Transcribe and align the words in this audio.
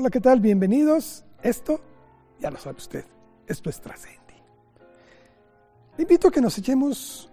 Hola, 0.00 0.10
¿qué 0.10 0.20
tal? 0.20 0.38
Bienvenidos. 0.38 1.24
Esto, 1.42 1.80
ya 2.38 2.52
lo 2.52 2.56
sabe 2.56 2.76
usted, 2.76 3.04
esto 3.48 3.68
es 3.68 3.80
Trascendi. 3.80 4.34
Le 5.96 6.02
invito 6.02 6.28
a 6.28 6.30
que 6.30 6.40
nos 6.40 6.56
echemos 6.56 7.28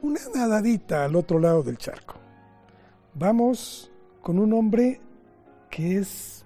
una 0.00 0.20
nadadita 0.32 1.04
al 1.04 1.16
otro 1.16 1.40
lado 1.40 1.64
del 1.64 1.76
charco. 1.76 2.14
Vamos 3.14 3.90
con 4.22 4.38
un 4.38 4.52
hombre 4.52 5.00
que 5.68 5.98
es 5.98 6.44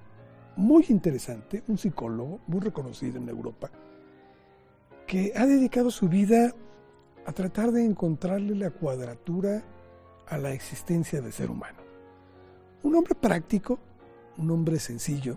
muy 0.57 0.87
interesante, 0.89 1.65
un 1.69 1.77
psicólogo 1.77 2.41
muy 2.47 2.61
reconocido 2.61 3.19
en 3.19 3.29
Europa, 3.29 3.71
que 5.07 5.35
ha 5.37 5.45
dedicado 5.45 5.91
su 5.91 6.09
vida 6.09 6.55
a 7.27 7.33
tratar 7.33 7.73
de 7.73 7.85
encontrarle 7.85 8.55
la 8.55 8.71
cuadratura 8.71 9.63
a 10.29 10.39
la 10.39 10.55
existencia 10.55 11.21
del 11.21 11.35
ser 11.35 11.51
humano. 11.51 11.81
Un 12.83 12.95
hombre 12.95 13.15
práctico, 13.15 13.79
un 14.41 14.51
hombre 14.51 14.79
sencillo, 14.79 15.37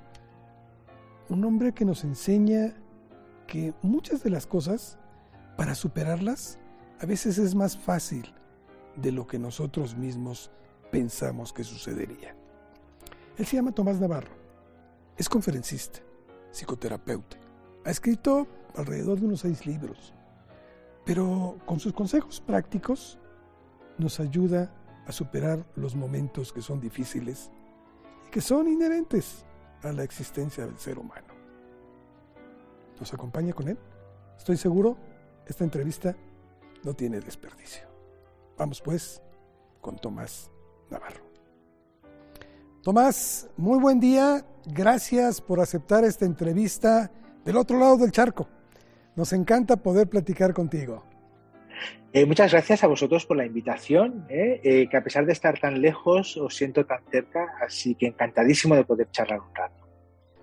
un 1.27 1.43
hombre 1.43 1.73
que 1.73 1.83
nos 1.83 2.05
enseña 2.05 2.73
que 3.47 3.73
muchas 3.81 4.23
de 4.23 4.29
las 4.29 4.47
cosas, 4.47 4.97
para 5.57 5.75
superarlas, 5.75 6.57
a 7.01 7.05
veces 7.05 7.37
es 7.37 7.53
más 7.53 7.77
fácil 7.77 8.33
de 8.95 9.11
lo 9.11 9.27
que 9.27 9.37
nosotros 9.37 9.97
mismos 9.97 10.51
pensamos 10.89 11.51
que 11.51 11.65
sucedería. 11.65 12.33
Él 13.37 13.45
se 13.45 13.57
llama 13.57 13.73
Tomás 13.73 13.99
Navarro, 13.99 14.31
es 15.17 15.27
conferencista, 15.27 15.99
psicoterapeuta, 16.51 17.37
ha 17.83 17.91
escrito 17.91 18.47
alrededor 18.75 19.19
de 19.19 19.25
unos 19.25 19.41
seis 19.41 19.65
libros, 19.65 20.13
pero 21.03 21.57
con 21.65 21.81
sus 21.81 21.91
consejos 21.91 22.39
prácticos 22.39 23.19
nos 23.97 24.21
ayuda 24.21 24.73
a 25.05 25.11
superar 25.11 25.65
los 25.75 25.93
momentos 25.93 26.53
que 26.53 26.61
son 26.61 26.79
difíciles 26.79 27.51
que 28.33 28.41
son 28.41 28.67
inherentes 28.67 29.45
a 29.83 29.91
la 29.91 30.03
existencia 30.03 30.65
del 30.65 30.79
ser 30.79 30.97
humano. 30.97 31.27
¿Nos 32.99 33.13
acompaña 33.13 33.53
con 33.53 33.67
él? 33.67 33.77
Estoy 34.35 34.57
seguro, 34.57 34.97
esta 35.45 35.63
entrevista 35.63 36.15
no 36.83 36.95
tiene 36.95 37.19
desperdicio. 37.19 37.83
Vamos 38.57 38.81
pues 38.81 39.21
con 39.81 39.97
Tomás 39.97 40.49
Navarro. 40.89 41.21
Tomás, 42.81 43.49
muy 43.55 43.77
buen 43.77 43.99
día. 43.99 44.43
Gracias 44.65 45.39
por 45.39 45.59
aceptar 45.59 46.03
esta 46.03 46.25
entrevista 46.25 47.11
del 47.45 47.57
otro 47.57 47.77
lado 47.77 47.97
del 47.97 48.11
charco. 48.11 48.47
Nos 49.15 49.31
encanta 49.31 49.77
poder 49.77 50.09
platicar 50.09 50.55
contigo. 50.55 51.03
Eh, 52.11 52.25
muchas 52.27 52.51
gracias 52.51 52.83
a 52.83 52.87
vosotros 52.87 53.25
por 53.25 53.37
la 53.37 53.45
invitación, 53.45 54.25
eh, 54.29 54.61
eh, 54.63 54.87
que 54.89 54.97
a 54.97 55.03
pesar 55.03 55.25
de 55.25 55.33
estar 55.33 55.59
tan 55.59 55.81
lejos 55.81 56.37
os 56.37 56.55
siento 56.55 56.85
tan 56.85 56.99
cerca, 57.09 57.55
así 57.59 57.95
que 57.95 58.05
encantadísimo 58.05 58.75
de 58.75 58.83
poder 58.83 59.09
charlar 59.09 59.39
un 59.39 59.55
rato. 59.55 59.87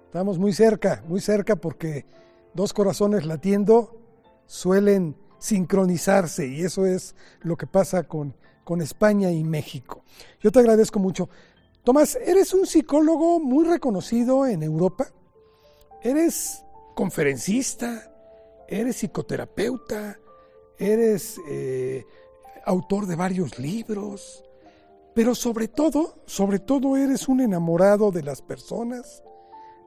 Estamos 0.07 0.39
muy 0.39 0.53
cerca, 0.53 1.05
muy 1.07 1.21
cerca 1.21 1.55
porque 1.55 2.05
dos 2.55 2.73
corazones 2.73 3.25
latiendo 3.25 3.97
suelen 4.47 5.17
sincronizarse 5.39 6.49
y 6.49 6.63
eso 6.63 6.87
es 6.87 7.15
lo 7.43 7.57
que 7.57 7.69
pasa 7.69 8.03
con, 8.03 8.35
con 8.65 8.81
España 8.81 9.31
y 9.31 9.45
México. 9.45 10.05
Yo 10.41 10.51
te 10.51 10.59
agradezco 10.59 10.99
mucho. 10.99 11.29
Tomás, 11.85 12.17
eres 12.17 12.53
un 12.53 12.67
psicólogo 12.67 13.39
muy 13.39 13.65
reconocido 13.65 14.45
en 14.47 14.65
Europa, 14.65 15.07
eres 16.03 16.65
conferencista, 16.97 18.13
eres 18.69 18.97
psicoterapeuta, 18.97 20.19
eres 20.81 21.39
eh, 21.47 22.07
autor 22.65 23.07
de 23.07 23.15
varios 23.15 23.59
libros, 23.59 24.43
pero 25.15 25.35
sobre 25.35 25.69
todo, 25.69 26.23
sobre 26.27 26.59
todo 26.59 26.97
eres 26.97 27.29
un 27.29 27.41
enamorado 27.41 28.11
de 28.11 28.23
las 28.23 28.41
personas, 28.41 29.23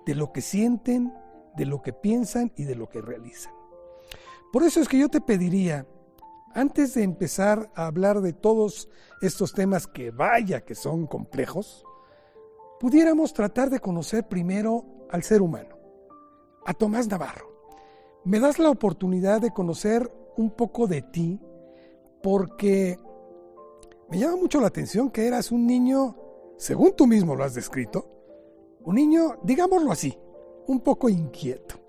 de 0.06 0.16
lo 0.16 0.31
que 0.31 0.41
sienten, 0.41 1.12
de 1.57 1.66
lo 1.66 1.81
que 1.81 1.94
piensan 1.94 2.51
y 2.56 2.66
de 2.66 2.75
lo 2.75 2.88
que 2.88 3.01
realizan. 3.01 3.53
Por 4.51 4.63
eso 4.63 4.79
es 4.79 4.88
que 4.88 5.00
yo 5.00 5.09
te 5.09 5.19
pediría, 5.19 5.88
antes 6.53 6.94
de 6.94 7.01
empezar 7.01 7.72
a 7.73 7.88
hablar 7.88 8.22
de 8.22 8.34
todos 8.34 8.88
estos 9.22 9.53
temas 9.53 9.88
que 9.88 10.12
vaya 10.12 10.62
que 10.62 10.75
son 10.75 11.07
complejos, 11.07 11.84
pudiéramos 12.79 13.34
tratar 13.34 13.72
de 13.72 13.79
conocer 13.79 14.28
primero 14.28 14.85
al 15.09 15.23
ser 15.23 15.41
humano, 15.41 15.75
a 16.66 16.73
Tomás 16.73 17.07
Navarro. 17.07 17.51
¿Me 18.25 18.39
das 18.39 18.59
la 18.59 18.69
oportunidad 18.69 19.41
de 19.41 19.51
conocer 19.51 20.12
un 20.38 20.51
poco 20.51 20.88
de 20.88 21.01
ti 21.01 21.39
porque 22.21 22.97
me 24.09 24.19
llama 24.19 24.38
mucho 24.38 24.61
la 24.61 24.67
atención 24.67 25.11
que 25.11 25.27
eras 25.27 25.51
un 25.51 25.66
niño, 25.66 26.16
según 26.57 26.95
tú 26.95 27.07
mismo 27.07 27.35
lo 27.35 27.44
has 27.44 27.55
descrito, 27.55 28.09
un 28.81 28.95
niño, 28.95 29.39
digámoslo 29.44 29.91
así, 29.91 30.17
un 30.67 30.81
poco 30.81 31.09
inquieto. 31.09 31.79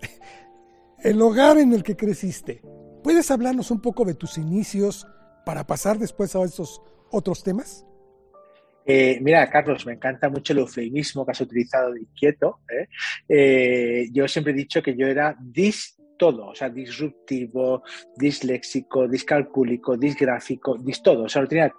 El 1.02 1.20
hogar 1.22 1.58
en 1.58 1.72
el 1.72 1.82
que 1.82 1.96
creciste. 1.96 2.60
¿Puedes 3.02 3.30
hablarnos 3.30 3.70
un 3.70 3.80
poco 3.80 4.04
de 4.04 4.14
tus 4.14 4.36
inicios 4.36 5.06
para 5.46 5.66
pasar 5.66 5.98
después 5.98 6.36
a 6.36 6.42
estos 6.42 6.82
otros 7.10 7.42
temas? 7.42 7.86
Eh, 8.84 9.18
mira, 9.22 9.48
Carlos, 9.50 9.86
me 9.86 9.92
encanta 9.94 10.28
mucho 10.28 10.52
el 10.52 10.60
eufemismo 10.60 11.24
que 11.24 11.30
has 11.30 11.40
utilizado 11.40 11.92
de 11.92 12.00
inquieto. 12.00 12.60
¿eh? 12.68 12.88
Eh, 13.28 14.08
yo 14.12 14.26
siempre 14.28 14.52
he 14.52 14.56
dicho 14.56 14.82
que 14.82 14.96
yo 14.96 15.06
era 15.06 15.36
dis 15.40 15.99
todo, 16.20 16.48
o 16.48 16.54
sea, 16.54 16.68
disruptivo, 16.68 17.82
disléxico, 18.14 19.08
discalcúlico, 19.08 19.96
disgráfico, 19.96 20.76
dis 20.78 21.02
todo, 21.02 21.24
o 21.24 21.28
sea, 21.28 21.42
lo 21.42 21.48
tenía 21.48 21.72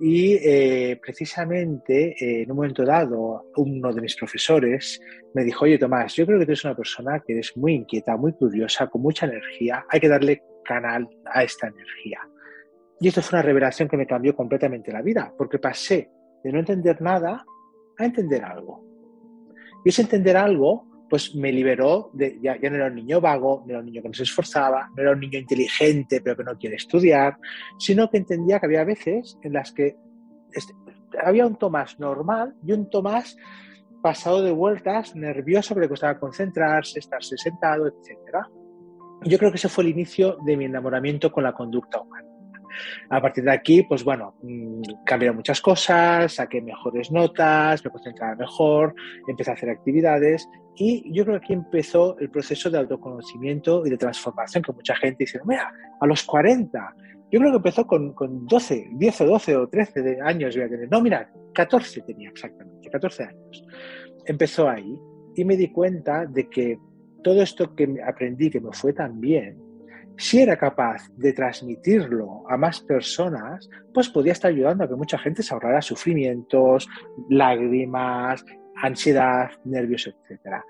y 0.00 0.34
eh, 0.34 0.98
precisamente 1.00 2.16
eh, 2.18 2.42
en 2.42 2.50
un 2.50 2.56
momento 2.56 2.84
dado, 2.84 3.50
uno 3.56 3.92
de 3.92 4.00
mis 4.00 4.16
profesores 4.16 5.00
me 5.34 5.44
dijo, 5.44 5.64
oye 5.64 5.78
Tomás, 5.78 6.14
yo 6.14 6.26
creo 6.26 6.38
que 6.38 6.44
tú 6.44 6.52
eres 6.52 6.64
una 6.64 6.76
persona 6.76 7.22
que 7.24 7.34
eres 7.34 7.56
muy 7.56 7.74
inquieta, 7.74 8.16
muy 8.16 8.32
curiosa, 8.32 8.88
con 8.88 9.02
mucha 9.02 9.26
energía, 9.26 9.84
hay 9.88 10.00
que 10.00 10.08
darle 10.08 10.42
canal 10.64 11.08
a 11.26 11.44
esta 11.44 11.68
energía. 11.68 12.20
Y 13.00 13.08
esto 13.08 13.22
fue 13.22 13.38
una 13.38 13.46
revelación 13.46 13.88
que 13.88 13.96
me 13.96 14.06
cambió 14.06 14.34
completamente 14.34 14.92
la 14.92 15.02
vida, 15.02 15.32
porque 15.36 15.58
pasé 15.58 16.10
de 16.42 16.52
no 16.52 16.58
entender 16.58 17.00
nada 17.00 17.44
a 17.98 18.04
entender 18.04 18.44
algo. 18.44 18.84
Y 19.84 19.88
ese 19.88 20.02
entender 20.02 20.36
algo 20.36 20.91
pues 21.12 21.34
me 21.34 21.52
liberó 21.52 22.08
de, 22.14 22.38
ya, 22.40 22.56
no 22.56 22.74
era 22.74 22.86
un 22.86 22.94
niño 22.94 23.20
vago, 23.20 23.64
no 23.66 23.72
era 23.72 23.80
un 23.80 23.84
niño 23.84 24.00
que 24.00 24.08
no 24.08 24.14
se 24.14 24.22
esforzaba, 24.22 24.88
no 24.96 25.02
era 25.02 25.12
un 25.12 25.20
niño 25.20 25.38
inteligente 25.38 26.22
pero 26.22 26.34
que 26.38 26.42
no 26.42 26.56
quiere 26.56 26.76
estudiar, 26.76 27.36
sino 27.78 28.08
que 28.08 28.16
entendía 28.16 28.58
que 28.58 28.64
había 28.64 28.82
veces 28.82 29.36
en 29.42 29.52
las 29.52 29.72
que 29.72 29.94
había 31.22 31.46
un 31.46 31.56
Tomás 31.56 32.00
normal 32.00 32.54
y 32.66 32.72
un 32.72 32.88
Tomás 32.88 33.36
pasado 34.00 34.40
de 34.40 34.52
vueltas, 34.52 35.14
nervioso, 35.14 35.74
que 35.74 35.82
le 35.82 35.88
costaba 35.90 36.18
concentrarse, 36.18 37.00
estarse 37.00 37.36
sentado, 37.36 37.86
etc. 37.88 38.46
Yo 39.24 39.36
creo 39.36 39.50
que 39.50 39.58
ese 39.58 39.68
fue 39.68 39.84
el 39.84 39.90
inicio 39.90 40.38
de 40.46 40.56
mi 40.56 40.64
enamoramiento 40.64 41.30
con 41.30 41.44
la 41.44 41.52
conducta 41.52 42.00
humana. 42.00 42.31
A 43.10 43.20
partir 43.20 43.44
de 43.44 43.52
aquí, 43.52 43.82
pues 43.82 44.04
bueno, 44.04 44.34
mm, 44.42 45.04
cambiaron 45.04 45.36
muchas 45.36 45.60
cosas, 45.60 46.34
saqué 46.34 46.60
mejores 46.60 47.10
notas, 47.10 47.84
me 47.84 47.90
concentraba 47.90 48.34
mejor, 48.34 48.94
empecé 49.28 49.50
a 49.50 49.54
hacer 49.54 49.70
actividades 49.70 50.48
y 50.76 51.12
yo 51.12 51.24
creo 51.24 51.38
que 51.38 51.44
aquí 51.44 51.52
empezó 51.52 52.18
el 52.18 52.30
proceso 52.30 52.70
de 52.70 52.78
autoconocimiento 52.78 53.86
y 53.86 53.90
de 53.90 53.98
transformación 53.98 54.62
que 54.62 54.72
mucha 54.72 54.96
gente 54.96 55.24
dice, 55.24 55.40
mira, 55.44 55.72
a 56.00 56.06
los 56.06 56.22
40, 56.24 56.94
yo 57.30 57.38
creo 57.38 57.50
que 57.50 57.56
empezó 57.56 57.86
con, 57.86 58.12
con 58.12 58.46
12, 58.46 58.90
10 58.92 59.20
o 59.22 59.26
12 59.26 59.56
o 59.56 59.68
13 59.68 60.02
de 60.02 60.20
años 60.20 60.54
voy 60.54 60.64
a 60.64 60.68
tener. 60.68 60.90
No, 60.90 61.00
mira, 61.00 61.30
14 61.54 62.02
tenía 62.02 62.28
exactamente, 62.28 62.90
14 62.90 63.24
años. 63.24 63.64
Empezó 64.26 64.68
ahí 64.68 64.98
y 65.34 65.44
me 65.44 65.56
di 65.56 65.68
cuenta 65.68 66.26
de 66.26 66.48
que 66.48 66.78
todo 67.22 67.42
esto 67.42 67.74
que 67.74 67.96
aprendí, 68.06 68.50
que 68.50 68.60
me 68.60 68.72
fue 68.72 68.92
tan 68.92 69.20
bien, 69.20 69.61
si 70.22 70.40
era 70.40 70.56
capaz 70.56 71.08
de 71.16 71.32
transmitirlo 71.32 72.48
a 72.48 72.56
más 72.56 72.80
personas, 72.80 73.68
pues 73.92 74.08
podía 74.08 74.30
estar 74.30 74.52
ayudando 74.52 74.84
a 74.84 74.88
que 74.88 74.94
mucha 74.94 75.18
gente 75.18 75.42
se 75.42 75.52
ahorrara 75.52 75.82
sufrimientos, 75.82 76.88
lágrimas, 77.28 78.44
ansiedad, 78.76 79.50
nervios, 79.64 80.06
etc. 80.06 80.62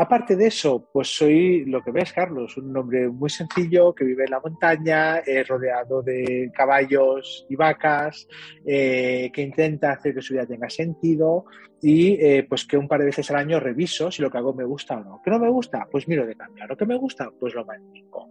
Aparte 0.00 0.34
de 0.34 0.46
eso, 0.46 0.88
pues 0.90 1.14
soy 1.14 1.66
lo 1.66 1.82
que 1.82 1.90
ves, 1.90 2.14
Carlos, 2.14 2.56
un 2.56 2.74
hombre 2.74 3.10
muy 3.10 3.28
sencillo 3.28 3.94
que 3.94 4.06
vive 4.06 4.24
en 4.24 4.30
la 4.30 4.40
montaña, 4.40 5.18
eh, 5.18 5.44
rodeado 5.44 6.00
de 6.00 6.50
caballos 6.54 7.44
y 7.50 7.54
vacas, 7.54 8.26
eh, 8.64 9.30
que 9.30 9.42
intenta 9.42 9.92
hacer 9.92 10.14
que 10.14 10.22
su 10.22 10.32
vida 10.32 10.46
tenga 10.46 10.70
sentido 10.70 11.44
y 11.82 12.12
eh, 12.12 12.46
pues 12.48 12.64
que 12.64 12.78
un 12.78 12.88
par 12.88 13.00
de 13.00 13.06
veces 13.06 13.30
al 13.30 13.36
año 13.36 13.60
reviso 13.60 14.10
si 14.10 14.22
lo 14.22 14.30
que 14.30 14.38
hago 14.38 14.54
me 14.54 14.64
gusta 14.64 14.96
o 14.96 15.04
no. 15.04 15.20
¿Qué 15.22 15.30
no 15.30 15.38
me 15.38 15.50
gusta? 15.50 15.86
Pues 15.90 16.08
miro 16.08 16.24
de 16.26 16.34
cambiar. 16.34 16.70
¿Lo 16.70 16.78
que 16.78 16.86
me 16.86 16.96
gusta? 16.96 17.30
Pues 17.38 17.54
lo 17.54 17.66
mantengo. 17.66 18.30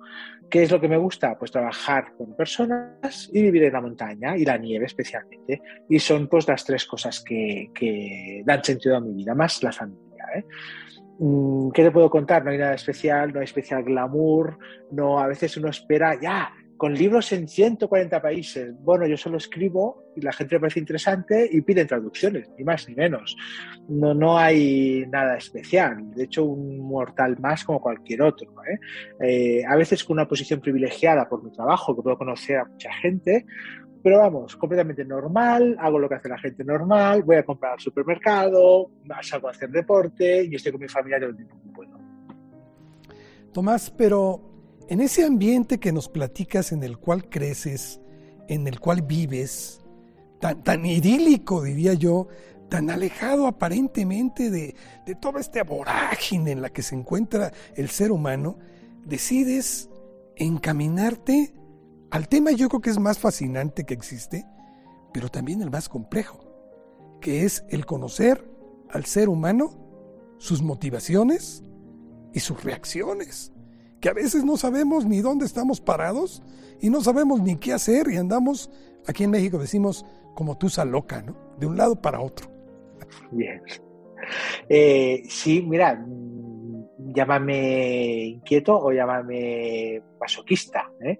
¿Qué 0.50 0.64
es 0.64 0.72
lo 0.72 0.82
que 0.82 0.88
me 0.88 0.98
gusta? 0.98 1.38
Pues 1.38 1.52
trabajar 1.52 2.14
con 2.18 2.36
personas 2.36 3.30
y 3.32 3.44
vivir 3.44 3.66
en 3.66 3.74
la 3.74 3.82
montaña 3.82 4.36
y 4.36 4.44
la 4.44 4.58
nieve 4.58 4.88
especialmente. 4.88 5.62
Y 5.88 6.00
son 6.00 6.28
pues 6.28 6.48
las 6.48 6.66
tres 6.66 6.88
cosas 6.88 7.24
que, 7.24 8.42
dan 8.44 8.64
sentido 8.64 8.98
a 8.98 9.02
mi 9.02 9.14
vida, 9.14 9.36
más 9.36 9.62
la 9.62 9.72
familia. 9.72 10.10
Mm, 11.20 11.72
¿Qué 11.72 11.84
te 11.84 11.92
puedo 11.92 12.10
contar? 12.10 12.44
No 12.44 12.52
hay 12.52 12.58
nada 12.58 12.76
especial, 12.76 13.34
no 13.34 13.40
hay 13.40 13.46
especial 13.46 13.84
glamour, 13.84 14.58
no, 14.92 15.20
a 15.20 15.28
veces 15.28 15.56
uno 15.58 15.70
espera, 15.70 16.18
ya, 16.20 16.54
con 16.78 16.94
libros 16.94 17.34
en 17.34 17.50
140 17.50 18.22
países. 18.22 18.74
Bueno, 18.80 19.06
yo 19.06 19.18
solo 19.18 19.38
escribo 19.38 20.14
y 20.16 20.22
la 20.22 20.32
gente 20.32 20.56
me 20.56 20.62
parece 20.62 20.80
interesante 20.80 21.48
y 21.52 21.60
piden 21.60 21.88
traducciones, 21.88 22.50
ni 22.58 22.64
más 22.64 22.88
ni 22.88 22.96
menos. 22.96 23.36
No, 23.90 24.14
no 24.14 24.38
hay 24.38 25.06
nada 25.12 25.36
especial. 25.36 26.10
De 26.16 26.24
hecho, 26.24 26.46
un 26.46 26.80
mortal 26.80 27.38
más 27.38 27.66
como 27.66 27.82
cualquier 27.82 28.22
otro. 28.22 28.50
¿eh? 28.64 28.80
Eh, 29.22 29.66
a 29.68 29.76
veces 29.76 30.06
con 30.06 30.16
una 30.16 30.28
posición 30.28 30.62
privilegiada 30.62 31.28
por 31.28 31.44
mi 31.44 31.52
trabajo, 31.52 31.94
que 31.94 32.02
puedo 32.02 32.18
conocer 32.18 32.58
a 32.58 32.66
mucha 32.66 32.94
gente, 32.94 33.46
pero 34.02 34.20
vamos, 34.20 34.56
completamente 34.56 35.04
normal, 35.04 35.76
hago 35.80 36.00
lo 36.00 36.08
que 36.08 36.16
hace 36.16 36.30
la 36.30 36.38
gente 36.38 36.64
normal, 36.64 37.24
voy 37.24 37.38
a 37.38 37.44
comprar 37.44 37.74
al 37.74 37.80
supermercado, 37.80 38.92
salgo 39.22 39.48
a 39.48 39.52
hacer 39.52 39.70
deporte 39.70 40.46
y 40.46 40.56
estoy 40.56 40.72
con 40.72 40.82
mi 40.82 40.88
familia 40.88 41.20
todo 41.20 41.30
el 41.30 41.36
tiempo 41.36 41.56
que 41.62 41.70
puedo. 41.70 42.00
Tomás, 43.52 43.92
pero 43.92 44.42
en 44.88 45.02
ese 45.02 45.26
ambiente 45.26 45.80
que 45.80 45.92
nos 45.92 46.08
platicas, 46.08 46.72
en 46.72 46.84
el 46.84 46.98
cual 46.98 47.30
creces, 47.30 48.00
en 48.48 48.68
el 48.68 48.80
cual 48.80 49.02
vives, 49.02 49.82
tan, 50.40 50.64
tan 50.64 50.86
idílico, 50.86 51.64
diría 51.64 51.94
yo, 51.94 52.28
tan 52.70 52.90
alejado 52.90 53.48
aparentemente 53.48 54.50
de, 54.50 54.76
de 55.06 55.16
toda 55.16 55.42
esta 55.42 55.64
vorágine 55.64 56.52
en 56.52 56.62
la 56.62 56.70
que 56.70 56.84
se 56.84 56.96
encuentra 56.96 57.52
el 57.76 57.90
ser 57.90 58.12
humano, 58.12 58.58
decides 59.04 59.90
encaminarte 60.38 61.54
al 62.12 62.28
tema 62.28 62.52
yo 62.52 62.70
creo 62.70 62.82
que 62.82 62.90
es 62.90 63.00
más 63.00 63.20
fascinante 63.20 63.86
que 63.86 63.94
existe, 63.94 64.46
pero 65.14 65.30
también 65.30 65.62
el 65.62 65.70
más 65.70 65.90
complejo, 65.90 66.40
que 67.22 67.46
es 67.46 67.64
el 67.70 67.86
conocer 67.86 68.50
al 68.90 69.06
ser 69.06 69.30
humano, 69.30 69.76
sus 70.38 70.62
motivaciones 70.62 71.64
y 72.34 72.40
sus 72.40 72.64
reacciones 72.64 73.52
que 74.00 74.10
a 74.10 74.14
veces 74.14 74.44
no 74.44 74.58
sabemos 74.58 75.06
ni 75.06 75.22
dónde 75.22 75.46
estamos 75.46 75.82
parados 75.82 76.42
y 76.80 76.90
no 76.90 77.02
sabemos 77.02 77.42
ni 77.42 77.58
qué 77.58 77.74
hacer 77.74 78.10
y 78.10 78.18
andamos, 78.18 78.72
aquí 79.08 79.26
en 79.26 79.32
México 79.32 79.58
decimos, 79.58 80.06
como 80.36 80.58
tusa 80.58 80.86
loca, 80.86 81.22
¿no? 81.22 81.36
De 81.60 81.66
un 81.66 81.76
lado 81.76 82.02
para 82.02 82.22
otro. 82.22 82.50
Bien. 83.32 83.62
Eh, 84.70 85.24
sí, 85.28 85.62
mira, 85.62 86.06
llámame 87.14 88.26
inquieto 88.26 88.78
o 88.80 88.92
llámame 88.92 90.02
masoquista, 90.20 90.92
¿eh? 91.02 91.18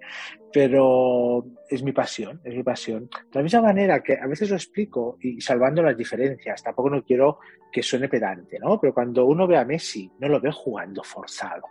pero 0.52 1.44
es 1.68 1.82
mi 1.82 1.92
pasión, 1.92 2.40
es 2.44 2.54
mi 2.54 2.62
pasión. 2.62 3.08
De 3.30 3.38
la 3.38 3.42
misma 3.42 3.62
manera 3.62 4.02
que 4.02 4.14
a 4.14 4.26
veces 4.26 4.50
lo 4.50 4.56
explico 4.56 5.18
y 5.20 5.40
salvando 5.40 5.82
las 5.82 5.96
diferencias, 5.96 6.62
tampoco 6.62 6.90
no 6.90 7.04
quiero 7.04 7.38
que 7.70 7.82
suene 7.82 8.08
pedante, 8.08 8.58
¿no? 8.58 8.80
Pero 8.80 8.92
cuando 8.92 9.26
uno 9.26 9.46
ve 9.46 9.56
a 9.56 9.64
Messi, 9.64 10.10
no 10.18 10.28
lo 10.28 10.40
ve 10.40 10.50
jugando 10.52 11.02
forzado 11.02 11.62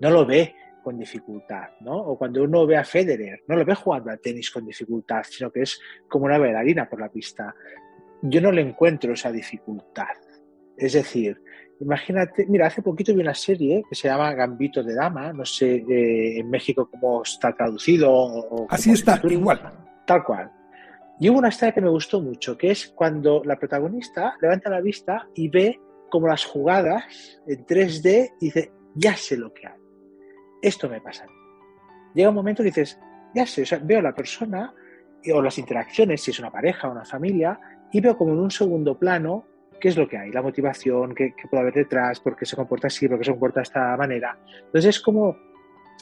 no 0.00 0.10
lo 0.10 0.26
ve 0.26 0.54
con 0.82 0.98
dificultad, 0.98 1.70
¿no? 1.80 1.96
O 1.96 2.18
cuando 2.18 2.42
uno 2.42 2.66
ve 2.66 2.76
a 2.76 2.84
Federer, 2.84 3.42
no 3.48 3.56
lo 3.56 3.64
ve 3.64 3.74
jugando 3.74 4.10
a 4.10 4.16
tenis 4.18 4.50
con 4.50 4.66
dificultad, 4.66 5.22
sino 5.24 5.50
que 5.50 5.62
es 5.62 5.80
como 6.08 6.26
una 6.26 6.38
bailarina 6.38 6.88
por 6.88 7.00
la 7.00 7.08
pista. 7.08 7.54
Yo 8.22 8.40
no 8.40 8.52
le 8.52 8.60
encuentro 8.60 9.14
esa 9.14 9.32
dificultad. 9.32 10.16
Es 10.76 10.92
decir, 10.92 11.40
imagínate, 11.80 12.46
mira, 12.46 12.66
hace 12.66 12.82
poquito 12.82 13.14
vi 13.14 13.20
una 13.20 13.34
serie 13.34 13.82
que 13.88 13.94
se 13.94 14.08
llama 14.08 14.32
Gambito 14.34 14.82
de 14.82 14.94
Dama, 14.94 15.32
no 15.32 15.44
sé 15.44 15.76
eh, 15.76 16.38
en 16.38 16.50
México 16.50 16.88
cómo 16.90 17.22
está 17.22 17.54
traducido. 17.54 18.12
O, 18.12 18.66
Así 18.70 18.92
está, 18.92 19.20
igual. 19.24 19.60
Tal 20.06 20.24
cual. 20.24 20.50
Y 21.20 21.28
hubo 21.28 21.38
una 21.38 21.48
historia 21.48 21.72
que 21.72 21.80
me 21.80 21.90
gustó 21.90 22.20
mucho, 22.20 22.56
que 22.58 22.70
es 22.70 22.88
cuando 22.88 23.42
la 23.44 23.56
protagonista 23.56 24.36
levanta 24.40 24.70
la 24.70 24.80
vista 24.80 25.28
y 25.34 25.48
ve 25.48 25.80
como 26.10 26.28
las 26.28 26.44
jugadas 26.44 27.40
en 27.46 27.64
3D 27.64 28.32
y 28.40 28.46
dice, 28.46 28.72
ya 28.94 29.16
sé 29.16 29.36
lo 29.36 29.52
que 29.52 29.66
hay. 29.66 29.78
Esto 30.62 30.88
me 30.88 31.00
pasa. 31.00 31.26
Llega 32.14 32.28
un 32.28 32.34
momento 32.34 32.62
y 32.62 32.66
dices, 32.66 32.98
ya 33.34 33.46
sé, 33.46 33.62
o 33.62 33.66
sea, 33.66 33.78
veo 33.82 33.98
a 33.98 34.02
la 34.02 34.14
persona 34.14 34.74
o 35.32 35.42
las 35.42 35.58
interacciones, 35.58 36.22
si 36.22 36.30
es 36.30 36.38
una 36.38 36.50
pareja 36.50 36.88
o 36.88 36.92
una 36.92 37.04
familia, 37.04 37.58
y 37.92 38.00
veo 38.00 38.16
como 38.16 38.32
en 38.32 38.40
un 38.40 38.50
segundo 38.50 38.98
plano 38.98 39.46
qué 39.84 39.90
es 39.90 39.98
lo 39.98 40.08
que 40.08 40.16
hay, 40.16 40.30
la 40.30 40.40
motivación, 40.40 41.14
qué, 41.14 41.34
puede 41.50 41.60
haber 41.60 41.74
detrás, 41.74 42.18
por 42.18 42.34
qué 42.34 42.46
se 42.46 42.56
comporta 42.56 42.86
así, 42.86 43.06
por 43.06 43.18
qué 43.18 43.24
se 43.26 43.32
comporta 43.32 43.60
de 43.60 43.64
esta 43.64 43.94
manera. 43.98 44.38
Entonces 44.64 44.96
es 44.96 44.98
como 44.98 45.36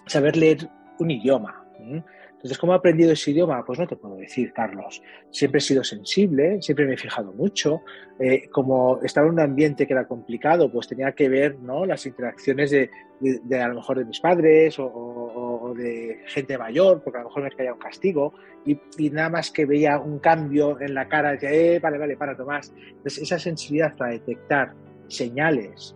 saber 0.06 0.36
leer 0.36 0.68
un 1.00 1.10
idioma. 1.10 1.66
Entonces, 1.80 2.58
¿cómo 2.58 2.74
he 2.74 2.76
aprendido 2.76 3.10
ese 3.10 3.32
idioma? 3.32 3.64
Pues 3.64 3.80
no 3.80 3.88
te 3.88 3.96
puedo 3.96 4.14
decir, 4.14 4.52
Carlos. 4.52 5.02
Siempre 5.32 5.58
he 5.58 5.60
sido 5.60 5.82
sensible, 5.82 6.62
siempre 6.62 6.86
me 6.86 6.94
he 6.94 6.96
fijado 6.96 7.32
mucho. 7.32 7.82
Eh, 8.20 8.48
como 8.52 9.00
estaba 9.02 9.26
en 9.26 9.32
un 9.32 9.40
ambiente 9.40 9.84
que 9.84 9.94
era 9.94 10.06
complicado, 10.06 10.70
pues 10.70 10.86
tenía 10.86 11.10
que 11.10 11.28
ver 11.28 11.58
¿no? 11.58 11.84
las 11.84 12.06
interacciones 12.06 12.70
de, 12.70 12.88
a 13.60 13.66
lo 13.66 13.74
mejor 13.74 13.98
de 13.98 14.04
mis 14.04 14.20
padres 14.20 14.76
o, 14.78 14.84
de 15.74 16.22
gente 16.26 16.56
mayor, 16.58 17.02
porque 17.02 17.18
a 17.18 17.22
lo 17.22 17.28
mejor 17.28 17.42
me 17.44 17.50
caía 17.50 17.72
un 17.72 17.78
castigo, 17.78 18.34
y, 18.64 19.10
nada 19.10 19.28
más 19.28 19.50
que 19.50 19.66
veía 19.66 19.98
un 19.98 20.18
cambio 20.18 20.80
en 20.80 20.94
la 20.94 21.08
cara, 21.08 21.32
decía, 21.32 21.52
eh, 21.52 21.78
vale, 21.80 21.98
vale, 21.98 22.16
para, 22.16 22.36
Tomás. 22.36 22.72
Entonces, 22.76 23.22
esa 23.22 23.38
sensibilidad 23.38 23.96
para 23.96 24.12
detectar 24.12 24.72
señales 25.08 25.94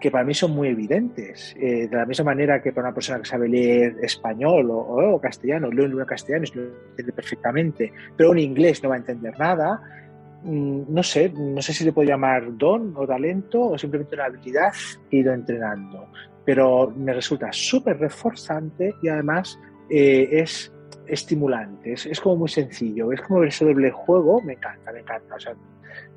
que 0.00 0.10
para 0.10 0.24
mí 0.24 0.34
son 0.34 0.52
muy 0.52 0.68
evidentes. 0.68 1.54
Eh, 1.58 1.88
de 1.88 1.96
la 1.96 2.06
misma 2.06 2.26
manera 2.26 2.62
que 2.62 2.72
para 2.72 2.88
una 2.88 2.94
persona 2.94 3.18
que 3.18 3.24
sabe 3.24 3.48
leer 3.48 3.96
español 4.02 4.68
o, 4.70 5.20
castellano, 5.20 5.70
leo 5.70 5.84
un 5.84 5.90
libro 5.90 6.06
castellano 6.06 6.44
y 6.44 6.56
lo 6.56 6.62
entiende 6.90 7.12
perfectamente, 7.12 7.92
pero 8.16 8.32
en 8.32 8.38
inglés 8.38 8.82
no 8.82 8.90
va 8.90 8.96
a 8.96 8.98
entender 8.98 9.38
nada. 9.38 9.80
Mm, 10.44 10.82
no 10.88 11.02
sé, 11.02 11.30
no 11.30 11.60
sé 11.60 11.72
si 11.72 11.84
le 11.84 11.92
puedo 11.92 12.08
llamar 12.08 12.56
don 12.56 12.94
o 12.96 13.06
talento 13.06 13.60
o 13.60 13.78
simplemente 13.78 14.14
una 14.14 14.26
habilidad 14.26 14.72
que 15.10 15.16
he 15.16 15.20
ido 15.20 15.32
entrenando, 15.32 16.06
pero 16.48 16.90
me 16.96 17.12
resulta 17.12 17.52
súper 17.52 17.98
reforzante 17.98 18.94
y 19.02 19.08
además 19.08 19.60
eh, 19.90 20.30
es 20.32 20.72
estimulante, 21.06 21.92
es, 21.92 22.20
como 22.22 22.36
muy 22.36 22.48
sencillo, 22.48 23.12
es 23.12 23.20
como 23.20 23.44
ese 23.44 23.66
doble 23.66 23.90
juego, 23.90 24.40
me 24.40 24.54
encanta, 24.54 24.90
me 24.90 25.00
encanta, 25.00 25.36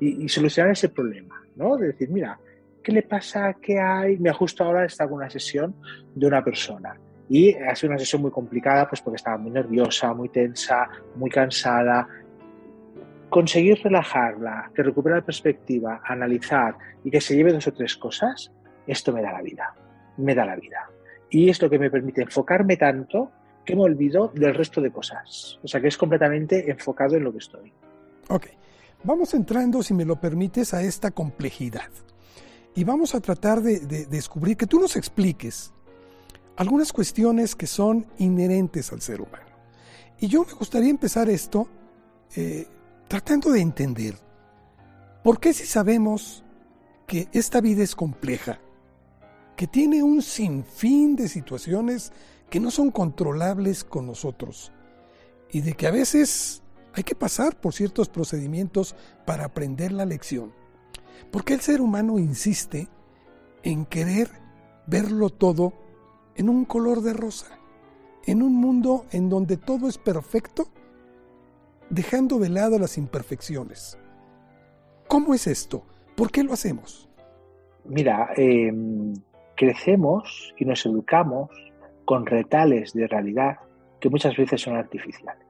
y, 0.00 0.24
y 0.24 0.28
solucionar 0.30 0.72
ese 0.72 0.88
problema, 0.88 1.38
¿no? 1.54 1.76
De 1.76 1.88
decir, 1.88 2.08
mira, 2.08 2.40
¿qué 2.82 2.92
le 2.92 3.02
pasa? 3.02 3.52
¿Qué 3.60 3.78
hay? 3.78 4.16
Me 4.16 4.32
justo 4.32 4.64
ahora 4.64 4.86
está 4.86 5.04
con 5.06 5.16
una 5.18 5.28
sesión 5.28 5.74
de 6.14 6.26
una 6.26 6.42
persona. 6.42 6.98
Y 7.28 7.52
ha 7.52 7.76
sido 7.76 7.90
una 7.90 7.98
sesión 7.98 8.22
muy 8.22 8.30
complicada, 8.30 8.88
pues 8.88 9.02
porque 9.02 9.16
estaba 9.16 9.36
muy 9.36 9.50
nerviosa, 9.50 10.14
muy 10.14 10.30
tensa, 10.30 10.88
muy 11.14 11.28
cansada. 11.28 12.08
Conseguir 13.28 13.82
relajarla, 13.82 14.70
que 14.74 14.82
recupere 14.82 15.16
la 15.16 15.26
perspectiva, 15.26 16.00
analizar 16.02 16.74
y 17.04 17.10
que 17.10 17.20
se 17.20 17.36
lleve 17.36 17.52
dos 17.52 17.66
o 17.66 17.72
tres 17.74 17.98
cosas, 17.98 18.50
esto 18.86 19.12
me 19.12 19.20
da 19.20 19.30
la 19.32 19.42
vida. 19.42 19.74
Me 20.16 20.34
da 20.34 20.44
la 20.44 20.56
vida. 20.56 20.90
Y 21.30 21.48
es 21.48 21.60
lo 21.62 21.70
que 21.70 21.78
me 21.78 21.90
permite 21.90 22.22
enfocarme 22.22 22.76
tanto 22.76 23.30
que 23.64 23.76
me 23.76 23.82
olvido 23.82 24.30
del 24.34 24.54
resto 24.54 24.80
de 24.80 24.90
cosas. 24.90 25.58
O 25.62 25.68
sea 25.68 25.80
que 25.80 25.88
es 25.88 25.96
completamente 25.96 26.70
enfocado 26.70 27.16
en 27.16 27.24
lo 27.24 27.32
que 27.32 27.38
estoy. 27.38 27.72
Ok. 28.28 28.46
Vamos 29.04 29.34
entrando, 29.34 29.82
si 29.82 29.94
me 29.94 30.04
lo 30.04 30.20
permites, 30.20 30.74
a 30.74 30.82
esta 30.82 31.10
complejidad 31.10 31.90
y 32.74 32.84
vamos 32.84 33.14
a 33.14 33.20
tratar 33.20 33.60
de, 33.60 34.06
descubrir, 34.06 34.56
que 34.56 34.66
tú 34.66 34.80
nos 34.80 34.96
expliques 34.96 35.72
algunas 36.56 36.92
cuestiones 36.92 37.54
que 37.54 37.66
son 37.66 38.06
inherentes 38.18 38.92
al 38.92 39.00
ser 39.00 39.20
humano. 39.20 39.50
Y 40.20 40.28
yo 40.28 40.44
me 40.44 40.52
gustaría 40.52 40.90
empezar 40.90 41.28
esto 41.28 41.68
eh, 42.36 42.66
tratando 43.08 43.50
de 43.50 43.60
entender 43.60 44.14
por 45.22 45.38
qué 45.40 45.52
si 45.52 45.66
sabemos 45.66 46.44
que 47.06 47.28
esta 47.32 47.60
vida 47.60 47.82
es 47.82 47.94
compleja, 47.94 48.60
que 49.56 49.66
tiene 49.66 50.02
un 50.02 50.22
sinfín 50.22 51.16
de 51.16 51.28
situaciones 51.28 52.12
que 52.50 52.60
no 52.60 52.70
son 52.70 52.90
controlables 52.90 53.84
con 53.84 54.06
nosotros 54.06 54.72
y 55.50 55.60
de 55.60 55.74
que 55.74 55.86
a 55.86 55.90
veces 55.90 56.62
hay 56.94 57.02
que 57.02 57.14
pasar 57.14 57.60
por 57.60 57.72
ciertos 57.72 58.08
procedimientos 58.08 58.94
para 59.24 59.44
aprender 59.44 59.92
la 59.92 60.04
lección. 60.04 60.52
¿Por 61.30 61.44
qué 61.44 61.54
el 61.54 61.60
ser 61.60 61.80
humano 61.80 62.18
insiste 62.18 62.88
en 63.62 63.86
querer 63.86 64.28
verlo 64.86 65.30
todo 65.30 65.72
en 66.34 66.48
un 66.48 66.64
color 66.64 67.02
de 67.02 67.12
rosa? 67.12 67.58
En 68.26 68.42
un 68.42 68.54
mundo 68.54 69.06
en 69.10 69.28
donde 69.28 69.56
todo 69.56 69.88
es 69.88 69.98
perfecto, 69.98 70.68
dejando 71.90 72.38
de 72.38 72.48
lado 72.50 72.78
las 72.78 72.98
imperfecciones. 72.98 73.98
¿Cómo 75.08 75.34
es 75.34 75.46
esto? 75.46 75.84
¿Por 76.14 76.30
qué 76.30 76.42
lo 76.42 76.52
hacemos? 76.52 77.08
Mira, 77.84 78.30
em, 78.36 79.14
crecemos 79.56 80.54
y 80.58 80.64
nos 80.64 80.84
educamos 80.86 81.50
con 82.04 82.26
retales 82.26 82.92
de 82.92 83.06
realidad 83.06 83.58
que 84.00 84.10
muchas 84.10 84.36
veces 84.36 84.60
son 84.60 84.76
artificiales. 84.76 85.46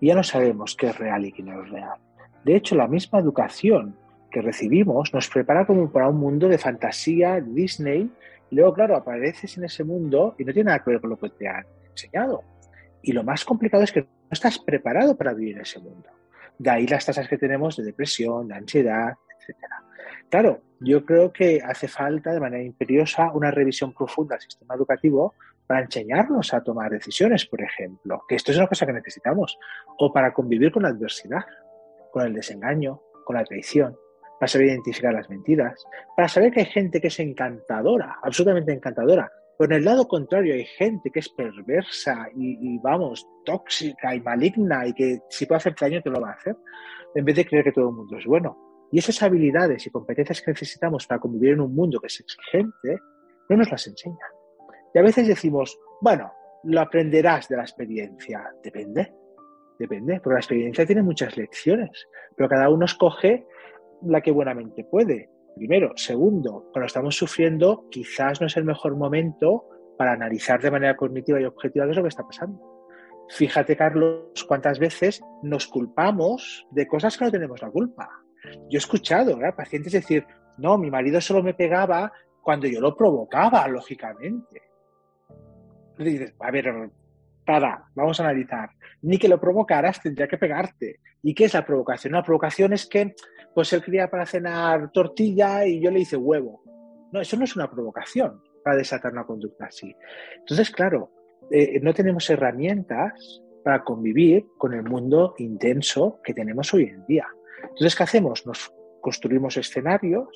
Y 0.00 0.08
ya 0.08 0.14
no 0.14 0.22
sabemos 0.22 0.74
qué 0.76 0.88
es 0.88 0.98
real 0.98 1.24
y 1.24 1.32
qué 1.32 1.42
no 1.42 1.62
es 1.62 1.70
real. 1.70 1.98
De 2.44 2.56
hecho, 2.56 2.74
la 2.74 2.88
misma 2.88 3.20
educación 3.20 3.96
que 4.30 4.42
recibimos 4.42 5.14
nos 5.14 5.28
prepara 5.28 5.64
como 5.64 5.90
para 5.90 6.08
un 6.08 6.18
mundo 6.18 6.48
de 6.48 6.58
fantasía, 6.58 7.40
Disney, 7.40 8.10
y 8.50 8.56
luego, 8.56 8.74
claro, 8.74 8.96
apareces 8.96 9.56
en 9.56 9.64
ese 9.64 9.84
mundo 9.84 10.34
y 10.38 10.44
no 10.44 10.52
tiene 10.52 10.68
nada 10.68 10.80
que 10.80 10.90
ver 10.90 11.00
con 11.00 11.10
lo 11.10 11.16
que 11.16 11.30
te 11.30 11.48
han 11.48 11.64
enseñado. 11.90 12.42
Y 13.00 13.12
lo 13.12 13.22
más 13.22 13.44
complicado 13.44 13.84
es 13.84 13.92
que 13.92 14.00
no 14.00 14.08
estás 14.30 14.58
preparado 14.58 15.16
para 15.16 15.32
vivir 15.32 15.56
en 15.56 15.62
ese 15.62 15.78
mundo. 15.78 16.08
De 16.58 16.70
ahí 16.70 16.86
las 16.86 17.06
tasas 17.06 17.28
que 17.28 17.38
tenemos 17.38 17.76
de 17.76 17.84
depresión, 17.84 18.48
de 18.48 18.54
ansiedad, 18.54 19.14
etc. 19.40 19.56
Claro, 20.28 20.60
yo 20.84 21.04
creo 21.04 21.32
que 21.32 21.60
hace 21.64 21.88
falta 21.88 22.32
de 22.32 22.40
manera 22.40 22.62
imperiosa 22.62 23.32
una 23.32 23.50
revisión 23.50 23.92
profunda 23.92 24.34
del 24.34 24.42
sistema 24.42 24.74
educativo 24.74 25.34
para 25.66 25.80
enseñarnos 25.80 26.52
a 26.52 26.62
tomar 26.62 26.90
decisiones, 26.90 27.46
por 27.46 27.62
ejemplo, 27.62 28.22
que 28.28 28.34
esto 28.34 28.52
es 28.52 28.58
una 28.58 28.66
cosa 28.66 28.86
que 28.86 28.92
necesitamos, 28.92 29.58
o 29.98 30.12
para 30.12 30.32
convivir 30.32 30.70
con 30.70 30.82
la 30.82 30.90
adversidad, 30.90 31.44
con 32.12 32.26
el 32.26 32.34
desengaño, 32.34 33.00
con 33.24 33.36
la 33.36 33.44
traición, 33.44 33.96
para 34.38 34.48
saber 34.48 34.68
identificar 34.68 35.14
las 35.14 35.30
mentiras, 35.30 35.84
para 36.16 36.28
saber 36.28 36.52
que 36.52 36.60
hay 36.60 36.66
gente 36.66 37.00
que 37.00 37.08
es 37.08 37.18
encantadora, 37.18 38.18
absolutamente 38.22 38.72
encantadora, 38.72 39.30
pero 39.58 39.72
en 39.72 39.78
el 39.78 39.84
lado 39.84 40.08
contrario 40.08 40.54
hay 40.54 40.64
gente 40.64 41.10
que 41.10 41.20
es 41.20 41.28
perversa 41.28 42.28
y, 42.34 42.78
vamos, 42.78 43.26
tóxica 43.44 44.14
y 44.14 44.20
maligna 44.20 44.86
y 44.86 44.92
que 44.92 45.20
si 45.28 45.46
puede 45.46 45.58
hacer 45.58 45.74
daño 45.78 46.02
te 46.02 46.10
lo 46.10 46.20
va 46.20 46.30
a 46.30 46.34
hacer, 46.34 46.56
en 47.14 47.24
vez 47.24 47.36
de 47.36 47.46
creer 47.46 47.64
que 47.64 47.72
todo 47.72 47.90
el 47.90 47.94
mundo 47.94 48.18
es 48.18 48.24
bueno. 48.24 48.73
Y 48.94 48.98
esas 48.98 49.20
habilidades 49.24 49.84
y 49.84 49.90
competencias 49.90 50.40
que 50.40 50.52
necesitamos 50.52 51.08
para 51.08 51.18
convivir 51.20 51.54
en 51.54 51.62
un 51.62 51.74
mundo 51.74 51.98
que 51.98 52.06
es 52.06 52.20
exigente, 52.20 53.00
no 53.48 53.56
nos 53.56 53.68
las 53.68 53.84
enseña. 53.88 54.24
Y 54.94 54.98
a 55.00 55.02
veces 55.02 55.26
decimos, 55.26 55.76
bueno, 56.00 56.30
lo 56.62 56.80
aprenderás 56.80 57.48
de 57.48 57.56
la 57.56 57.62
experiencia. 57.62 58.54
Depende, 58.62 59.12
depende, 59.80 60.20
porque 60.20 60.34
la 60.34 60.38
experiencia 60.38 60.86
tiene 60.86 61.02
muchas 61.02 61.36
lecciones, 61.36 62.06
pero 62.36 62.48
cada 62.48 62.70
uno 62.70 62.84
escoge 62.84 63.44
la 64.04 64.20
que 64.20 64.30
buenamente 64.30 64.84
puede. 64.84 65.28
Primero. 65.56 65.90
Segundo, 65.96 66.70
cuando 66.72 66.86
estamos 66.86 67.16
sufriendo, 67.16 67.88
quizás 67.90 68.40
no 68.40 68.46
es 68.46 68.56
el 68.56 68.64
mejor 68.64 68.94
momento 68.94 69.64
para 69.98 70.12
analizar 70.12 70.62
de 70.62 70.70
manera 70.70 70.96
cognitiva 70.96 71.40
y 71.40 71.46
objetiva 71.46 71.86
qué 71.86 71.90
es 71.90 71.96
lo 71.96 72.04
que 72.04 72.10
está 72.10 72.22
pasando. 72.22 72.60
Fíjate, 73.28 73.76
Carlos, 73.76 74.44
cuántas 74.46 74.78
veces 74.78 75.20
nos 75.42 75.66
culpamos 75.66 76.64
de 76.70 76.86
cosas 76.86 77.18
que 77.18 77.24
no 77.24 77.32
tenemos 77.32 77.60
la 77.60 77.72
culpa. 77.72 78.23
Yo 78.68 78.76
he 78.76 78.78
escuchado 78.78 79.38
pacientes 79.56 79.92
decir, 79.92 80.26
no, 80.58 80.78
mi 80.78 80.90
marido 80.90 81.20
solo 81.20 81.42
me 81.42 81.54
pegaba 81.54 82.12
cuando 82.42 82.66
yo 82.66 82.80
lo 82.80 82.96
provocaba, 82.96 83.66
lógicamente. 83.68 84.62
Y 85.98 86.04
dices, 86.04 86.34
a 86.38 86.50
ver, 86.50 86.90
para, 87.44 87.84
vamos 87.94 88.20
a 88.20 88.24
analizar. 88.24 88.70
Ni 89.02 89.18
que 89.18 89.28
lo 89.28 89.40
provocaras, 89.40 90.00
tendría 90.00 90.28
que 90.28 90.38
pegarte. 90.38 91.00
¿Y 91.22 91.34
qué 91.34 91.44
es 91.44 91.54
la 91.54 91.64
provocación? 91.64 92.12
La 92.12 92.22
provocación 92.22 92.72
es 92.72 92.86
que 92.86 93.14
pues 93.54 93.72
él 93.72 93.82
quería 93.82 94.10
para 94.10 94.26
cenar 94.26 94.90
tortilla 94.90 95.64
y 95.66 95.80
yo 95.80 95.90
le 95.90 96.00
hice 96.00 96.16
huevo. 96.16 96.62
No, 97.12 97.20
eso 97.20 97.36
no 97.36 97.44
es 97.44 97.54
una 97.54 97.70
provocación 97.70 98.42
para 98.64 98.76
desatar 98.76 99.12
una 99.12 99.24
conducta 99.24 99.66
así. 99.66 99.94
Entonces, 100.38 100.70
claro, 100.70 101.12
eh, 101.50 101.78
no 101.80 101.94
tenemos 101.94 102.28
herramientas 102.28 103.42
para 103.62 103.84
convivir 103.84 104.46
con 104.58 104.74
el 104.74 104.82
mundo 104.82 105.34
intenso 105.38 106.20
que 106.22 106.34
tenemos 106.34 106.72
hoy 106.74 106.84
en 106.84 107.06
día. 107.06 107.26
Entonces, 107.70 107.96
¿qué 107.96 108.02
hacemos? 108.02 108.46
Nos 108.46 108.72
construimos 109.00 109.56
escenarios, 109.56 110.28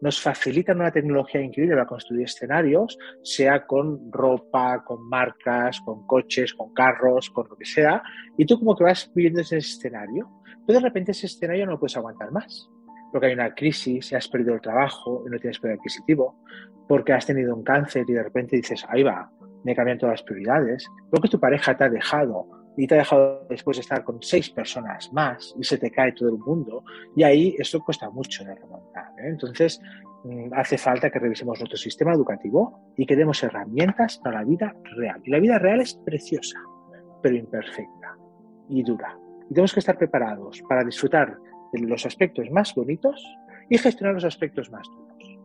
nos 0.00 0.20
facilitan 0.20 0.78
una 0.78 0.90
tecnología 0.90 1.40
increíble 1.40 1.74
para 1.74 1.86
construir 1.86 2.24
escenarios, 2.24 2.98
sea 3.22 3.66
con 3.66 4.12
ropa, 4.12 4.84
con 4.84 5.08
marcas, 5.08 5.80
con 5.80 6.06
coches, 6.06 6.54
con 6.54 6.72
carros, 6.74 7.30
con 7.30 7.48
lo 7.48 7.56
que 7.56 7.64
sea, 7.64 8.02
y 8.36 8.44
tú 8.46 8.58
como 8.58 8.76
que 8.76 8.84
vas 8.84 9.10
viviendo 9.14 9.40
ese 9.40 9.58
escenario 9.58 10.30
pero 10.66 10.80
de 10.80 10.84
repente 10.84 11.12
ese 11.12 11.26
escenario 11.26 11.64
no 11.64 11.72
lo 11.72 11.78
puedes 11.78 11.96
aguantar 11.96 12.32
más. 12.32 12.68
Porque 13.12 13.28
hay 13.28 13.34
una 13.34 13.54
crisis, 13.54 14.12
has 14.12 14.28
perdido 14.28 14.54
el 14.54 14.60
trabajo 14.60 15.22
y 15.26 15.30
no 15.30 15.38
tienes 15.38 15.60
poder 15.60 15.76
adquisitivo, 15.76 16.42
porque 16.88 17.12
has 17.12 17.24
tenido 17.24 17.54
un 17.54 17.62
cáncer 17.62 18.04
y 18.08 18.12
de 18.12 18.22
repente 18.22 18.56
dices, 18.56 18.84
ahí 18.88 19.02
va, 19.02 19.30
me 19.64 19.76
cambian 19.76 19.98
todas 19.98 20.14
las 20.14 20.22
prioridades, 20.22 20.86
porque 21.10 21.28
tu 21.28 21.38
pareja 21.38 21.76
te 21.76 21.84
ha 21.84 21.88
dejado 21.88 22.48
y 22.76 22.86
te 22.86 22.94
ha 22.94 22.98
dejado 22.98 23.46
después 23.48 23.78
de 23.78 23.80
estar 23.80 24.04
con 24.04 24.22
seis 24.22 24.50
personas 24.50 25.12
más 25.12 25.54
y 25.58 25.64
se 25.64 25.78
te 25.78 25.90
cae 25.90 26.12
todo 26.12 26.28
el 26.28 26.38
mundo 26.38 26.84
y 27.14 27.22
ahí 27.22 27.56
eso 27.58 27.80
cuesta 27.80 28.10
mucho 28.10 28.44
de 28.44 28.54
remontar. 28.54 29.08
¿eh? 29.18 29.28
Entonces 29.28 29.80
mm, 30.24 30.52
hace 30.52 30.76
falta 30.76 31.10
que 31.10 31.18
revisemos 31.18 31.58
nuestro 31.58 31.78
sistema 31.78 32.12
educativo 32.12 32.92
y 32.96 33.06
que 33.06 33.16
demos 33.16 33.42
herramientas 33.42 34.18
para 34.18 34.40
la 34.40 34.44
vida 34.44 34.74
real. 34.96 35.20
Y 35.24 35.30
la 35.30 35.40
vida 35.40 35.58
real 35.58 35.80
es 35.80 35.94
preciosa, 35.94 36.58
pero 37.22 37.36
imperfecta 37.36 38.16
y 38.68 38.82
dura. 38.82 39.18
Y 39.48 39.54
tenemos 39.54 39.72
que 39.72 39.80
estar 39.80 39.96
preparados 39.96 40.62
para 40.68 40.84
disfrutar 40.84 41.36
de 41.72 41.80
los 41.80 42.04
aspectos 42.04 42.50
más 42.50 42.74
bonitos 42.74 43.24
y 43.70 43.78
gestionar 43.78 44.14
los 44.14 44.24
aspectos 44.24 44.70
más 44.70 44.86
duros. 44.88 45.38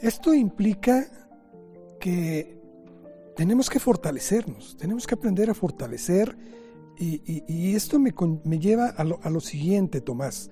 Esto 0.00 0.34
implica 0.34 1.04
que 2.00 2.63
tenemos 3.36 3.68
que 3.68 3.80
fortalecernos, 3.80 4.76
tenemos 4.76 5.06
que 5.06 5.14
aprender 5.14 5.50
a 5.50 5.54
fortalecer 5.54 6.36
y, 6.96 7.74
esto 7.74 7.98
me, 7.98 8.12
lleva 8.58 8.86
a 8.86 9.04
lo, 9.04 9.40
siguiente, 9.40 10.00
Tomás. 10.00 10.50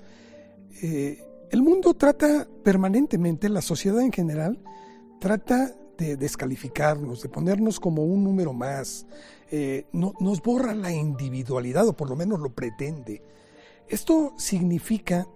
Eh, 0.83 1.23
el 1.51 1.63
mundo 1.63 1.95
trata 1.95 2.49
permanentemente, 2.65 3.49
la 3.49 3.63
sociedad 3.63 4.01
en 4.01 4.13
general, 4.13 4.59
trata 5.21 5.77
de 5.97 6.17
descalificarnos, 6.17 7.23
de 7.23 7.29
ponernos 7.29 7.79
como 7.79 8.05
un 8.05 8.25
número 8.25 8.53
más, 8.53 9.07
eh, 9.51 9.87
no, 9.93 10.15
nos 10.19 10.43
borra 10.43 10.75
la 10.75 10.91
individualidad, 10.91 11.87
o 11.87 11.97
por 11.97 12.09
lo 12.09 12.17
menos 12.17 12.41
lo 12.41 12.55
pretende. 12.55 13.23
Esto 13.87 14.33
significa 14.37 15.29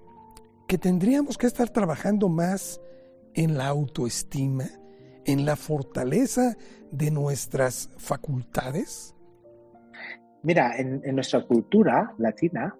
que 0.66 0.78
tendríamos 0.78 1.38
que 1.38 1.46
estar 1.46 1.68
trabajando 1.70 2.28
más 2.28 2.80
en 3.34 3.56
la 3.56 3.68
autoestima, 3.68 4.70
en 5.26 5.44
la 5.44 5.56
fortaleza 5.56 6.56
de 6.90 7.10
nuestras 7.10 7.90
facultades. 7.98 9.14
Mira, 10.42 10.76
en 10.76 11.14
nuestra 11.14 11.44
cultura 11.46 12.14
latina, 12.18 12.76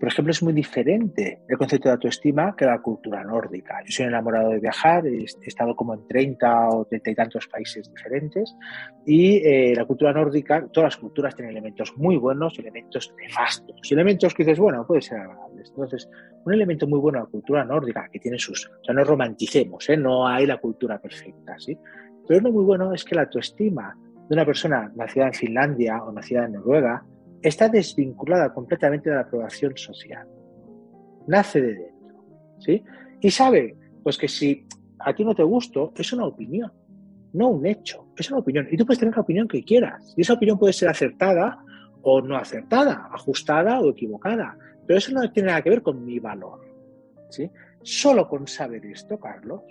por 0.00 0.08
ejemplo, 0.08 0.30
es 0.30 0.42
muy 0.42 0.54
diferente 0.54 1.42
el 1.46 1.58
concepto 1.58 1.90
de 1.90 1.92
autoestima 1.92 2.56
que 2.56 2.64
la 2.64 2.80
cultura 2.80 3.22
nórdica. 3.22 3.80
Yo 3.84 3.92
soy 3.92 4.06
enamorado 4.06 4.48
de 4.48 4.58
viajar, 4.58 5.06
he 5.06 5.24
estado 5.24 5.76
como 5.76 5.92
en 5.92 6.08
30 6.08 6.68
o 6.70 6.86
30 6.86 7.10
y 7.10 7.14
tantos 7.14 7.46
países 7.48 7.92
diferentes 7.94 8.56
y 9.04 9.46
eh, 9.46 9.74
la 9.76 9.84
cultura 9.84 10.14
nórdica, 10.14 10.66
todas 10.72 10.94
las 10.94 10.96
culturas 10.96 11.36
tienen 11.36 11.50
elementos 11.52 11.92
muy 11.98 12.16
buenos 12.16 12.56
y 12.56 12.62
elementos 12.62 13.14
nefastos. 13.20 13.78
Y 13.90 13.92
elementos 13.92 14.32
que 14.32 14.42
dices, 14.42 14.58
bueno, 14.58 14.86
puede 14.86 15.02
ser 15.02 15.18
agradables. 15.18 15.68
Entonces, 15.68 16.08
un 16.46 16.54
elemento 16.54 16.86
muy 16.86 16.98
bueno 16.98 17.18
de 17.18 17.24
la 17.24 17.30
cultura 17.30 17.64
nórdica 17.66 18.08
que 18.10 18.18
tiene 18.18 18.38
sus... 18.38 18.68
O 18.68 18.84
sea, 18.84 18.94
no 18.94 19.04
romanticemos, 19.04 19.86
¿eh? 19.90 19.98
no 19.98 20.26
hay 20.26 20.46
la 20.46 20.56
cultura 20.56 20.98
perfecta, 20.98 21.58
¿sí? 21.58 21.76
Pero 22.26 22.40
uno 22.40 22.52
muy 22.52 22.64
bueno 22.64 22.94
es 22.94 23.04
que 23.04 23.14
la 23.14 23.22
autoestima 23.22 23.94
de 24.30 24.34
una 24.34 24.46
persona 24.46 24.90
nacida 24.96 25.26
en 25.26 25.34
Finlandia 25.34 26.02
o 26.02 26.10
nacida 26.10 26.46
en 26.46 26.52
Noruega 26.52 27.04
está 27.42 27.68
desvinculada 27.68 28.52
completamente 28.52 29.10
de 29.10 29.16
la 29.16 29.22
aprobación 29.22 29.76
social. 29.76 30.26
Nace 31.26 31.60
de 31.60 31.74
dentro. 31.74 32.24
¿sí? 32.58 32.82
Y 33.20 33.30
sabe, 33.30 33.76
pues 34.02 34.18
que 34.18 34.28
si 34.28 34.66
a 34.98 35.14
ti 35.14 35.24
no 35.24 35.34
te 35.34 35.42
gusto, 35.42 35.92
es 35.96 36.12
una 36.12 36.26
opinión, 36.26 36.72
no 37.32 37.48
un 37.48 37.66
hecho, 37.66 38.08
es 38.16 38.30
una 38.30 38.40
opinión. 38.40 38.68
Y 38.70 38.76
tú 38.76 38.84
puedes 38.84 38.98
tener 38.98 39.14
la 39.14 39.22
opinión 39.22 39.48
que 39.48 39.62
quieras. 39.62 40.14
Y 40.16 40.22
esa 40.22 40.34
opinión 40.34 40.58
puede 40.58 40.72
ser 40.72 40.88
acertada 40.88 41.58
o 42.02 42.20
no 42.20 42.36
acertada, 42.36 43.08
ajustada 43.12 43.80
o 43.80 43.90
equivocada. 43.90 44.56
Pero 44.86 44.98
eso 44.98 45.12
no 45.12 45.30
tiene 45.30 45.48
nada 45.48 45.62
que 45.62 45.70
ver 45.70 45.82
con 45.82 46.04
mi 46.04 46.18
valor. 46.18 46.60
¿sí? 47.30 47.50
Solo 47.82 48.28
con 48.28 48.46
saber 48.46 48.84
esto, 48.86 49.18
Carlos, 49.18 49.62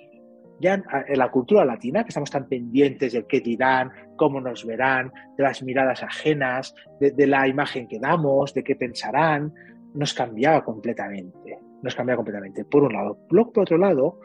ya 0.59 0.83
en 1.07 1.17
la 1.17 1.31
cultura 1.31 1.63
latina, 1.63 2.03
que 2.03 2.09
estamos 2.09 2.29
tan 2.29 2.47
pendientes 2.47 3.13
del 3.13 3.25
qué 3.25 3.39
dirán, 3.39 3.91
cómo 4.17 4.41
nos 4.41 4.65
verán, 4.65 5.11
de 5.37 5.43
las 5.43 5.63
miradas 5.63 6.03
ajenas, 6.03 6.75
de, 6.99 7.27
la 7.27 7.47
imagen 7.47 7.87
que 7.87 7.99
damos, 7.99 8.53
de 8.53 8.63
qué 8.63 8.75
pensarán, 8.75 9.53
nos 9.93 10.13
cambiaba 10.13 10.63
completamente. 10.63 11.59
Nos 11.81 11.95
cambiaba 11.95 12.17
completamente, 12.17 12.65
por 12.65 12.83
un 12.83 12.93
lado. 12.93 13.17
por 13.29 13.59
otro 13.59 13.77
lado, 13.77 14.19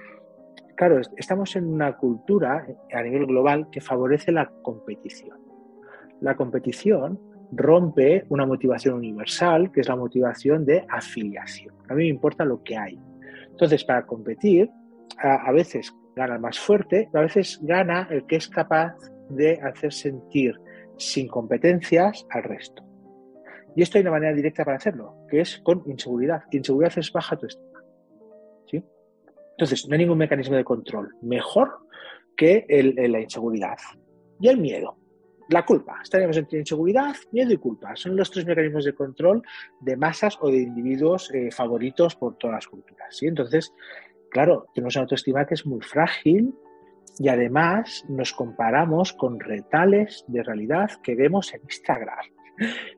claro, 0.77 1.01
estamos 1.17 1.55
en 1.55 1.67
una 1.67 1.97
cultura 1.97 2.67
a 2.93 3.03
nivel 3.03 3.27
global 3.27 3.69
que 3.71 3.81
favorece 3.81 4.33
la 4.33 4.51
competición. 4.63 5.39
La 6.21 6.35
competición 6.35 7.21
rompe 7.53 8.25
una 8.29 8.45
motivación 8.45 8.97
universal, 8.97 9.71
que 9.71 9.83
es 9.83 9.89
la 9.89 9.95
motivación 9.95 10.65
de 10.65 10.85
afiliación. 10.89 11.75
A 11.89 11.95
mí 11.95 12.05
me 12.05 12.09
importa 12.09 12.45
lo 12.45 12.63
que 12.65 12.77
hay. 12.77 12.99
Entonces, 13.51 13.85
para 13.85 14.05
competir, 14.05 14.69
a 15.19 15.53
veces 15.53 15.95
gana 16.15 16.35
el 16.35 16.41
más 16.41 16.59
fuerte, 16.59 17.09
a 17.13 17.21
veces 17.21 17.59
gana 17.63 18.09
el 18.11 18.27
que 18.27 18.37
es 18.37 18.49
capaz 18.49 18.95
de 19.29 19.61
hacer 19.61 19.93
sentir 19.93 20.55
sin 20.97 21.29
competencias 21.29 22.27
al 22.31 22.45
resto. 22.45 22.83
Y 23.77 23.83
esto 23.83 23.99
hay 23.99 24.03
una 24.03 24.13
manera 24.13 24.33
directa 24.33 24.65
para 24.65 24.77
hacerlo, 24.77 25.17
que 25.29 25.41
es 25.41 25.59
con 25.59 25.83
inseguridad. 25.87 26.43
Inseguridad 26.53 26.97
es 26.97 27.11
baja 27.11 27.37
tu 27.37 27.47
estima. 27.47 27.83
¿sí? 28.71 28.85
Entonces, 29.53 29.89
no 29.89 29.95
hay 29.95 29.99
ningún 29.99 30.19
mecanismo 30.19 30.57
de 30.57 30.65
control 30.65 31.15
mejor 31.23 31.79
que 32.37 32.67
la 32.69 33.21
inseguridad. 33.21 33.77
Y 34.41 34.49
el 34.49 34.59
miedo. 34.59 34.97
La 35.51 35.65
culpa. 35.65 36.01
Estaríamos 36.03 36.37
entre 36.37 36.61
inseguridad, 36.61 37.15
miedo 37.33 37.53
y 37.53 37.59
culpa. 37.59 37.95
Son 37.97 38.17
los 38.17 38.31
tres 38.31 38.47
mecanismos 38.47 38.85
de 38.85 38.95
control 38.95 39.43
de 39.81 39.97
masas 39.97 40.39
o 40.41 40.49
de 40.49 40.59
individuos 40.59 41.31
eh, 41.35 41.51
favoritos 41.51 42.17
por 42.17 42.37
todas 42.39 42.55
las 42.55 42.67
culturas. 42.67 43.15
¿sí? 43.15 43.27
Entonces, 43.27 43.73
claro, 44.35 44.67
tenemos 44.75 44.97
una 44.97 45.05
autoestima 45.05 45.47
que 45.47 45.55
es 45.55 45.65
muy 45.65 45.81
frágil 45.81 46.53
y 47.19 47.29
además 47.29 48.05
nos 48.09 48.33
comparamos 48.33 49.13
con 49.13 49.39
retales 49.39 50.25
de 50.27 50.43
realidad 50.43 50.91
que 51.05 51.15
vemos 51.15 51.55
en 51.55 51.61
Instagram, 51.63 52.27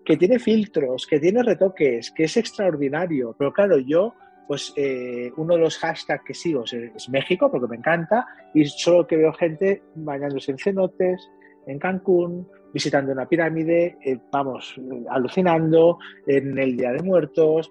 que 0.05 0.17
tiene 0.17 0.39
filtros, 0.39 1.07
que 1.07 1.21
tiene 1.21 1.43
retoques, 1.43 2.11
que 2.11 2.25
es 2.25 2.39
extraordinario. 2.39 3.37
Pero 3.39 3.53
claro, 3.53 3.79
yo 3.79 4.15
pues 4.49 4.73
eh, 4.77 5.31
uno 5.37 5.57
de 5.57 5.61
los 5.61 5.77
hashtags 5.79 6.25
que 6.25 6.33
sigo 6.33 6.65
es, 6.65 7.09
México, 7.11 7.51
porque 7.51 7.67
me 7.67 7.77
encanta, 7.77 8.27
y 8.55 8.65
solo 8.65 9.07
que 9.07 9.17
veo 9.17 9.33
gente 9.35 9.83
bañándose 9.95 10.53
en 10.53 10.59
cenotes, 10.59 11.31
en 11.67 11.79
Cancún, 11.79 12.49
visitando 12.73 13.13
una 13.13 13.29
pirámide, 13.29 13.99
eh, 14.03 14.19
vamos, 14.33 14.81
alucinando, 15.11 15.99
en 16.27 16.57
el 16.59 16.77
Día 16.77 16.93
de 16.93 17.03
Muertos, 17.03 17.71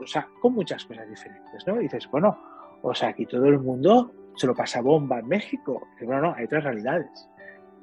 o 0.00 0.06
sea, 0.06 0.28
con 0.40 0.54
muchas 0.54 0.84
cosas 0.84 1.08
diferentes, 1.08 1.66
¿no? 1.66 1.80
Y 1.80 1.84
dices, 1.84 2.06
bueno, 2.10 2.36
o 2.82 2.94
sea, 2.94 3.10
aquí 3.10 3.26
todo 3.26 3.46
el 3.46 3.58
mundo 3.58 4.12
se 4.36 4.46
lo 4.46 4.54
pasa 4.54 4.80
bomba 4.80 5.20
en 5.20 5.28
México. 5.28 5.88
Y 6.00 6.04
bueno, 6.04 6.22
no, 6.22 6.34
hay 6.34 6.44
otras 6.44 6.64
realidades. 6.64 7.28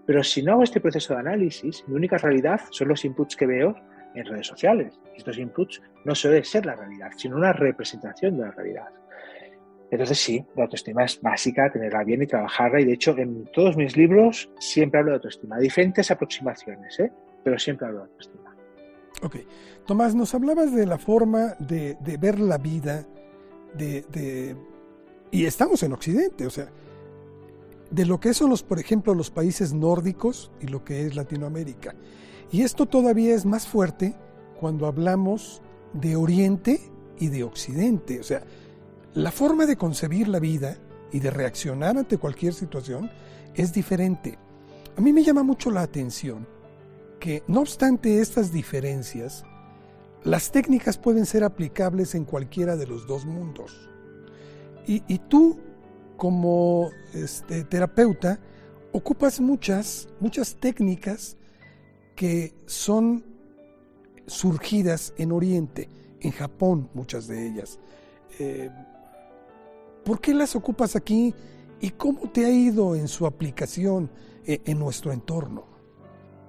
Pero 0.06 0.24
si 0.24 0.41
no 0.41 0.53
hago 0.53 0.63
este 0.63 0.82
proceso 0.82 1.13
de 1.13 1.20
análisis, 1.20 1.84
mi 1.88 1.96
única 1.96 2.18
realidad 2.18 2.62
son 2.72 2.88
los 2.88 3.06
inputs 3.06 3.36
que 3.36 3.46
veo 3.46 3.75
en 4.15 4.25
redes 4.25 4.48
sociales. 4.48 5.00
Estos 5.15 5.38
inputs 5.38 5.82
no 6.06 6.15
suelen 6.15 6.44
ser 6.44 6.65
la 6.65 6.75
realidad, 6.75 7.12
sino 7.15 7.38
una 7.38 7.53
representación 7.53 8.38
de 8.38 8.46
la 8.46 8.51
realidad. 8.51 8.88
Entonces 9.91 10.20
sí, 10.20 10.46
la 10.56 10.63
autoestima 10.63 11.03
es 11.03 11.20
básica, 11.22 11.72
tenerla 11.72 12.03
bien 12.03 12.22
y 12.22 12.27
trabajarla. 12.27 12.82
Y 12.82 12.86
de 12.86 12.94
hecho, 12.94 13.18
en 13.18 13.46
todos 13.53 13.75
mis 13.75 13.98
libros 13.98 14.51
siempre 14.60 15.00
hablo 15.00 15.12
de 15.12 15.15
autoestima. 15.18 15.58
Diferentes 15.58 16.12
aproximaciones, 16.12 17.00
¿eh? 17.00 17.12
pero 17.44 17.58
siempre 17.58 17.88
hablo 17.88 18.00
de 18.00 18.06
autoestima. 18.06 18.56
Ok. 19.24 19.36
Tomás, 19.86 20.13
nos 20.15 20.34
hablabas 20.36 20.74
de 20.74 20.86
la 20.86 20.98
forma 20.98 21.56
de, 21.60 21.98
ver 22.20 22.39
la 22.39 22.58
vida, 22.58 23.06
de, 23.74 24.56
y 25.31 25.45
estamos 25.45 25.83
en 25.83 25.93
Occidente, 25.93 26.45
o 26.45 26.50
sea, 26.50 26.71
de 27.91 28.05
lo 28.05 28.19
que 28.19 28.33
son 28.33 28.50
los, 28.50 28.63
por 28.63 28.79
ejemplo, 28.79 29.13
los 29.13 29.31
países 29.31 29.74
nórdicos 29.74 30.51
y 30.62 30.67
lo 30.67 30.83
que 30.83 31.05
es 31.05 31.15
Latinoamérica. 31.15 31.95
Y 32.51 32.62
esto 32.62 32.86
todavía 32.86 33.36
es 33.36 33.45
más 33.45 33.67
fuerte 33.67 34.15
cuando 34.59 34.88
hablamos 34.88 35.62
de 35.93 36.15
Oriente 36.15 36.81
y 37.19 37.27
de 37.27 37.43
Occidente. 37.43 38.19
O 38.19 38.24
sea, 38.24 38.43
la 39.13 39.31
forma 39.31 39.65
de 39.65 39.77
concebir 39.77 40.27
la 40.27 40.39
vida 40.39 40.77
y 41.12 41.19
de 41.19 41.31
reaccionar 41.31 41.98
ante 41.98 42.17
cualquier 42.17 42.53
situación 42.53 43.09
es 43.55 43.74
diferente. 43.74 44.38
A 44.98 45.01
mí 45.01 45.13
me 45.13 45.24
llama 45.24 45.43
mucho 45.43 45.71
la 45.71 45.81
atención 45.81 46.48
que, 47.19 47.43
no 47.48 47.62
obstante 47.62 48.19
estas 48.19 48.51
diferencias, 48.51 49.43
las 50.24 50.51
técnicas 50.51 50.98
pueden 50.98 51.25
ser 51.25 51.43
aplicables 51.43 52.15
en 52.15 52.25
cualquiera 52.25 52.75
de 52.75 52.88
los 52.88 53.07
dos 53.07 53.25
mundos. 53.25 53.89
Y, 54.91 55.19
tú 55.19 55.55
como 56.17 56.89
este, 57.13 57.63
terapeuta, 57.63 58.39
ocupas 58.91 59.39
muchas, 59.39 60.10
muchas 60.19 60.55
técnicas 60.55 61.38
que 62.15 62.55
son 62.65 63.24
surgidas 64.25 65.13
en 65.19 65.31
Oriente, 65.31 65.89
en 66.22 66.31
Japón, 66.31 66.89
muchas 66.96 67.27
de 67.27 67.48
ellas. 67.48 67.79
Eh, 68.39 68.72
¿Por 70.03 70.19
qué 70.19 70.34
las 70.34 70.55
ocupas 70.55 70.96
aquí 70.96 71.36
y 71.79 71.91
cómo 71.91 72.31
te 72.31 72.46
ha 72.46 72.50
ido 72.50 72.96
en 72.96 73.08
su 73.08 73.27
aplicación 73.27 74.10
eh, 74.43 74.60
en 74.65 74.79
nuestro 74.79 75.12
entorno? 75.12 75.65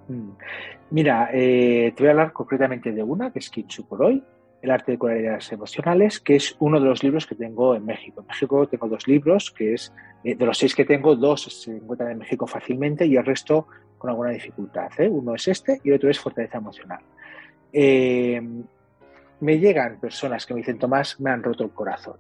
Mm. 0.09 0.31
Mira, 0.93 1.29
eh, 1.35 1.93
te 1.95 2.03
voy 2.03 2.09
a 2.09 2.13
hablar 2.13 2.33
concretamente 2.33 2.91
de 2.91 3.03
una, 3.03 3.33
que 3.33 3.39
es 3.39 3.51
Kintsukuroi, 3.51 4.25
el 4.63 4.71
arte 4.71 4.93
de 4.93 4.99
cualidades 4.99 5.51
emocionales, 5.53 6.21
que 6.21 6.37
es 6.37 6.57
uno 6.59 6.79
de 6.81 6.87
los 6.87 7.03
libros 7.03 7.27
que 7.27 7.35
tengo 7.35 7.75
en 7.75 7.85
México. 7.85 8.21
En 8.21 8.27
México 8.27 8.67
tengo 8.69 8.89
dos 8.89 9.07
libros, 9.09 9.51
que 9.51 9.75
es, 9.75 9.93
eh, 10.23 10.35
de 10.35 10.47
los 10.47 10.59
seis 10.59 10.75
que 10.75 10.85
tengo, 10.85 11.17
dos 11.17 11.43
se 11.43 11.77
encuentran 11.77 12.11
en 12.11 12.19
México 12.19 12.47
fácilmente 12.47 13.07
y 13.07 13.17
el 13.17 13.25
resto 13.25 13.67
con 13.97 14.11
alguna 14.11 14.31
dificultad. 14.31 14.91
¿eh? 14.99 15.09
Uno 15.09 15.35
es 15.35 15.49
este 15.49 15.81
y 15.83 15.93
otro 15.93 16.11
es 16.11 16.19
Fortaleza 16.19 16.59
Emocional. 16.59 17.01
Eh, 17.73 18.41
me 19.41 19.59
llegan 19.59 19.99
personas 19.99 20.45
que 20.45 20.55
me 20.55 20.61
dicen, 20.61 20.79
Tomás, 20.79 21.19
me 21.21 21.31
han 21.31 21.43
roto 21.43 21.65
el 21.65 21.71
corazón. 21.71 22.17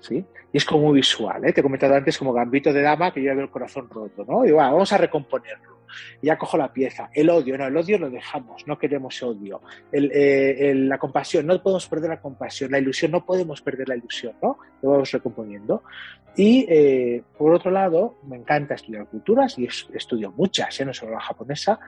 ¿Sí? 0.00 0.22
Y 0.52 0.58
es 0.58 0.66
como 0.66 0.88
muy 0.88 0.96
visual, 0.96 1.40
Te 1.40 1.60
he 1.60 1.62
comentado 1.62 1.94
antes 1.94 2.18
como 2.18 2.34
gambito 2.34 2.74
de 2.74 2.82
dama 2.82 3.10
que 3.10 3.22
yo 3.22 3.34
veo 3.34 3.44
el 3.44 3.50
corazón 3.50 3.88
roto, 3.88 4.22
¿no? 4.28 4.44
Y 4.44 4.48
digo, 4.48 4.58
vamos 4.58 4.92
a 4.92 4.98
recomponerlo 4.98 5.73
ya 6.22 6.38
cojo 6.38 6.56
la 6.56 6.72
pieza. 6.72 7.10
El 7.12 7.30
odio, 7.30 7.56
no, 7.58 7.66
el 7.66 7.76
odio 7.76 7.98
lo 7.98 8.10
dejamos, 8.10 8.66
no 8.66 8.78
queremos 8.78 9.22
odio. 9.22 9.60
Eh, 9.92 10.72
la 10.74 10.98
compasión, 10.98 11.46
no 11.46 11.62
podemos 11.62 11.86
perder 11.88 12.10
la 12.10 12.20
compasión. 12.20 12.70
La 12.70 12.78
ilusión, 12.78 13.12
no 13.12 13.24
podemos 13.24 13.60
perder 13.62 13.88
la 13.88 13.96
ilusión, 13.96 14.34
¿no? 14.42 14.58
Lo 14.82 14.90
vamos 14.90 15.10
recomponiendo. 15.10 15.82
Y 16.36 16.66
eh, 16.68 17.22
por 17.38 17.54
otro 17.54 17.70
lado, 17.70 18.16
me 18.26 18.36
encanta 18.36 18.74
estudiar 18.74 19.06
culturas 19.06 19.58
y 19.58 19.66
estudio 19.66 20.32
muchas, 20.32 20.80
¿eh? 20.80 20.84
no 20.84 20.92
solo 20.92 21.12
la 21.12 21.20
japonesa, 21.20 21.78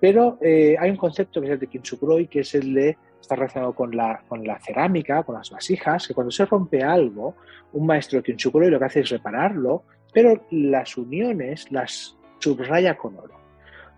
pero 0.00 0.38
hay 0.42 0.90
un 0.90 0.96
concepto 0.96 1.40
que 1.40 1.46
es 1.46 1.52
el 1.52 1.60
de 1.60 1.68
Kintsukuroi, 1.68 2.26
que 2.26 2.40
es 2.40 2.54
el 2.56 2.74
de 2.74 2.96
está 3.22 3.36
relacionado 3.36 3.72
con 3.72 3.96
la, 3.96 4.22
con 4.28 4.44
la 4.44 4.58
cerámica, 4.58 5.22
con 5.22 5.36
las 5.36 5.50
vasijas, 5.50 6.06
que 6.06 6.14
cuando 6.14 6.30
se 6.30 6.44
rompe 6.44 6.82
algo, 6.82 7.36
un 7.72 7.86
maestro 7.86 8.18
de 8.18 8.24
Kintsukuroi 8.24 8.68
lo 8.68 8.78
que 8.78 8.84
hace 8.84 9.00
es 9.00 9.10
repararlo, 9.10 9.84
pero 10.12 10.46
las 10.50 10.96
uniones 10.96 11.70
las 11.70 12.16
subraya 12.38 12.96
con 12.96 13.16
oro. 13.18 13.41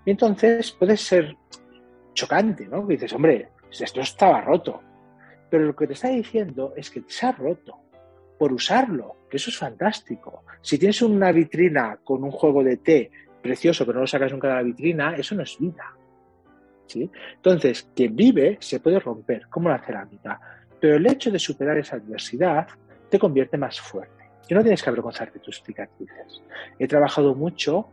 Y 0.05 0.11
entonces 0.11 0.73
puede 0.73 0.97
ser 0.97 1.37
chocante, 2.13 2.67
¿no? 2.67 2.87
dices, 2.87 3.13
hombre, 3.13 3.49
esto 3.71 4.01
estaba 4.01 4.41
roto. 4.41 4.81
Pero 5.51 5.65
lo 5.65 5.77
que 5.77 5.87
te 5.87 5.93
está 5.95 6.09
diciendo 6.09 6.75
es 6.77 6.91
que 6.91 7.03
se 7.07 7.27
ha 7.27 7.33
roto 7.33 7.79
por 8.39 8.53
usarlo, 8.53 9.17
que 9.31 9.37
eso 9.37 9.51
es 9.51 9.57
fantástico. 9.57 10.45
Si 10.61 10.79
tienes 10.79 11.03
una 11.03 11.33
vitrina 11.33 11.99
con 12.03 12.25
un 12.25 12.31
juego 12.31 12.63
de 12.63 12.79
té 12.79 13.11
precioso, 13.43 13.85
pero 13.85 13.97
no 13.97 14.03
lo 14.03 14.07
sacas 14.07 14.33
nunca 14.33 14.49
de 14.49 14.55
la 14.55 14.63
vitrina, 14.63 15.15
eso 15.17 15.35
no 15.35 15.43
es 15.43 15.59
vida. 15.59 15.95
¿sí? 16.87 17.11
Entonces, 17.37 17.89
quien 17.95 18.17
vive 18.17 18.59
se 18.61 18.81
puede 18.81 18.99
romper, 18.99 19.49
como 19.49 19.69
la 19.69 19.79
cerámica, 19.79 20.41
pero 20.81 20.97
el 20.97 21.07
hecho 21.07 21.31
de 21.31 21.39
superar 21.39 21.79
esa 21.79 21.97
adversidad 21.97 22.67
te 23.09 23.19
convierte 23.19 23.57
más 23.57 23.81
fuerte. 23.81 24.25
Y 24.49 24.55
no 24.55 24.63
tienes 24.63 24.83
que 24.83 24.91
avergonzarte 24.91 25.39
de 25.39 25.45
tus 25.45 25.63
cicatrices. 25.63 26.43
He 26.79 26.87
trabajado 26.87 27.35
mucho 27.35 27.89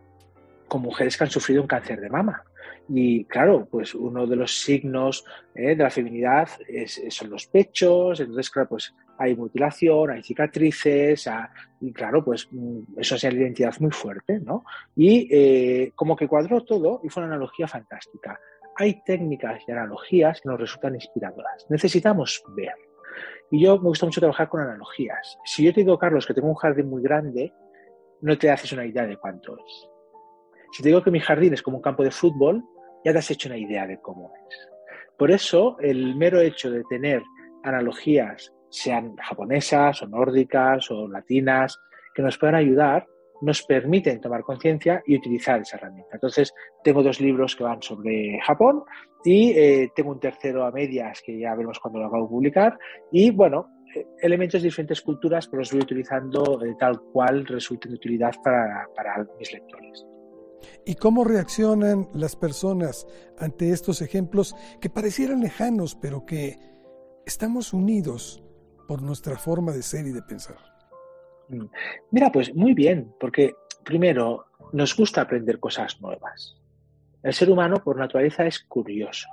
con 0.71 0.83
mujeres 0.83 1.17
que 1.17 1.25
han 1.25 1.29
sufrido 1.29 1.61
un 1.61 1.67
cáncer 1.67 1.99
de 1.99 2.09
mama. 2.09 2.45
Y 2.87 3.25
claro, 3.25 3.67
pues 3.69 3.93
uno 3.93 4.25
de 4.25 4.37
los 4.37 4.61
signos 4.61 5.25
eh, 5.53 5.75
de 5.75 5.83
la 5.83 5.89
feminidad 5.89 6.47
son 7.09 7.29
los 7.29 7.45
pechos, 7.47 8.21
entonces 8.21 8.49
claro, 8.49 8.69
pues 8.69 8.95
hay 9.17 9.35
mutilación, 9.35 10.11
hay 10.11 10.23
cicatrices, 10.23 11.27
ah, 11.27 11.51
y 11.81 11.91
claro, 11.91 12.23
pues 12.23 12.47
mm, 12.49 12.99
eso 12.99 13.15
es 13.15 13.23
la 13.25 13.33
identidad 13.33 13.73
muy 13.81 13.91
fuerte, 13.91 14.39
¿no? 14.39 14.63
Y 14.95 15.27
eh, 15.29 15.91
como 15.93 16.15
que 16.15 16.29
cuadró 16.29 16.63
todo 16.63 17.01
y 17.03 17.09
fue 17.09 17.21
una 17.23 17.33
analogía 17.33 17.67
fantástica. 17.67 18.39
Hay 18.77 19.03
técnicas 19.03 19.61
y 19.67 19.73
analogías 19.73 20.39
que 20.39 20.47
nos 20.47 20.57
resultan 20.57 20.95
inspiradoras. 20.95 21.65
Necesitamos 21.67 22.41
ver. 22.55 22.75
Y 23.51 23.61
yo 23.61 23.77
me 23.77 23.89
gusta 23.89 24.05
mucho 24.05 24.21
trabajar 24.21 24.47
con 24.47 24.61
analogías. 24.61 25.37
Si 25.43 25.65
yo 25.65 25.73
te 25.73 25.81
digo, 25.81 25.99
Carlos, 25.99 26.25
que 26.25 26.33
tengo 26.33 26.47
un 26.47 26.55
jardín 26.55 26.89
muy 26.89 27.03
grande, 27.03 27.51
no 28.21 28.37
te 28.37 28.49
haces 28.49 28.71
una 28.71 28.85
idea 28.85 29.05
de 29.05 29.17
cuánto 29.17 29.57
es. 29.57 29.90
Si 30.71 30.81
te 30.81 30.89
digo 30.89 31.03
que 31.03 31.11
mi 31.11 31.19
jardín 31.19 31.53
es 31.53 31.61
como 31.61 31.77
un 31.77 31.83
campo 31.83 32.03
de 32.03 32.11
fútbol, 32.11 32.63
ya 33.03 33.11
te 33.11 33.19
has 33.19 33.31
hecho 33.31 33.49
una 33.49 33.57
idea 33.57 33.85
de 33.87 33.99
cómo 33.99 34.31
es. 34.49 34.69
Por 35.17 35.31
eso, 35.31 35.77
el 35.79 36.15
mero 36.15 36.39
hecho 36.39 36.71
de 36.71 36.83
tener 36.89 37.21
analogías, 37.63 38.51
sean 38.69 39.15
japonesas 39.17 40.01
o 40.01 40.07
nórdicas 40.07 40.89
o 40.91 41.07
latinas, 41.07 41.77
que 42.15 42.21
nos 42.21 42.37
puedan 42.37 42.55
ayudar, 42.55 43.05
nos 43.41 43.63
permiten 43.63 44.21
tomar 44.21 44.43
conciencia 44.43 45.01
y 45.05 45.17
utilizar 45.17 45.61
esa 45.61 45.77
herramienta. 45.77 46.15
Entonces, 46.15 46.53
tengo 46.83 47.03
dos 47.03 47.19
libros 47.19 47.55
que 47.55 47.63
van 47.63 47.81
sobre 47.81 48.39
Japón 48.45 48.83
y 49.23 49.51
eh, 49.51 49.91
tengo 49.95 50.11
un 50.11 50.19
tercero 50.19 50.63
a 50.63 50.71
medias 50.71 51.21
que 51.25 51.37
ya 51.37 51.53
veremos 51.55 51.79
cuando 51.79 51.99
lo 51.99 52.07
acabo 52.07 52.23
de 52.23 52.29
publicar. 52.29 52.77
Y 53.11 53.31
bueno, 53.31 53.67
eh, 53.95 54.05
elementos 54.21 54.61
de 54.61 54.67
diferentes 54.67 55.01
culturas, 55.01 55.47
pero 55.47 55.59
los 55.59 55.71
voy 55.71 55.81
utilizando 55.81 56.57
de 56.57 56.75
tal 56.75 56.99
cual 57.11 57.45
resulten 57.45 57.91
de 57.91 57.97
utilidad 57.97 58.33
para, 58.43 58.87
para 58.95 59.25
mis 59.39 59.51
lectores. 59.51 60.05
¿Y 60.85 60.95
cómo 60.95 61.23
reaccionan 61.23 62.07
las 62.13 62.35
personas 62.35 63.07
ante 63.37 63.71
estos 63.71 64.01
ejemplos 64.01 64.55
que 64.79 64.89
parecieran 64.89 65.41
lejanos, 65.41 65.95
pero 65.95 66.25
que 66.25 66.57
estamos 67.25 67.73
unidos 67.73 68.43
por 68.87 69.01
nuestra 69.01 69.37
forma 69.37 69.71
de 69.71 69.81
ser 69.83 70.07
y 70.07 70.11
de 70.11 70.21
pensar? 70.21 70.57
Mm. 71.49 71.65
Mira, 72.11 72.31
pues 72.31 72.53
muy 72.55 72.73
bien, 72.73 73.13
porque 73.19 73.53
primero 73.83 74.45
nos 74.73 74.95
gusta 74.95 75.21
aprender 75.21 75.59
cosas 75.59 75.99
nuevas. 76.01 76.55
El 77.23 77.33
ser 77.33 77.49
humano 77.51 77.83
por 77.83 77.97
naturaleza 77.97 78.45
es 78.45 78.59
curioso. 78.59 79.27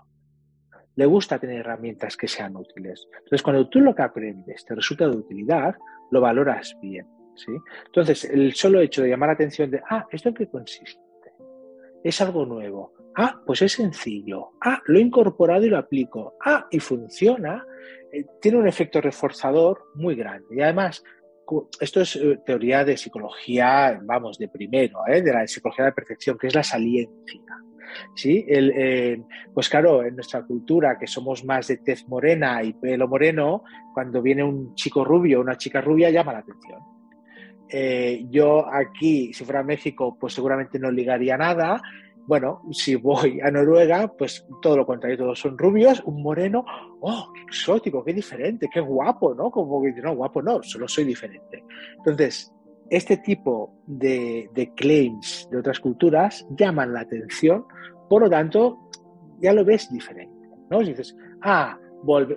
Le 0.97 1.07
gusta 1.07 1.39
tener 1.39 1.61
herramientas 1.61 2.17
que 2.17 2.29
sean 2.29 2.57
útiles. 2.57 3.07
Entonces, 3.13 3.43
cuando 3.43 3.69
tú 3.69 3.81
lo 3.81 3.95
que 3.95 4.03
aprendes 4.03 4.65
te 4.65 4.75
resulta 4.75 5.09
de 5.09 5.17
utilidad, 5.17 5.77
lo 6.11 6.21
valoras 6.21 6.77
bien. 6.83 7.07
¿sí? 7.37 7.53
Entonces, 7.87 8.25
el 8.25 8.53
solo 8.55 8.81
hecho 8.81 9.03
de 9.03 9.11
llamar 9.11 9.29
la 9.29 9.35
atención 9.35 9.71
de, 9.71 9.81
ah, 9.89 10.07
¿esto 10.11 10.29
en 10.29 10.35
qué 10.35 10.49
consiste? 10.49 11.01
Es 12.09 12.21
algo 12.21 12.47
nuevo. 12.47 12.93
Ah, 13.17 13.41
pues 13.45 13.63
es 13.63 13.73
sencillo. 13.73 14.51
Ah, 14.61 14.81
lo 14.87 14.99
he 14.99 15.03
incorporado 15.03 15.65
y 15.65 15.69
lo 15.69 15.79
aplico. 15.79 16.35
Ah, 16.45 16.67
y 16.71 16.79
funciona. 16.79 17.65
Eh, 18.13 18.25
tiene 18.41 18.59
un 18.59 18.69
efecto 18.69 19.01
reforzador 19.01 19.87
muy 19.95 20.15
grande. 20.15 20.47
Y 20.57 20.61
además, 20.61 21.03
esto 21.81 22.01
es 22.01 22.17
eh, 22.17 22.39
teoría 22.45 22.85
de 22.85 22.97
psicología, 22.97 23.99
vamos, 24.03 24.39
de 24.39 24.49
primero, 24.49 25.01
¿eh? 25.07 25.23
de 25.23 25.33
la 25.33 25.47
psicología 25.47 25.87
de 25.87 25.91
la 25.91 25.95
percepción, 25.95 26.39
que 26.39 26.47
es 26.47 26.55
la 26.55 26.63
saliencia. 26.63 27.43
¿sí? 28.15 28.45
El, 28.47 29.25
pues 29.53 29.69
claro, 29.69 30.05
en 30.05 30.15
nuestra 30.15 30.45
cultura, 30.45 30.99
que 30.99 31.07
somos 31.07 31.45
más 31.45 31.69
de 31.69 31.79
tez 31.79 32.07
morena 32.07 32.63
y 32.63 32.75
pelo 32.75 33.09
moreno, 33.09 33.65
cuando 33.95 34.23
viene 34.23 34.45
un 34.45 34.75
chico 34.75 35.05
rubio 35.05 35.39
o 35.39 35.43
una 35.43 35.57
chica 35.57 35.81
rubia 35.81 36.11
llama 36.11 36.35
la 36.35 36.41
atención. 36.41 36.98
Eh, 37.71 38.27
yo 38.31 38.67
aquí, 38.73 39.33
si 39.33 39.45
fuera 39.45 39.63
México, 39.63 40.17
pues 40.19 40.35
seguramente 40.35 40.79
no 40.79 40.91
ligaría 40.91 41.37
nada. 41.37 41.81
Bueno, 42.27 42.63
si 42.73 42.95
voy 42.95 43.41
a 43.43 43.51
Noruega, 43.51 44.09
pues 44.09 44.47
todo 44.61 44.77
lo 44.77 44.87
contrario, 44.87 45.19
todos 45.19 45.41
son 45.41 45.57
rubios, 45.57 46.03
un 46.05 46.23
moreno, 46.23 46.65
oh, 47.01 47.33
qué 47.35 47.43
exótico, 47.43 48.05
qué 48.05 48.13
diferente, 48.13 48.69
qué 48.73 48.81
guapo, 48.81 49.35
¿no? 49.35 49.51
Como 49.51 49.83
que 49.83 49.93
no, 50.03 50.15
guapo 50.15 50.43
no, 50.43 50.63
solo 50.63 50.87
soy 50.89 51.05
diferente. 51.05 51.65
Entonces, 51.97 52.53
este 52.91 53.19
tipo 53.19 53.83
de, 53.87 54.73
claims 54.77 55.49
de 55.51 55.59
otras 55.59 55.81
culturas 55.81 56.47
llaman 56.51 56.93
la 56.93 57.01
atención, 57.01 57.65
por 58.09 58.23
lo 58.23 58.31
tanto, 58.31 58.91
ya 59.41 59.53
lo 59.53 59.65
ves 59.65 59.93
diferente, 59.93 60.49
¿no? 60.71 60.81
Dices, 60.81 61.17
ah, 61.43 61.79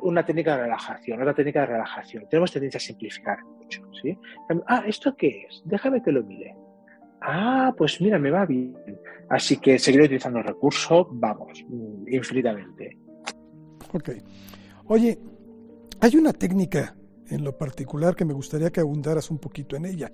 una 0.02 0.26
técnica 0.26 0.56
de 0.56 0.63
relajación, 0.63 1.22
otra 1.22 1.34
técnica 1.34 1.62
de 1.62 1.67
relajación. 1.67 2.28
Tenemos 2.30 2.52
tendencia 2.52 2.78
a 2.78 2.82
simplificar 2.82 3.39
Ah, 4.68 4.84
¿esto 4.88 5.16
qué 5.16 5.46
es? 5.50 5.62
Déjame 5.66 6.02
que 6.02 6.12
lo 6.12 6.24
mire. 6.24 6.56
Ah, 7.22 7.74
pues 7.78 8.02
mira, 8.02 8.18
me 8.18 8.32
va 8.32 8.46
bien. 8.46 8.76
Así 9.30 9.58
que 9.58 9.78
seguiré 9.78 10.06
utilizando 10.06 10.40
el 10.40 10.46
recurso, 10.46 11.08
vamos, 11.12 11.64
infinitamente. 12.08 12.98
Ok. 13.94 14.10
Oye, 14.88 15.20
hay 16.00 16.16
una 16.16 16.34
técnica 16.34 16.96
en 17.30 17.44
lo 17.44 17.58
particular 17.58 18.16
que 18.16 18.26
me 18.26 18.34
gustaría 18.34 18.72
que 18.72 18.82
abundaras 18.82 19.30
un 19.30 19.38
poquito 19.38 19.76
en 19.76 19.86
ella. 19.86 20.12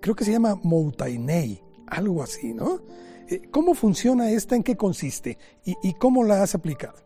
Creo 0.00 0.14
que 0.14 0.24
se 0.24 0.32
llama 0.32 0.58
Moutainei, 0.62 1.60
algo 1.86 2.22
así, 2.22 2.54
¿no? 2.54 2.80
Eh, 3.28 3.42
¿Cómo 3.50 3.74
funciona 3.74 4.30
esta? 4.30 4.56
¿En 4.56 4.62
qué 4.62 4.76
consiste? 4.76 5.38
¿Y, 5.64 5.94
cómo 5.94 6.24
la 6.24 6.42
has 6.42 6.54
aplicado? 6.54 7.05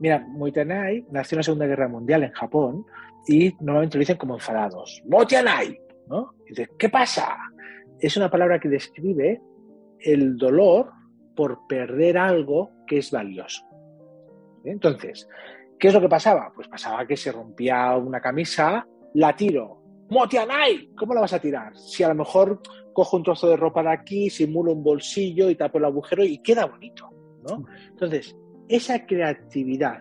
Mira, 0.00 0.18
Moutainei 0.18 1.06
nació 1.10 1.36
en 1.36 1.38
la 1.38 1.42
Segunda 1.44 1.66
Guerra 1.66 1.88
Mundial 1.88 2.24
en 2.24 2.32
Japón 2.32 2.84
y 3.28 3.54
normalmente 3.60 3.96
lo 3.96 4.00
dicen 4.00 4.16
como 4.16 4.34
enfadados. 4.34 5.02
Moutianai, 5.06 5.78
¿no? 6.08 6.34
dice, 6.48 6.68
¿qué 6.78 6.88
pasa? 6.88 7.36
Es 8.00 8.16
una 8.16 8.30
palabra 8.30 8.58
que 8.58 8.68
describe 8.68 9.40
el 10.00 10.36
dolor 10.36 10.90
por 11.36 11.66
perder 11.68 12.18
algo 12.18 12.72
que 12.86 12.98
es 12.98 13.10
valioso. 13.10 13.62
Entonces, 14.64 15.28
¿Qué 15.80 15.88
es 15.88 15.94
lo 15.94 16.00
que 16.02 16.10
pasaba? 16.10 16.52
Pues 16.54 16.68
pasaba 16.68 17.06
que 17.06 17.16
se 17.16 17.32
rompía 17.32 17.96
una 17.96 18.20
camisa, 18.20 18.86
la 19.14 19.34
tiro. 19.34 19.82
¡Motianai! 20.10 20.90
¿Cómo 20.94 21.14
la 21.14 21.22
vas 21.22 21.32
a 21.32 21.38
tirar? 21.38 21.74
Si 21.74 22.02
a 22.02 22.08
lo 22.08 22.14
mejor 22.16 22.60
cojo 22.92 23.16
un 23.16 23.22
trozo 23.22 23.48
de 23.48 23.56
ropa 23.56 23.82
de 23.82 23.92
aquí, 23.92 24.28
simulo 24.28 24.72
un 24.72 24.82
bolsillo 24.82 25.48
y 25.48 25.54
tapo 25.54 25.78
el 25.78 25.86
agujero 25.86 26.22
y 26.22 26.42
queda 26.42 26.66
bonito, 26.66 27.08
¿no? 27.48 27.64
Entonces, 27.88 28.36
esa 28.70 29.04
creatividad 29.04 30.00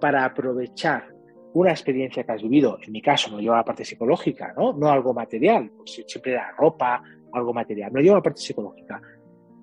para 0.00 0.24
aprovechar 0.24 1.14
una 1.54 1.70
experiencia 1.70 2.24
que 2.24 2.32
has 2.32 2.42
vivido, 2.42 2.78
en 2.82 2.92
mi 2.92 3.00
caso 3.00 3.34
me 3.34 3.42
lleva 3.42 3.56
la 3.56 3.64
parte 3.64 3.84
psicológica, 3.84 4.52
¿no? 4.56 4.72
No 4.72 4.90
algo 4.90 5.14
material, 5.14 5.70
pues 5.76 6.04
siempre 6.06 6.32
era 6.32 6.52
ropa, 6.56 7.02
algo 7.32 7.54
material, 7.54 7.90
me 7.92 8.02
lleva 8.02 8.16
la 8.16 8.22
parte 8.22 8.40
psicológica. 8.40 9.00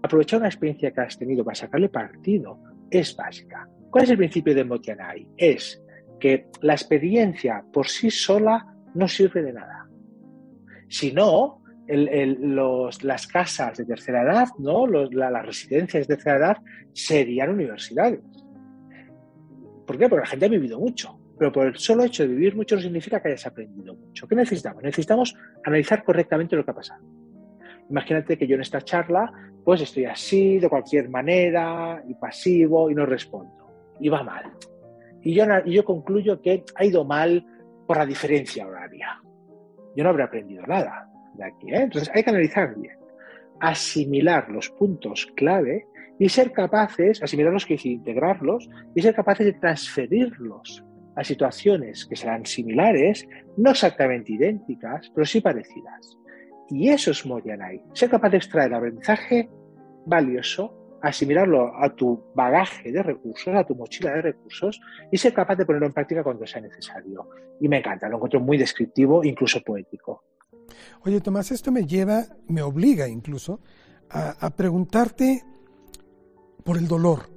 Aprovechar 0.01 0.39
una 0.39 0.49
experiencia 0.49 0.91
que 0.91 1.01
has 1.01 1.17
tenido 1.17 1.43
para 1.43 1.55
sacarle 1.55 1.89
partido 1.89 2.59
es 2.89 3.15
básica. 3.15 3.67
¿Cuál 3.89 4.03
es 4.03 4.09
el 4.09 4.17
principio 4.17 4.55
de 4.55 4.63
Motianai? 4.63 5.27
Es 5.37 5.81
que 6.19 6.47
la 6.61 6.73
experiencia 6.73 7.63
por 7.71 7.87
sí 7.87 8.09
sola 8.09 8.65
no 8.93 9.07
sirve 9.07 9.43
de 9.43 9.53
nada. 9.53 9.87
Si 10.87 11.11
no, 11.11 11.61
las 11.87 13.27
casas 13.27 13.77
de 13.77 13.85
tercera 13.85 14.23
edad, 14.23 14.47
¿no? 14.59 14.87
las 14.87 15.45
residencias 15.45 16.07
de 16.07 16.15
tercera 16.15 16.37
edad 16.37 16.57
serían 16.93 17.51
universidades. 17.51 18.21
¿Por 19.85 19.97
qué? 19.97 20.09
Porque 20.09 20.21
la 20.21 20.27
gente 20.27 20.45
ha 20.45 20.49
vivido 20.49 20.79
mucho. 20.79 21.19
Pero 21.37 21.51
por 21.51 21.67
el 21.67 21.75
solo 21.75 22.03
hecho 22.03 22.23
de 22.23 22.29
vivir 22.29 22.55
mucho 22.55 22.75
no 22.75 22.81
significa 22.81 23.21
que 23.21 23.29
hayas 23.29 23.45
aprendido 23.45 23.93
mucho. 23.93 24.27
¿Qué 24.27 24.35
necesitamos? 24.35 24.83
Necesitamos 24.83 25.35
analizar 25.65 26.03
correctamente 26.03 26.55
lo 26.55 26.63
que 26.63 26.71
ha 26.71 26.75
pasado. 26.75 27.03
Imagínate 27.89 28.37
que 28.37 28.47
yo 28.47 28.55
en 28.55 28.61
esta 28.61 28.81
charla, 28.81 29.31
pues 29.63 29.81
estoy 29.81 30.05
así, 30.05 30.59
de 30.59 30.69
cualquier 30.69 31.09
manera, 31.09 32.01
y 32.07 32.15
pasivo, 32.15 32.89
y 32.89 32.95
no 32.95 33.05
respondo 33.05 33.65
y 33.99 34.09
va 34.09 34.23
mal. 34.23 34.51
Y 35.21 35.33
yo, 35.33 35.45
yo 35.65 35.83
concluyo 35.83 36.41
que 36.41 36.63
ha 36.75 36.85
ido 36.85 37.03
mal 37.03 37.45
por 37.87 37.97
la 37.97 38.05
diferencia 38.05 38.67
horaria. 38.67 39.21
Yo 39.95 40.03
no 40.03 40.09
habré 40.09 40.23
aprendido 40.23 40.63
nada 40.65 41.09
de 41.33 41.45
aquí. 41.45 41.69
¿eh? 41.69 41.81
Entonces 41.81 42.11
hay 42.13 42.23
que 42.23 42.29
analizar 42.29 42.75
bien, 42.75 42.97
asimilar 43.59 44.49
los 44.49 44.69
puntos 44.69 45.27
clave 45.35 45.87
y 46.19 46.29
ser 46.29 46.51
capaces, 46.51 47.21
asimilarlos 47.21 47.65
que 47.65 47.77
integrarlos, 47.83 48.69
y 48.95 49.01
ser 49.01 49.13
capaces 49.13 49.45
de 49.45 49.53
transferirlos 49.53 50.83
a 51.15 51.23
situaciones 51.23 52.05
que 52.05 52.15
serán 52.15 52.45
similares, 52.45 53.27
no 53.57 53.71
exactamente 53.71 54.33
idénticas, 54.33 55.11
pero 55.13 55.25
sí 55.25 55.41
parecidas. 55.41 56.17
Y 56.69 56.89
eso 56.89 57.11
es 57.11 57.25
Morianai, 57.25 57.81
ser 57.93 58.09
capaz 58.09 58.29
de 58.29 58.37
extraer 58.37 58.73
aprendizaje 58.73 59.49
valioso 60.05 60.85
asimilarlo 61.07 61.71
a 61.77 61.93
tu 61.93 62.31
bagaje 62.33 62.91
de 62.91 63.03
recursos, 63.03 63.53
a 63.53 63.63
tu 63.63 63.75
mochila 63.75 64.11
de 64.13 64.21
recursos 64.23 64.81
y 65.11 65.17
ser 65.17 65.33
capaz 65.33 65.55
de 65.55 65.65
ponerlo 65.65 65.87
en 65.87 65.93
práctica 65.93 66.23
cuando 66.23 66.47
sea 66.47 66.61
necesario. 66.61 67.29
Y 67.61 67.67
me 67.67 67.77
encanta, 67.77 68.09
lo 68.09 68.15
encuentro 68.15 68.39
muy 68.39 68.57
descriptivo, 68.57 69.23
incluso 69.23 69.61
poético. 69.61 70.23
Oye, 71.03 71.21
Tomás, 71.21 71.51
esto 71.51 71.71
me 71.71 71.85
lleva, 71.85 72.23
me 72.47 72.61
obliga 72.63 73.07
incluso 73.07 73.59
a, 74.09 74.49
preguntarte 74.55 75.43
por 76.65 76.77
el 76.77 76.89
dolor. 76.89 77.29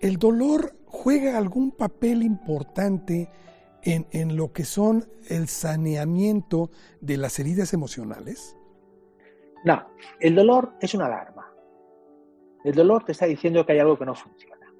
¿El 0.00 0.18
dolor 0.18 0.76
juega 0.86 1.36
algún 1.36 1.72
papel 1.72 2.22
importante 2.22 3.30
en, 3.82 4.06
en, 4.12 4.36
lo 4.36 4.52
que 4.52 4.64
son 4.64 5.08
el 5.28 5.48
saneamiento 5.48 6.70
de 7.00 7.16
las 7.16 7.38
heridas 7.38 7.72
emocionales? 7.72 8.56
No, 9.64 9.86
el 10.20 10.34
dolor 10.34 10.74
es 10.80 10.94
una 10.94 11.06
alarma. 11.06 11.50
El 12.64 12.74
dolor 12.74 13.04
te 13.04 13.12
está 13.12 13.26
diciendo 13.26 13.64
que 13.64 13.72
hay 13.72 13.78
algo 13.78 13.98
que 13.98 14.04
no 14.04 14.14
funciona. 14.14 14.70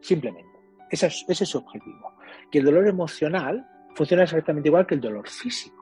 Simplemente. 0.00 0.48
Ese 0.90 1.06
es, 1.06 1.48
su 1.48 1.58
objetivo. 1.58 2.14
Que 2.50 2.58
el 2.58 2.64
dolor 2.64 2.86
emocional 2.88 3.66
funciona 3.94 4.24
exactamente 4.24 4.68
igual 4.68 4.86
que 4.86 4.94
el 4.94 5.00
dolor 5.00 5.28
físico. 5.28 5.79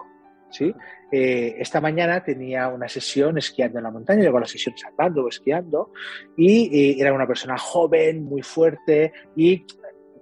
¿Sí? 0.51 0.75
Eh, 1.11 1.57
esta 1.59 1.81
mañana 1.81 2.23
tenía 2.23 2.69
una 2.69 2.89
sesión 2.89 3.39
esquiando 3.39 3.79
en 3.79 3.85
la 3.85 3.91
montaña, 3.91 4.23
llevo 4.23 4.41
la 4.41 4.47
sesión 4.47 4.77
saltando 4.77 5.25
o 5.25 5.29
esquiando, 5.29 5.93
y 6.37 7.01
era 7.01 7.13
una 7.13 7.27
persona 7.27 7.57
joven, 7.57 8.25
muy 8.25 8.43
fuerte, 8.43 9.13
y 9.37 9.65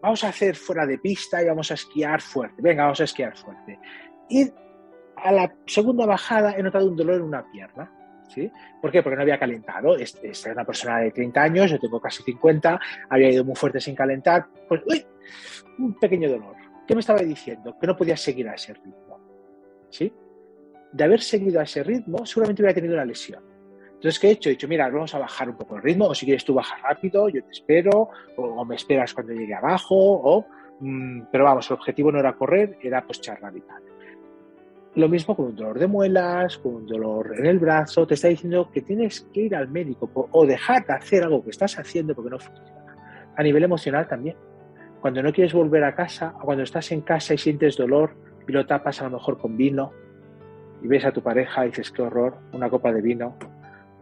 vamos 0.01 0.23
a 0.25 0.29
hacer 0.29 0.55
fuera 0.57 0.87
de 0.87 0.99
pista 0.99 1.43
y 1.43 1.47
vamos 1.47 1.71
a 1.71 1.75
esquiar 1.75 2.21
fuerte. 2.21 2.63
Venga, 2.63 2.85
vamos 2.85 3.01
a 3.01 3.05
esquiar 3.05 3.37
fuerte. 3.37 3.79
Y 4.29 4.49
a 5.17 5.33
la 5.33 5.53
segunda 5.67 6.07
bajada 6.07 6.55
he 6.57 6.63
notado 6.63 6.89
un 6.89 6.97
dolor 6.97 7.17
en 7.17 7.23
una 7.23 7.45
pierna. 7.51 7.91
¿sí? 8.29 8.51
¿Por 8.81 8.91
qué? 8.91 9.03
Porque 9.03 9.17
no 9.17 9.23
había 9.23 9.39
calentado. 9.39 9.97
Esta 9.97 10.27
es 10.27 10.47
una 10.47 10.65
persona 10.65 10.99
de 10.99 11.11
30 11.11 11.43
años, 11.43 11.71
yo 11.71 11.79
tengo 11.79 12.01
casi 12.01 12.23
50, 12.23 12.81
había 13.09 13.31
ido 13.31 13.45
muy 13.45 13.57
fuerte 13.57 13.81
sin 13.81 13.95
calentar. 13.95 14.47
Pues, 14.69 14.83
uy, 14.87 15.05
un 15.79 15.95
pequeño 15.99 16.31
dolor. 16.31 16.55
¿Qué 16.87 16.95
me 16.95 17.01
estaba 17.01 17.21
diciendo? 17.21 17.77
Que 17.81 17.87
no 17.87 17.97
podía 17.97 18.17
seguir 18.17 18.49
a 18.49 18.55
ese 18.55 18.75
ritmo. 18.75 19.06
De 20.93 21.05
haber 21.05 21.21
seguido 21.21 21.61
a 21.61 21.65
ese 21.65 21.83
ritmo, 21.83 22.25
seguramente 22.25 22.63
hubiera 22.63 22.75
tenido 22.75 22.95
una 22.95 23.05
lesión. 23.05 23.43
Entonces, 23.97 24.19
¿qué 24.21 24.29
he 24.29 24.31
hecho? 24.33 24.49
He 24.51 24.53
dicho, 24.53 24.69
mira, 24.69 24.89
vamos 24.91 25.15
a 25.15 25.19
bajar 25.19 25.49
un 25.49 25.57
poco 25.57 25.77
el 25.77 25.83
ritmo, 25.83 26.07
o 26.07 26.15
si 26.15 26.27
quieres 26.27 26.45
tú 26.45 26.55
bajar 26.55 26.81
rápido, 26.83 27.29
yo 27.29 27.43
te 27.43 27.51
espero, 27.51 28.11
o, 28.37 28.65
me 28.65 28.77
esperas 28.77 29.15
cuando 29.15 29.33
llegue 29.33 29.55
abajo, 29.55 29.95
o... 29.97 30.47
Mm, 30.81 31.23
pero 31.33 31.45
vamos, 31.45 31.71
el 31.71 31.75
objetivo 31.75 32.13
no 32.13 32.19
era 32.19 32.35
correr, 32.35 32.79
era 32.83 33.03
pues 33.05 33.21
charlar 33.23 33.57
y. 33.57 33.63
Lo 34.97 35.09
mismo 35.09 35.37
con 35.37 35.47
un 35.47 35.57
dolor 35.57 35.79
de 35.79 35.87
muelas, 35.87 36.57
con 36.59 36.75
un 36.75 36.87
dolor 36.87 37.35
en 37.39 37.47
el 37.47 37.59
brazo, 37.59 38.07
te 38.07 38.15
está 38.15 38.29
diciendo 38.29 38.71
que 38.71 38.81
tienes 38.81 39.29
que 39.33 39.41
ir 39.41 39.55
al 39.55 39.69
médico 39.69 40.11
o 40.31 40.47
dejar 40.47 40.87
de 40.87 40.95
hacer 40.95 41.23
algo 41.23 41.43
que 41.43 41.51
estás 41.51 41.79
haciendo 41.79 42.15
porque 42.15 42.31
no 42.31 42.39
funciona. 42.39 42.97
A 43.37 43.43
nivel 43.43 43.63
emocional 43.65 44.09
también. 44.09 44.37
Cuando 45.01 45.23
no 45.23 45.33
quieres 45.33 45.53
volver 45.53 45.85
a 45.85 45.95
casa, 45.95 46.35
o 46.41 46.45
cuando 46.47 46.65
estás 46.65 46.93
en 46.93 47.03
casa 47.03 47.35
y 47.35 47.39
sientes 47.39 47.77
dolor 47.77 48.15
y 48.47 48.53
lo 48.53 48.67
tapas 48.67 49.01
a 49.01 49.05
lo 49.05 49.19
mejor 49.19 49.39
con 49.39 49.57
vino, 49.57 49.93
y 50.83 50.89
ves 50.89 51.05
a 51.05 51.13
tu 51.13 51.23
pareja 51.23 51.65
y 51.65 51.71
dices, 51.71 51.91
qué 51.91 52.03
horror, 52.03 52.37
una 52.53 52.69
copa 52.69 52.93
de 52.93 53.01
vino, 53.01 53.37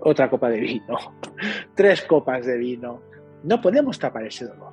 otra 0.00 0.28
copa 0.28 0.48
de 0.50 0.60
vino, 0.60 0.98
tres 1.74 2.02
copas 2.02 2.44
de 2.46 2.58
vino. 2.58 3.00
No 3.42 3.60
podemos 3.60 3.98
tapar 3.98 4.26
ese 4.26 4.46
dolor. 4.46 4.72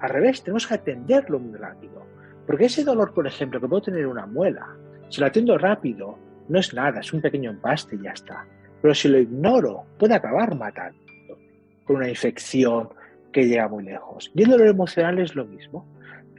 Al 0.00 0.10
revés, 0.10 0.42
tenemos 0.42 0.66
que 0.66 0.74
atenderlo 0.74 1.38
muy 1.38 1.56
rápido. 1.58 2.04
Porque 2.46 2.64
ese 2.64 2.84
dolor, 2.84 3.14
por 3.14 3.26
ejemplo, 3.26 3.60
que 3.60 3.68
puedo 3.68 3.82
tener 3.82 4.06
una 4.06 4.26
muela, 4.26 4.66
si 5.08 5.20
lo 5.20 5.26
atiendo 5.26 5.56
rápido, 5.58 6.18
no 6.48 6.58
es 6.58 6.74
nada, 6.74 7.00
es 7.00 7.12
un 7.12 7.20
pequeño 7.20 7.50
empaste 7.50 7.96
y 7.96 8.02
ya 8.02 8.10
está. 8.10 8.44
Pero 8.80 8.94
si 8.94 9.08
lo 9.08 9.18
ignoro, 9.18 9.84
puede 9.98 10.14
acabar 10.14 10.56
matando 10.56 10.98
con 11.84 11.96
una 11.96 12.08
infección 12.08 12.88
que 13.32 13.46
llega 13.46 13.68
muy 13.68 13.84
lejos. 13.84 14.30
Y 14.34 14.42
el 14.42 14.50
dolor 14.50 14.66
emocional 14.66 15.18
es 15.18 15.34
lo 15.34 15.44
mismo. 15.44 15.86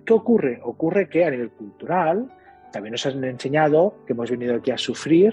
¿Qué 0.06 0.14
ocurre? 0.14 0.60
Ocurre 0.64 1.08
que 1.08 1.24
a 1.24 1.32
nivel 1.32 1.50
cultural 1.52 2.30
también 2.74 2.94
nos 2.94 3.06
han 3.06 3.24
enseñado 3.24 3.96
que 4.06 4.14
hemos 4.14 4.32
venido 4.32 4.56
aquí 4.56 4.72
a 4.72 4.78
sufrir 4.78 5.32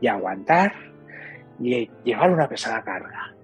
y 0.00 0.06
a 0.06 0.14
aguantar 0.14 0.72
y 1.60 1.90
llevar 2.04 2.32
una 2.32 2.48
pesada 2.48 2.82
carga. 2.82 3.34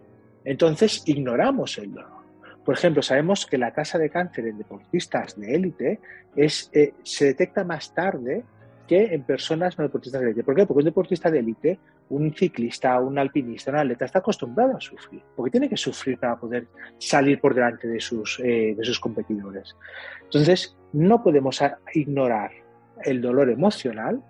Entonces 0.43 1.03
ignoramos 1.07 1.77
el 1.77 1.93
dolor. 1.93 2.17
Por 2.65 2.75
ejemplo, 2.75 3.03
sabemos 3.03 3.45
que 3.45 3.59
la 3.59 3.73
tasa 3.73 3.99
de 3.99 4.09
cáncer 4.09 4.47
en 4.47 4.57
deportistas 4.57 5.39
de 5.39 5.55
élite 5.55 6.01
es, 6.35 6.71
eh, 6.73 6.95
se 7.03 7.27
detecta 7.27 7.63
más 7.63 7.95
tarde 7.95 8.43
que 8.89 9.15
en 9.15 9.23
personas 9.25 9.77
no 9.79 9.85
deportistas 9.85 10.23
de 10.23 10.29
élite. 10.29 10.43
¿Por 10.43 10.55
qué? 10.55 10.65
Porque 10.65 10.79
un 10.79 10.87
deportista 10.87 11.31
de 11.31 11.41
élite, 11.41 11.79
un 12.09 12.33
ciclista, 12.33 12.99
un 13.01 13.19
alpinista, 13.19 13.71
un 13.71 13.79
atleta, 13.79 14.07
está 14.07 14.21
acostumbrado 14.21 14.79
a 14.79 14.81
sufrir, 14.81 15.21
porque 15.37 15.51
tiene 15.51 15.69
que 15.69 15.77
sufrir 15.77 16.19
para 16.19 16.37
poder 16.37 16.69
salir 16.99 17.39
por 17.39 17.55
delante 17.55 17.87
de 17.87 18.01
sus, 18.01 18.41
eh, 18.41 18.75
de 18.77 18.85
sus 18.85 18.99
competidores. 18.99 19.77
Entonces, 20.25 20.77
no 20.93 21.23
podemos 21.23 21.61
ignorar 21.93 22.66
el 23.05 23.21
dolor 23.21 23.51
emocional 23.51 24.23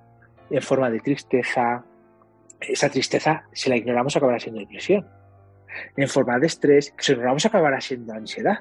en 0.50 0.62
forma 0.62 0.90
de 0.90 1.00
tristeza. 1.00 1.84
Esa 2.60 2.88
tristeza, 2.88 3.44
si 3.52 3.68
la 3.68 3.76
ignoramos, 3.76 4.16
acabará 4.16 4.38
siendo 4.38 4.60
depresión. 4.60 5.06
En 5.96 6.08
forma 6.08 6.38
de 6.38 6.46
estrés, 6.46 6.94
si 6.98 7.12
la 7.12 7.16
ignoramos, 7.16 7.44
acabará 7.44 7.80
siendo 7.80 8.12
ansiedad. 8.14 8.60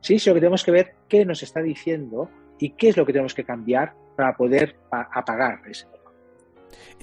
Sí, 0.00 0.18
sino 0.18 0.34
que 0.34 0.40
tenemos 0.40 0.64
que 0.64 0.70
ver 0.70 0.94
qué 1.08 1.24
nos 1.24 1.42
está 1.42 1.60
diciendo 1.60 2.30
y 2.58 2.70
qué 2.70 2.90
es 2.90 2.96
lo 2.96 3.04
que 3.04 3.12
tenemos 3.12 3.34
que 3.34 3.44
cambiar 3.44 3.94
para 4.16 4.36
poder 4.36 4.76
apagar 4.90 5.60
ese 5.68 5.86
dolor. 5.86 6.12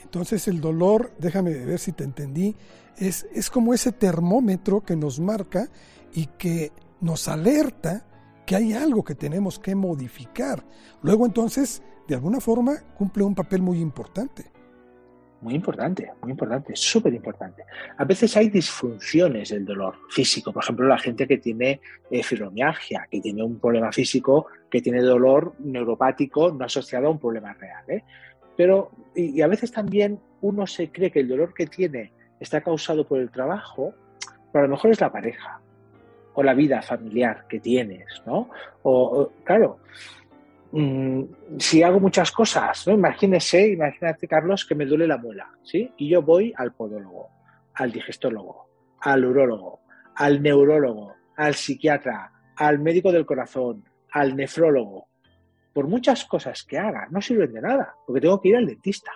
Entonces 0.02 0.48
el 0.48 0.62
dolor, 0.62 1.12
déjame 1.18 1.54
ver 1.66 1.80
si 1.80 1.92
te 1.92 2.04
entendí, 2.04 2.56
es, 2.98 3.28
es 3.34 3.50
como 3.50 3.74
ese 3.74 3.92
termómetro 3.92 4.82
que 4.82 4.96
nos 4.96 5.20
marca 5.20 5.68
y 6.14 6.28
que 6.38 6.72
nos 7.00 7.28
alerta 7.28 8.06
que 8.46 8.56
hay 8.56 8.74
algo 8.74 9.04
que 9.04 9.16
tenemos 9.16 9.60
que 9.60 9.76
modificar. 9.76 10.66
Luego 11.02 11.26
entonces, 11.26 11.82
de 12.08 12.16
alguna 12.16 12.40
forma, 12.40 12.74
cumple 12.98 13.24
un 13.24 13.36
papel 13.36 13.62
muy 13.62 13.80
importante. 13.80 14.46
Muy 15.42 15.56
importante, 15.56 16.12
muy 16.22 16.32
importante, 16.32 16.76
súper 16.76 17.14
importante. 17.16 17.64
A 17.98 18.06
veces 18.06 18.38
hay 18.38 18.50
disfunciones 18.50 19.50
del 19.50 19.66
dolor 19.66 19.96
físico, 20.10 20.54
por 20.54 20.64
ejemplo, 20.64 20.88
la 20.88 21.00
gente 21.00 21.28
que 21.28 21.40
tiene 21.40 21.82
eh, 22.12 22.22
fibromialgia, 22.22 23.08
que 23.10 23.22
tiene 23.22 23.44
un 23.44 23.60
problema 23.60 23.92
físico, 23.92 24.46
que 24.70 24.82
tiene 24.82 25.02
dolor 25.02 25.56
neuropático 25.60 26.52
no 26.52 26.64
asociado 26.64 27.08
a 27.08 27.10
un 27.10 27.18
problema 27.18 27.54
real. 27.54 27.84
¿eh? 27.88 28.04
Pero, 28.56 28.92
y, 29.16 29.42
a 29.42 29.48
veces 29.48 29.72
también 29.72 30.20
uno 30.42 30.68
se 30.68 30.92
cree 30.92 31.12
que 31.12 31.22
el 31.22 31.28
dolor 31.28 31.56
que 31.56 31.66
tiene 31.66 32.14
está 32.40 32.62
causado 32.62 33.08
por 33.08 33.20
el 33.20 33.32
trabajo, 33.32 33.96
pero 34.52 34.66
a 34.66 34.68
lo 34.68 34.76
mejor 34.76 34.92
es 34.92 35.02
la 35.02 35.12
pareja 35.12 35.60
o 36.36 36.44
la 36.44 36.54
vida 36.54 36.84
familiar 36.84 37.46
que 37.50 37.60
tienes, 37.60 38.22
¿no? 38.28 38.50
o 38.84 39.32
claro, 39.44 39.80
Mm, 40.72 41.24
si 41.58 41.84
hago 41.84 42.00
muchas 42.00 42.32
cosas, 42.32 42.88
¿no? 42.88 42.94
Imagínese, 42.94 43.68
imagínate, 43.68 44.28
Carlos, 44.28 44.66
que 44.66 44.76
me 44.76 44.86
duele 44.86 45.06
la 45.06 45.18
muela, 45.18 45.50
¿sí? 45.64 45.92
Y 45.98 46.10
yo 46.10 46.22
voy 46.22 46.54
al 46.56 46.74
podólogo, 46.74 47.30
al 47.74 47.92
digestólogo, 47.92 48.70
al 49.02 49.26
urólogo, 49.26 49.82
al 50.16 50.42
neurólogo, 50.42 51.16
al 51.36 51.56
psiquiatra, 51.56 52.32
al 52.56 52.80
médico 52.80 53.12
del 53.12 53.26
corazón, 53.26 53.84
al 54.12 54.36
nefrólogo. 54.36 55.08
Por 55.74 55.88
muchas 55.88 56.26
cosas 56.26 56.64
que 56.64 56.78
haga, 56.78 57.08
no 57.12 57.22
sirven 57.22 57.52
de 57.52 57.62
nada, 57.62 57.96
porque 58.06 58.22
tengo 58.22 58.40
que 58.40 58.50
ir 58.50 58.56
al 58.56 58.68
dentista. 58.68 59.12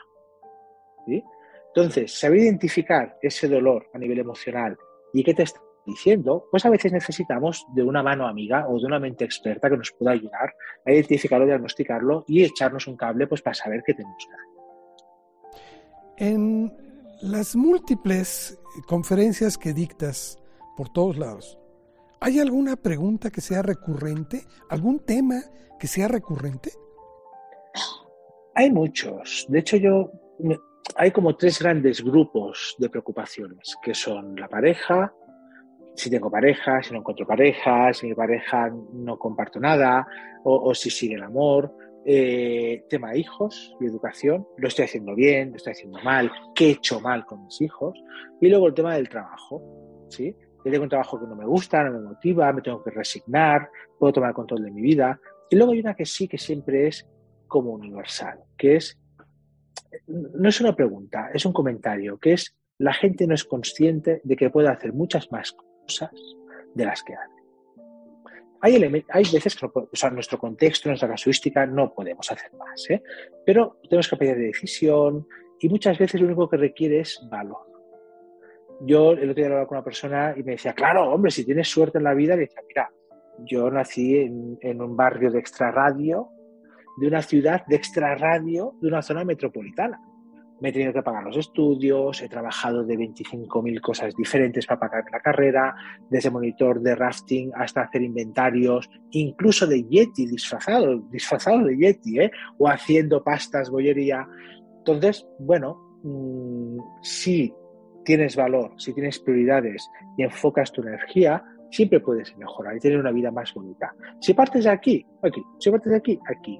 ¿sí? 1.05 1.23
Entonces, 1.67 2.17
saber 2.17 2.39
identificar 2.39 3.17
ese 3.21 3.47
dolor 3.47 3.87
a 3.93 3.97
nivel 3.97 4.19
emocional 4.19 4.77
y 5.13 5.23
qué 5.23 5.33
te 5.33 5.43
está 5.43 5.64
diciendo, 5.85 6.47
pues 6.51 6.65
a 6.65 6.69
veces 6.69 6.91
necesitamos 6.91 7.65
de 7.73 7.83
una 7.83 8.01
mano 8.01 8.27
amiga 8.27 8.67
o 8.67 8.79
de 8.79 8.85
una 8.85 8.99
mente 8.99 9.25
experta 9.25 9.69
que 9.69 9.77
nos 9.77 9.91
pueda 9.91 10.11
ayudar 10.11 10.53
a 10.85 10.91
identificarlo, 10.91 11.45
diagnosticarlo 11.45 12.25
y 12.27 12.43
echarnos 12.43 12.87
un 12.87 12.97
cable 12.97 13.27
pues 13.27 13.41
para 13.41 13.53
saber 13.53 13.83
qué 13.85 13.93
tenemos 13.93 14.25
que 14.25 14.33
hacer. 14.33 14.55
En 16.17 16.73
las 17.21 17.55
múltiples 17.55 18.59
conferencias 18.87 19.57
que 19.57 19.73
dictas 19.73 20.37
por 20.75 20.89
todos 20.89 21.17
lados, 21.17 21.59
¿hay 22.19 22.39
alguna 22.39 22.75
pregunta 22.75 23.29
que 23.29 23.41
sea 23.41 23.61
recurrente? 23.61 24.43
¿Algún 24.69 24.99
tema 24.99 25.41
que 25.79 25.87
sea 25.87 26.07
recurrente? 26.07 26.71
Hay 28.53 28.71
muchos. 28.71 29.45
De 29.49 29.59
hecho, 29.59 29.77
yo 29.77 30.11
hay 30.95 31.11
como 31.11 31.35
tres 31.35 31.59
grandes 31.59 32.03
grupos 32.03 32.75
de 32.77 32.89
preocupaciones, 32.89 33.75
que 33.81 33.93
son 33.93 34.35
la 34.35 34.47
pareja, 34.47 35.13
si 35.95 36.09
tengo 36.09 36.29
pareja, 36.29 36.83
si 36.83 36.93
no 36.93 36.99
encuentro 36.99 37.25
pareja, 37.25 37.93
si 37.93 38.07
mi 38.07 38.13
pareja 38.13 38.71
no 38.93 39.17
comparto 39.17 39.59
nada, 39.59 40.05
o, 40.43 40.73
si 40.75 40.89
sigue 40.89 41.15
el 41.15 41.23
amor. 41.23 41.73
Eh, 42.07 42.85
tema 42.87 43.15
hijos 43.15 43.75
y 43.81 43.85
educación, 43.85 44.47
lo 44.57 44.67
estoy 44.67 44.85
haciendo 44.85 45.15
bien, 45.15 45.49
lo 45.49 45.55
estoy 45.55 45.71
haciendo 45.71 45.99
mal, 46.03 46.31
qué 46.53 46.67
he 46.67 46.71
hecho 46.71 46.99
mal 46.99 47.25
con 47.25 47.43
mis 47.45 47.59
hijos. 47.61 47.97
Y 48.39 48.49
luego 48.49 48.67
el 48.67 48.75
tema 48.75 48.95
del 48.95 49.09
trabajo, 49.09 50.05
¿sí? 50.09 50.35
Yo 50.63 50.71
tengo 50.71 50.83
un 50.83 50.89
trabajo 50.89 51.19
que 51.19 51.25
no 51.25 51.35
me 51.35 51.45
gusta, 51.45 51.83
no 51.83 51.91
me 51.91 52.07
motiva, 52.07 52.53
me 52.53 52.61
tengo 52.61 52.83
que 52.83 52.91
resignar, 52.91 53.69
puedo 53.97 54.13
tomar 54.13 54.33
control 54.33 54.63
de 54.63 54.71
mi 54.71 54.81
vida. 54.81 55.19
Y 55.49 55.55
luego 55.55 55.71
hay 55.71 55.79
una 55.79 55.95
que 55.95 56.05
sí 56.05 56.27
que 56.27 56.37
siempre 56.37 56.87
es 56.87 57.07
como 57.47 57.71
universal, 57.71 58.39
que 58.57 58.75
es, 58.75 58.99
no 60.07 60.49
es 60.49 60.61
una 60.61 60.75
pregunta, 60.75 61.29
es 61.33 61.45
un 61.45 61.53
comentario, 61.53 62.17
que 62.19 62.33
es 62.33 62.55
la 62.77 62.93
gente 62.93 63.25
no 63.25 63.33
es 63.33 63.45
consciente 63.45 64.21
de 64.23 64.35
que 64.35 64.49
puede 64.49 64.69
hacer 64.69 64.93
muchas 64.93 65.31
más 65.31 65.55
cosas 65.85 66.11
de 66.73 66.85
las 66.85 67.03
que 67.03 67.13
hace. 67.13 67.35
Hay, 68.61 68.75
hay 69.09 69.23
veces 69.31 69.55
que 69.55 69.65
o 69.65 69.89
sea, 69.93 70.09
nuestro 70.09 70.39
contexto, 70.39 70.89
nuestra 70.89 71.09
casuística, 71.09 71.65
no 71.65 71.93
podemos 71.93 72.31
hacer 72.31 72.51
más, 72.57 72.89
¿eh? 72.89 73.03
pero 73.45 73.79
tenemos 73.87 74.07
capacidad 74.07 74.35
de 74.35 74.47
decisión 74.47 75.27
y 75.59 75.69
muchas 75.69 75.97
veces 75.97 76.19
lo 76.19 76.27
único 76.27 76.49
que 76.49 76.57
requiere 76.57 76.99
es 76.99 77.19
valor. 77.29 77.65
Yo 78.81 79.11
el 79.11 79.29
otro 79.29 79.35
día 79.35 79.45
hablaba 79.45 79.67
con 79.67 79.77
una 79.77 79.85
persona 79.85 80.33
y 80.35 80.43
me 80.43 80.53
decía, 80.53 80.73
claro, 80.73 81.09
hombre, 81.11 81.31
si 81.31 81.45
tienes 81.45 81.67
suerte 81.69 81.99
en 81.99 82.03
la 82.03 82.13
vida, 82.13 82.35
le 82.35 82.41
decía, 82.41 82.61
mira, 82.67 82.91
yo 83.39 83.69
nací 83.69 84.17
en, 84.17 84.57
en 84.61 84.81
un 84.81 84.97
barrio 84.97 85.31
de 85.31 85.39
extrarradio, 85.39 86.29
de 86.97 87.07
una 87.07 87.21
ciudad 87.21 87.65
de 87.67 87.75
extrarradio, 87.75 88.73
de 88.81 88.87
una 88.87 89.01
zona 89.01 89.23
metropolitana 89.23 90.01
me 90.61 90.69
he 90.69 90.71
tenido 90.71 90.93
que 90.93 91.01
pagar 91.01 91.23
los 91.23 91.37
estudios, 91.37 92.21
he 92.21 92.29
trabajado 92.29 92.83
de 92.83 92.95
25.000 92.97 93.81
cosas 93.81 94.15
diferentes 94.15 94.65
para 94.65 94.79
pagar 94.79 95.03
la 95.11 95.19
carrera, 95.19 95.75
desde 96.09 96.29
monitor 96.29 96.81
de 96.81 96.95
rafting 96.95 97.51
hasta 97.55 97.81
hacer 97.81 98.01
inventarios, 98.01 98.89
incluso 99.11 99.67
de 99.67 99.83
Yeti 99.83 100.25
disfrazado, 100.27 100.99
disfrazado 101.11 101.63
de 101.65 101.77
Yeti, 101.77 102.19
¿eh? 102.19 102.31
o 102.57 102.69
haciendo 102.69 103.23
pastas, 103.23 103.69
bollería. 103.69 104.25
Entonces, 104.77 105.27
bueno, 105.39 105.99
mm, 106.03 106.77
si 107.01 107.53
tienes 108.03 108.35
valor, 108.35 108.73
si 108.77 108.93
tienes 108.93 109.19
prioridades 109.19 109.89
y 110.17 110.23
enfocas 110.23 110.71
tu 110.71 110.81
energía, 110.81 111.43
siempre 111.71 111.99
puedes 111.99 112.35
mejorar 112.37 112.77
y 112.77 112.79
tener 112.79 112.99
una 112.99 113.11
vida 113.11 113.31
más 113.31 113.53
bonita. 113.53 113.93
Si 114.21 114.33
partes 114.33 114.63
de 114.63 114.69
aquí, 114.69 115.05
aquí, 115.21 115.43
si 115.59 115.69
partes 115.69 115.91
de 115.91 115.97
aquí, 115.97 116.19
aquí 116.29 116.59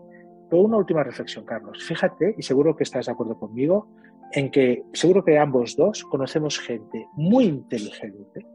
una 0.51 0.77
última 0.77 1.03
reflexión, 1.03 1.45
Carlos. 1.45 1.83
Fíjate, 1.83 2.35
y 2.37 2.41
seguro 2.41 2.75
que 2.75 2.83
estás 2.83 3.07
de 3.07 3.11
acuerdo 3.11 3.37
conmigo, 3.37 3.87
en 4.31 4.51
que 4.51 4.83
seguro 4.93 5.23
que 5.23 5.37
ambos 5.37 5.75
dos 5.75 6.03
conocemos 6.03 6.59
gente 6.59 7.07
muy 7.13 7.45
inteligente, 7.45 8.45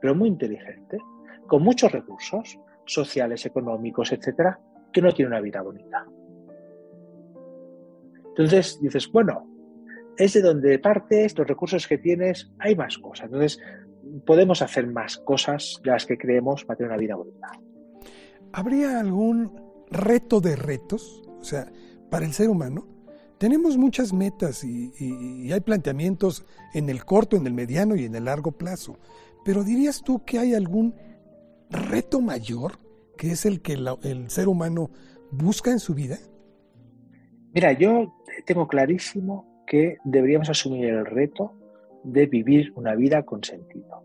pero 0.00 0.14
muy 0.14 0.28
inteligente, 0.28 0.98
con 1.46 1.62
muchos 1.62 1.92
recursos 1.92 2.58
sociales, 2.84 3.44
económicos, 3.46 4.12
etcétera, 4.12 4.58
que 4.92 5.02
no 5.02 5.12
tiene 5.12 5.30
una 5.30 5.40
vida 5.40 5.62
bonita. 5.62 6.06
Entonces 8.28 8.78
dices, 8.80 9.10
bueno, 9.10 9.46
es 10.16 10.32
de 10.34 10.42
donde 10.42 10.78
partes, 10.78 11.36
los 11.36 11.46
recursos 11.46 11.86
que 11.86 11.98
tienes, 11.98 12.50
hay 12.58 12.76
más 12.76 12.98
cosas. 12.98 13.26
Entonces, 13.26 13.60
podemos 14.24 14.62
hacer 14.62 14.86
más 14.86 15.18
cosas 15.18 15.80
de 15.82 15.90
las 15.90 16.06
que 16.06 16.18
creemos 16.18 16.64
para 16.64 16.76
tener 16.76 16.90
una 16.90 17.00
vida 17.00 17.16
bonita. 17.16 17.48
¿Habría 18.52 19.00
algún 19.00 19.67
reto 19.90 20.40
de 20.40 20.56
retos 20.56 21.22
o 21.40 21.44
sea, 21.44 21.70
para 22.10 22.26
el 22.26 22.32
ser 22.32 22.50
humano, 22.50 22.86
tenemos 23.38 23.76
muchas 23.76 24.12
metas 24.12 24.64
y, 24.64 25.52
hay 25.52 25.60
planteamientos 25.60 26.44
en 26.74 26.88
el 26.90 27.04
corto, 27.04 27.36
en 27.36 27.46
el 27.46 27.52
mediano 27.52 27.94
y 27.96 28.04
en 28.04 28.14
el 28.14 28.24
largo 28.24 28.52
plazo. 28.52 28.98
Pero 29.44 29.62
dirías 29.62 30.02
tú 30.02 30.24
que 30.24 30.38
hay 30.38 30.54
algún 30.54 30.94
reto 31.70 32.20
mayor 32.20 32.78
que 33.16 33.32
es 33.32 33.46
el 33.46 33.60
que 33.60 33.74
el 34.02 34.30
ser 34.30 34.48
humano 34.48 34.90
busca 35.30 35.70
en 35.70 35.80
su 35.80 35.94
vida? 35.94 36.18
Mira, 37.52 37.72
yo 37.72 38.14
tengo 38.46 38.68
clarísimo 38.68 39.64
que 39.66 39.98
deberíamos 40.04 40.48
asumir 40.48 40.86
el 40.86 41.04
reto 41.04 41.52
de 42.04 42.26
vivir 42.26 42.72
una 42.76 42.94
vida 42.94 43.24
con 43.24 43.42
sentido. 43.42 44.02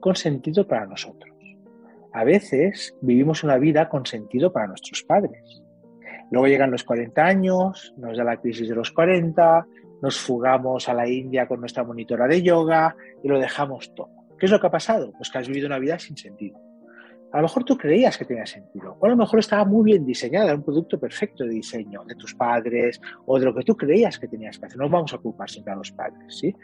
Con 0.00 0.14
sentido 0.14 0.66
para 0.66 0.86
nosotros. 0.86 1.39
A 2.12 2.24
veces 2.24 2.96
vivimos 3.00 3.44
una 3.44 3.56
vida 3.58 3.88
con 3.88 4.06
sentido 4.06 4.52
para 4.52 4.66
nuestros 4.66 5.02
padres 5.02 5.62
Luego 6.30 6.46
llegan 6.46 6.70
los 6.70 6.84
40 6.84 7.24
años, 7.24 7.92
nos 7.96 8.16
da 8.16 8.24
la 8.24 8.36
crisis 8.36 8.68
de 8.68 8.74
los 8.74 8.92
40, 8.92 9.66
nos 10.00 10.18
fugamos 10.18 10.88
a 10.88 10.94
la 10.94 11.08
India 11.08 11.46
con 11.46 11.60
nuestra 11.60 11.84
monitora 11.84 12.28
de 12.28 12.42
yoga 12.42 12.96
y 13.22 13.28
lo 13.28 13.38
dejamos 13.38 13.92
todo. 13.94 14.10
¿Qué 14.38 14.46
es 14.46 14.52
lo 14.52 14.60
que 14.60 14.68
ha 14.68 14.70
pasado? 14.70 15.12
Pues 15.12 15.28
que 15.28 15.38
has 15.38 15.48
vivido 15.48 15.66
una 15.66 15.78
vida 15.78 15.98
sin 15.98 16.16
sentido. 16.16 16.58
A 17.32 17.38
lo 17.38 17.42
mejor 17.42 17.64
tú 17.64 17.76
creías 17.76 18.16
que 18.16 18.24
tenía 18.24 18.46
sentido, 18.46 18.96
o 18.98 19.06
a 19.06 19.08
lo 19.08 19.16
mejor 19.16 19.38
estaba 19.38 19.64
muy 19.64 19.84
bien 19.84 20.04
diseñada, 20.04 20.54
un 20.54 20.64
producto 20.64 20.98
perfecto 20.98 21.44
de 21.44 21.50
diseño 21.50 22.04
de 22.04 22.14
tus 22.14 22.34
padres 22.34 23.00
o 23.26 23.38
de 23.38 23.44
lo 23.44 23.54
que 23.54 23.62
tú 23.62 23.76
creías 23.76 24.18
que 24.18 24.26
tenías 24.26 24.58
que 24.58 24.66
hacer. 24.66 24.78
No 24.78 24.88
vamos 24.88 25.12
a 25.12 25.18
culpar 25.18 25.48
siempre 25.50 25.72
a 25.72 25.76
los 25.76 25.92
padres, 25.92 26.38
¿sí? 26.38 26.54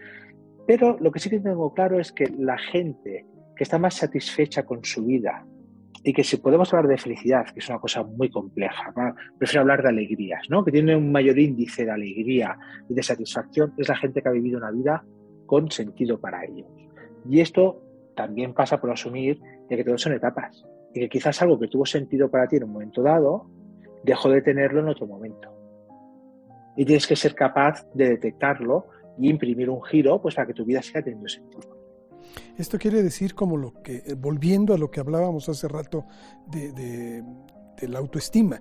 Pero 0.66 0.96
lo 1.00 1.12
que 1.12 1.20
sí 1.20 1.30
que 1.30 1.38
tengo 1.38 1.72
claro 1.72 2.00
es 2.00 2.10
que 2.10 2.26
la 2.36 2.58
gente 2.58 3.26
que 3.56 3.64
está 3.64 3.78
más 3.78 3.94
satisfecha 3.94 4.64
con 4.64 4.84
su 4.84 5.04
vida 5.04 5.44
y 6.04 6.12
que 6.12 6.22
si 6.22 6.36
podemos 6.36 6.72
hablar 6.72 6.88
de 6.88 6.98
felicidad, 6.98 7.46
que 7.46 7.58
es 7.58 7.68
una 7.68 7.80
cosa 7.80 8.04
muy 8.04 8.30
compleja, 8.30 8.94
prefiero 9.38 9.62
hablar 9.62 9.82
de 9.82 9.88
alegrías, 9.88 10.42
¿no? 10.48 10.64
que 10.64 10.70
tiene 10.70 10.94
un 10.94 11.10
mayor 11.10 11.36
índice 11.36 11.84
de 11.84 11.90
alegría 11.90 12.56
y 12.88 12.94
de 12.94 13.02
satisfacción, 13.02 13.74
es 13.76 13.88
la 13.88 13.96
gente 13.96 14.22
que 14.22 14.28
ha 14.28 14.32
vivido 14.32 14.58
una 14.58 14.70
vida 14.70 15.04
con 15.46 15.70
sentido 15.70 16.20
para 16.20 16.44
ellos. 16.44 16.68
Y 17.28 17.40
esto 17.40 17.82
también 18.14 18.54
pasa 18.54 18.80
por 18.80 18.90
asumir 18.92 19.40
de 19.68 19.76
que 19.76 19.82
todos 19.82 20.00
son 20.00 20.12
etapas 20.12 20.64
y 20.94 21.00
que 21.00 21.08
quizás 21.08 21.42
algo 21.42 21.58
que 21.58 21.66
tuvo 21.68 21.84
sentido 21.84 22.30
para 22.30 22.46
ti 22.46 22.56
en 22.56 22.64
un 22.64 22.72
momento 22.72 23.02
dado 23.02 23.50
dejó 24.04 24.30
de 24.30 24.42
tenerlo 24.42 24.80
en 24.80 24.88
otro 24.88 25.06
momento. 25.06 25.50
Y 26.76 26.84
tienes 26.84 27.06
que 27.06 27.16
ser 27.16 27.34
capaz 27.34 27.84
de 27.94 28.10
detectarlo 28.10 28.86
y 29.18 29.28
imprimir 29.28 29.68
un 29.70 29.82
giro 29.82 30.20
pues 30.22 30.34
para 30.34 30.46
que 30.46 30.54
tu 30.54 30.64
vida 30.64 30.82
siga 30.82 31.02
teniendo 31.02 31.28
sentido. 31.28 31.75
Esto 32.56 32.78
quiere 32.78 33.02
decir 33.02 33.34
como 33.34 33.56
lo 33.56 33.82
que, 33.82 34.02
eh, 34.06 34.14
volviendo 34.14 34.74
a 34.74 34.78
lo 34.78 34.90
que 34.90 35.00
hablábamos 35.00 35.48
hace 35.48 35.68
rato 35.68 36.06
de, 36.46 37.22
la 37.82 37.98
autoestima, 37.98 38.60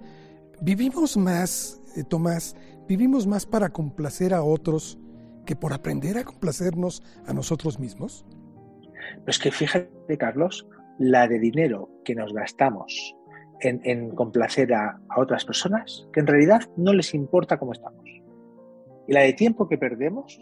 vivimos 0.61 1.15
más, 1.17 1.81
eh, 1.95 2.03
Tomás, 2.03 2.55
vivimos 2.87 3.25
más 3.27 3.45
para 3.45 3.69
complacer 3.69 4.33
a 4.33 4.43
otros 4.43 4.97
que 5.45 5.55
por 5.55 5.73
aprender 5.73 6.17
a 6.17 6.23
complacernos 6.23 7.01
a 7.25 7.33
nosotros 7.33 7.79
mismos. 7.79 8.25
Pues 9.23 9.39
que 9.39 9.51
fíjate, 9.51 10.17
Carlos, 10.17 10.67
la 10.97 11.27
de 11.27 11.39
dinero 11.39 11.89
que 12.03 12.15
nos 12.15 12.33
gastamos 12.33 13.15
en, 13.61 14.09
complacer 14.11 14.73
a, 14.73 14.99
a, 15.09 15.19
otras 15.19 15.45
personas, 15.45 16.07
que 16.13 16.19
en 16.19 16.27
realidad 16.27 16.61
no 16.75 16.93
les 16.93 17.13
importa 17.13 17.57
cómo 17.57 17.71
estamos. 17.71 18.03
Y 19.07 19.13
la 19.13 19.21
de 19.21 19.33
tiempo 19.33 19.67
que 19.67 19.77
perdemos 19.77 20.39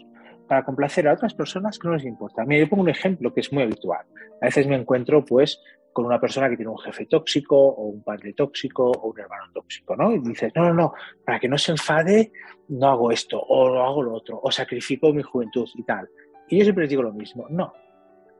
para 0.48 0.64
complacer 0.64 1.08
a 1.08 1.14
otras 1.14 1.34
personas 1.34 1.78
que 1.78 1.88
no 1.88 1.94
les 1.94 2.04
importa. 2.04 2.44
Mira, 2.44 2.64
yo 2.64 2.68
pongo 2.68 2.82
un 2.82 2.90
ejemplo 2.90 3.32
que 3.32 3.40
es 3.40 3.52
muy 3.52 3.62
habitual. 3.62 4.04
A 4.40 4.46
veces 4.46 4.66
me 4.66 4.76
encuentro, 4.76 5.24
pues, 5.24 5.60
con 5.92 6.04
una 6.04 6.20
persona 6.20 6.50
que 6.50 6.56
tiene 6.56 6.70
un 6.70 6.78
jefe 6.78 7.06
tóxico 7.06 7.56
o 7.56 7.86
un 7.86 8.02
padre 8.02 8.34
tóxico 8.34 8.90
o 8.90 9.10
un 9.10 9.18
hermano 9.18 9.44
tóxico, 9.54 9.96
¿no? 9.96 10.12
Y 10.12 10.18
dices, 10.18 10.52
no, 10.54 10.64
no, 10.64 10.74
no, 10.74 10.92
para 11.24 11.38
que 11.38 11.48
no 11.48 11.56
se 11.56 11.72
enfade, 11.72 12.32
no 12.68 12.88
hago 12.88 13.12
esto 13.12 13.40
o 13.40 13.70
no 13.70 13.82
hago 13.82 14.02
lo 14.02 14.14
otro, 14.14 14.40
o 14.42 14.50
sacrifico 14.50 15.12
mi 15.12 15.22
juventud 15.22 15.68
y 15.74 15.84
tal. 15.84 16.08
Y 16.48 16.58
yo 16.58 16.64
siempre 16.64 16.82
les 16.82 16.90
digo 16.90 17.02
lo 17.02 17.12
mismo, 17.12 17.46
no. 17.48 17.72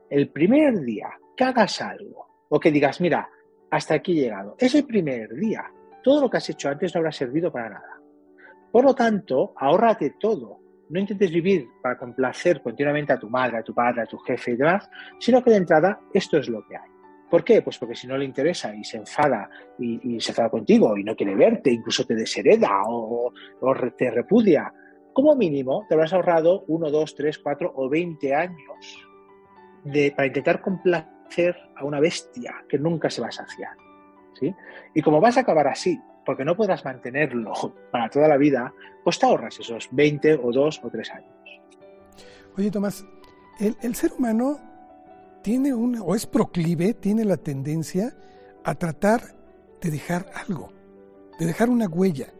El 0.09 0.29
primer 0.29 0.81
día 0.81 1.09
que 1.35 1.43
hagas 1.45 1.81
algo 1.81 2.27
o 2.49 2.59
que 2.59 2.71
digas, 2.71 2.99
mira, 3.01 3.27
hasta 3.71 3.95
aquí 3.95 4.11
he 4.11 4.23
llegado, 4.23 4.55
ese 4.59 4.83
primer 4.83 5.33
día, 5.33 5.65
todo 6.03 6.21
lo 6.21 6.29
que 6.29 6.37
has 6.37 6.49
hecho 6.49 6.69
antes 6.69 6.93
no 6.93 6.99
habrá 6.99 7.11
servido 7.11 7.51
para 7.51 7.69
nada. 7.69 8.01
Por 8.71 8.83
lo 8.83 8.93
tanto, 8.93 9.53
ahórrate 9.55 10.15
todo 10.19 10.59
no 10.89 10.99
intentes 10.99 11.31
vivir 11.31 11.67
para 11.81 11.97
complacer 11.97 12.61
continuamente 12.61 13.13
a 13.13 13.19
tu 13.19 13.29
madre, 13.29 13.57
a 13.57 13.63
tu 13.63 13.73
padre, 13.73 14.01
a 14.01 14.05
tu 14.05 14.17
jefe 14.19 14.51
y 14.51 14.55
demás, 14.55 14.89
sino 15.19 15.43
que 15.43 15.51
de 15.51 15.57
entrada 15.57 15.99
esto 16.13 16.37
es 16.37 16.47
lo 16.49 16.65
que 16.65 16.75
hay. 16.77 16.89
¿Por 17.29 17.43
qué? 17.43 17.61
Pues 17.61 17.77
porque 17.77 17.95
si 17.95 18.07
no 18.07 18.17
le 18.17 18.25
interesa 18.25 18.73
y 18.75 18.83
se 18.83 18.97
enfada 18.97 19.49
y, 19.79 20.19
se 20.19 20.31
enfada 20.31 20.49
contigo 20.49 20.95
y 20.97 21.03
no 21.03 21.15
quiere 21.15 21.35
verte, 21.35 21.71
incluso 21.71 22.05
te 22.05 22.15
deshereda 22.15 22.83
o, 22.85 23.33
te 23.97 24.11
repudia, 24.11 24.71
como 25.11 25.35
mínimo 25.35 25.85
te 25.87 25.95
habrás 25.95 26.13
ahorrado 26.13 26.63
uno, 26.67 26.91
dos, 26.91 27.15
tres, 27.15 27.39
cuatro 27.39 27.73
o 27.75 27.89
veinte 27.89 28.35
años 28.35 29.07
de, 29.83 30.11
para 30.15 30.27
intentar 30.27 30.61
complacer 30.61 31.57
a 31.75 31.83
una 31.83 31.99
bestia 31.99 32.63
que 32.69 32.77
nunca 32.77 33.09
se 33.09 33.21
va 33.21 33.27
a 33.27 33.31
saciar. 33.31 33.75
¿sí? 34.39 34.53
Y 34.93 35.01
como 35.01 35.19
vas 35.19 35.37
a 35.37 35.41
acabar 35.41 35.67
así, 35.67 35.99
porque 36.25 36.43
no 36.43 36.55
podrás 36.55 36.83
mantenerlo 36.83 37.53
para 37.91 38.09
toda 38.09 38.27
la 38.27 38.37
vida, 38.37 38.73
pues 39.03 39.19
te 39.19 39.25
ahorras 39.25 39.59
esos 39.59 39.87
20 39.91 40.35
o 40.35 40.51
2 40.51 40.81
o 40.83 40.89
3 40.89 41.11
años. 41.11 41.31
Oye, 42.57 42.71
Tomás, 42.71 43.05
el, 43.59 43.95
ser 43.95 44.13
humano 44.13 44.59
tiene 45.41 45.73
una, 45.73 46.01
o 46.01 46.15
es 46.15 46.25
proclive, 46.25 46.93
tiene 46.93 47.25
la 47.25 47.37
tendencia 47.37 48.15
a 48.63 48.75
tratar 48.75 49.21
de 49.81 49.91
dejar 49.91 50.25
algo, 50.33 50.71
de 51.37 51.45
dejar 51.45 51.69
una 51.69 51.87
huella 51.87 52.33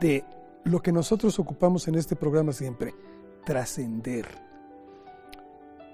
de 0.00 0.24
lo 0.64 0.80
que 0.80 0.92
nosotros 0.92 1.38
ocupamos 1.38 1.86
en 1.86 1.94
este 1.94 2.16
programa 2.16 2.52
siempre, 2.52 2.94
trascender. 3.44 4.26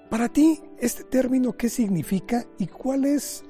Para 0.09 0.29
ti, 0.29 0.61
este 0.79 1.03
término, 1.03 1.53
¿qué 1.53 1.69
significa 1.69 2.45
y 2.57 2.67
cuál 2.67 3.05
es 3.05 3.43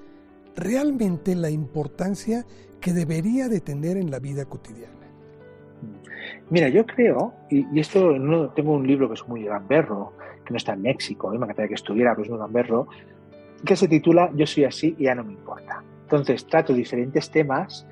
realmente 0.56 1.36
la 1.36 1.49
importancia 1.49 2.45
que 2.84 2.91
debería 2.91 3.48
de 3.48 3.62
tener 3.62 3.96
en 3.96 4.12
la 4.12 4.19
vida 4.19 4.43
cotidiana? 4.43 4.91
Mira, 6.50 6.67
yo 6.67 6.86
creo, 6.86 7.34
y, 7.50 7.80
esto 7.80 8.19
no 8.19 8.50
tengo 8.50 8.74
un 8.74 8.86
libro 8.86 9.08
que 9.08 9.13
es 9.13 9.26
muy 9.26 9.46
gamberro, 9.46 10.13
que 10.46 10.52
no 10.52 10.58
está 10.58 10.74
en 10.74 10.82
México, 10.82 11.30
me 11.30 11.38
encantaría 11.38 11.69
que 11.69 11.76
estuviera, 11.76 12.12
pero 12.12 12.24
es 12.24 12.30
muy 12.30 12.39
gamberro, 12.39 12.88
que 13.65 13.78
se 13.78 13.88
titula 13.88 14.30
Yo 14.36 14.46
soy 14.46 14.65
así 14.65 14.96
y 15.00 15.06
ya 15.06 15.15
no 15.15 15.24
me 15.24 15.32
importa. 15.32 15.82
Entonces 16.04 16.46
trato 16.46 16.74
diferentes 16.74 17.32
temas 17.32 17.88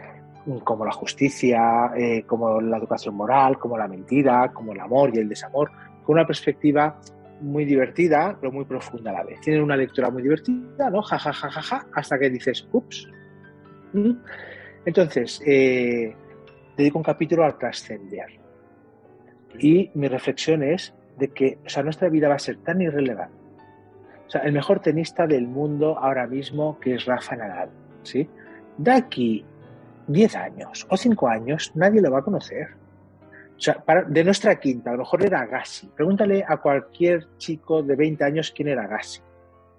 como 0.65 0.83
la 0.83 0.91
justicia, 0.91 1.91
eh, 1.95 2.23
como 2.27 2.59
la 2.59 2.77
educación 2.77 3.15
moral, 3.15 3.57
como 3.57 3.77
la 3.77 3.87
mentira, 3.87 4.51
como 4.51 4.73
el 4.73 4.79
amor 4.81 5.11
y 5.13 5.19
el 5.19 5.29
desamor, 5.29 5.71
con 6.03 6.15
una 6.15 6.27
perspectiva 6.27 6.99
muy 7.39 7.63
divertida, 7.63 8.35
pero 8.41 8.51
muy 8.51 8.65
profunda 8.65 9.11
a 9.11 9.13
la 9.13 9.23
vez. 9.23 9.39
Tienen 9.39 9.63
una 9.63 9.77
lectura 9.77 10.09
muy 10.09 10.21
divertida, 10.21 10.89
¿no? 10.89 11.01
Ja, 11.01 11.17
ja, 11.17 11.31
ja, 11.31 11.49
ja, 11.49 11.61
ja, 11.61 11.85
hasta 11.93 12.19
que 12.19 12.29
dices, 12.29 12.67
ups. 12.73 13.07
Entonces, 14.85 15.41
eh, 15.45 16.15
dedico 16.75 16.97
un 16.97 17.03
capítulo 17.03 17.43
al 17.43 17.57
trascender. 17.57 18.39
Y 19.59 19.91
mi 19.93 20.07
reflexión 20.07 20.63
es 20.63 20.93
de 21.17 21.29
que 21.29 21.59
o 21.65 21.69
sea, 21.69 21.83
nuestra 21.83 22.09
vida 22.09 22.29
va 22.29 22.35
a 22.35 22.39
ser 22.39 22.57
tan 22.57 22.81
irrelevante. 22.81 23.35
O 24.27 24.29
sea, 24.31 24.41
el 24.41 24.53
mejor 24.53 24.79
tenista 24.79 25.27
del 25.27 25.47
mundo 25.47 25.97
ahora 25.97 26.25
mismo, 26.25 26.79
que 26.79 26.95
es 26.95 27.05
Rafa 27.05 27.35
Nadal, 27.35 27.69
¿sí? 28.01 28.29
De 28.77 28.91
aquí 28.91 29.45
10 30.07 30.35
años 30.35 30.87
o 30.89 30.97
5 30.97 31.27
años, 31.27 31.71
nadie 31.75 32.01
lo 32.01 32.11
va 32.11 32.19
a 32.19 32.23
conocer. 32.23 32.69
O 33.57 33.59
sea, 33.63 33.83
de 34.07 34.23
nuestra 34.23 34.59
quinta, 34.59 34.89
a 34.89 34.93
lo 34.93 34.99
mejor 34.99 35.23
era 35.23 35.41
Agassi. 35.41 35.87
Pregúntale 35.95 36.43
a 36.47 36.57
cualquier 36.57 37.27
chico 37.37 37.83
de 37.83 37.95
20 37.95 38.23
años 38.23 38.51
quién 38.55 38.69
era 38.69 38.83
Agassi. 38.83 39.21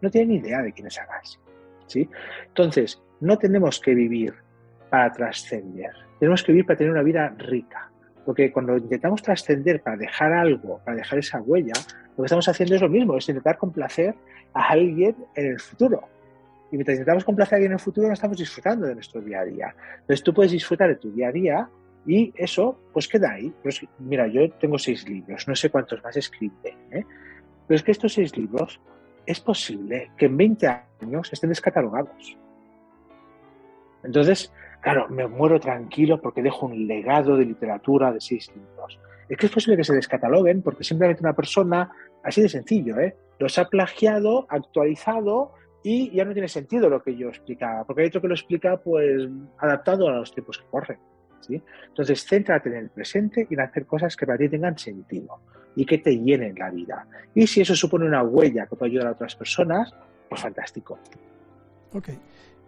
No 0.00 0.10
tiene 0.10 0.34
ni 0.34 0.36
idea 0.36 0.62
de 0.62 0.72
quién 0.72 0.86
es 0.86 1.00
Agassi. 1.00 1.38
¿sí? 1.86 2.08
Entonces, 2.46 3.02
no 3.20 3.38
tenemos 3.38 3.80
que 3.80 3.94
vivir 3.94 4.34
para 4.92 5.10
trascender. 5.10 5.90
Tenemos 6.20 6.42
que 6.42 6.52
vivir 6.52 6.66
para 6.66 6.76
tener 6.76 6.92
una 6.92 7.02
vida 7.02 7.34
rica. 7.38 7.90
Porque 8.26 8.52
cuando 8.52 8.76
intentamos 8.76 9.22
trascender 9.22 9.82
para 9.82 9.96
dejar 9.96 10.34
algo, 10.34 10.82
para 10.84 10.98
dejar 10.98 11.18
esa 11.18 11.40
huella, 11.40 11.72
lo 12.10 12.16
que 12.22 12.26
estamos 12.26 12.46
haciendo 12.46 12.74
es 12.74 12.82
lo 12.82 12.90
mismo, 12.90 13.16
es 13.16 13.26
intentar 13.26 13.56
complacer 13.56 14.14
a 14.52 14.68
alguien 14.68 15.16
en 15.34 15.46
el 15.46 15.58
futuro. 15.58 16.02
Y 16.70 16.76
mientras 16.76 16.96
intentamos 16.96 17.24
complacer 17.24 17.54
a 17.54 17.56
alguien 17.56 17.72
en 17.72 17.78
el 17.78 17.80
futuro, 17.80 18.06
no 18.06 18.12
estamos 18.12 18.36
disfrutando 18.36 18.86
de 18.86 18.94
nuestro 18.94 19.22
día 19.22 19.40
a 19.40 19.44
día. 19.46 19.74
Entonces 20.00 20.22
tú 20.22 20.34
puedes 20.34 20.52
disfrutar 20.52 20.90
de 20.90 20.96
tu 20.96 21.10
día 21.10 21.28
a 21.28 21.32
día 21.32 21.70
y 22.06 22.30
eso, 22.36 22.78
pues 22.92 23.08
queda 23.08 23.32
ahí. 23.32 23.50
Pues, 23.62 23.80
mira, 23.98 24.26
yo 24.26 24.50
tengo 24.52 24.78
seis 24.78 25.08
libros, 25.08 25.48
no 25.48 25.56
sé 25.56 25.70
cuántos 25.70 26.04
más 26.04 26.14
escribiré. 26.18 26.76
¿eh? 26.90 27.06
Pero 27.66 27.76
es 27.76 27.82
que 27.82 27.92
estos 27.92 28.12
seis 28.12 28.36
libros 28.36 28.78
es 29.24 29.40
posible 29.40 30.10
que 30.18 30.26
en 30.26 30.36
20 30.36 30.66
años 31.00 31.32
estén 31.32 31.48
descatalogados. 31.48 32.36
Entonces, 34.04 34.52
Claro, 34.82 35.08
me 35.08 35.28
muero 35.28 35.60
tranquilo 35.60 36.20
porque 36.20 36.42
dejo 36.42 36.66
un 36.66 36.88
legado 36.88 37.36
de 37.36 37.44
literatura 37.44 38.12
de 38.12 38.20
seis 38.20 38.50
libros. 38.54 38.98
Es 39.28 39.38
que 39.38 39.46
es 39.46 39.52
posible 39.52 39.76
que 39.76 39.84
se 39.84 39.94
descataloguen 39.94 40.60
porque 40.60 40.82
simplemente 40.82 41.22
una 41.22 41.34
persona, 41.34 41.88
así 42.24 42.42
de 42.42 42.48
sencillo, 42.48 42.98
¿eh? 42.98 43.14
los 43.38 43.56
ha 43.58 43.68
plagiado, 43.68 44.44
actualizado 44.48 45.52
y 45.84 46.10
ya 46.10 46.24
no 46.24 46.32
tiene 46.32 46.48
sentido 46.48 46.88
lo 46.88 47.00
que 47.00 47.16
yo 47.16 47.28
explicaba, 47.28 47.84
porque 47.84 48.02
hay 48.02 48.08
otro 48.08 48.20
que 48.20 48.28
lo 48.28 48.34
explica 48.34 48.76
pues 48.76 49.28
adaptado 49.58 50.08
a 50.08 50.16
los 50.16 50.34
tiempos 50.34 50.58
que 50.58 50.64
corren. 50.68 50.98
¿sí? 51.40 51.62
Entonces, 51.86 52.26
céntrate 52.26 52.68
en 52.68 52.76
el 52.76 52.90
presente 52.90 53.46
y 53.48 53.54
en 53.54 53.60
hacer 53.60 53.86
cosas 53.86 54.16
que 54.16 54.26
para 54.26 54.36
ti 54.36 54.48
tengan 54.48 54.76
sentido 54.78 55.38
y 55.76 55.86
que 55.86 55.98
te 55.98 56.18
llenen 56.18 56.56
la 56.58 56.70
vida. 56.70 57.06
Y 57.34 57.46
si 57.46 57.60
eso 57.60 57.76
supone 57.76 58.04
una 58.04 58.24
huella 58.24 58.66
que 58.66 58.74
puede 58.74 58.90
ayudar 58.90 59.08
a 59.08 59.12
otras 59.12 59.36
personas, 59.36 59.94
pues 60.28 60.40
fantástico. 60.40 60.98
Ok, 61.92 62.08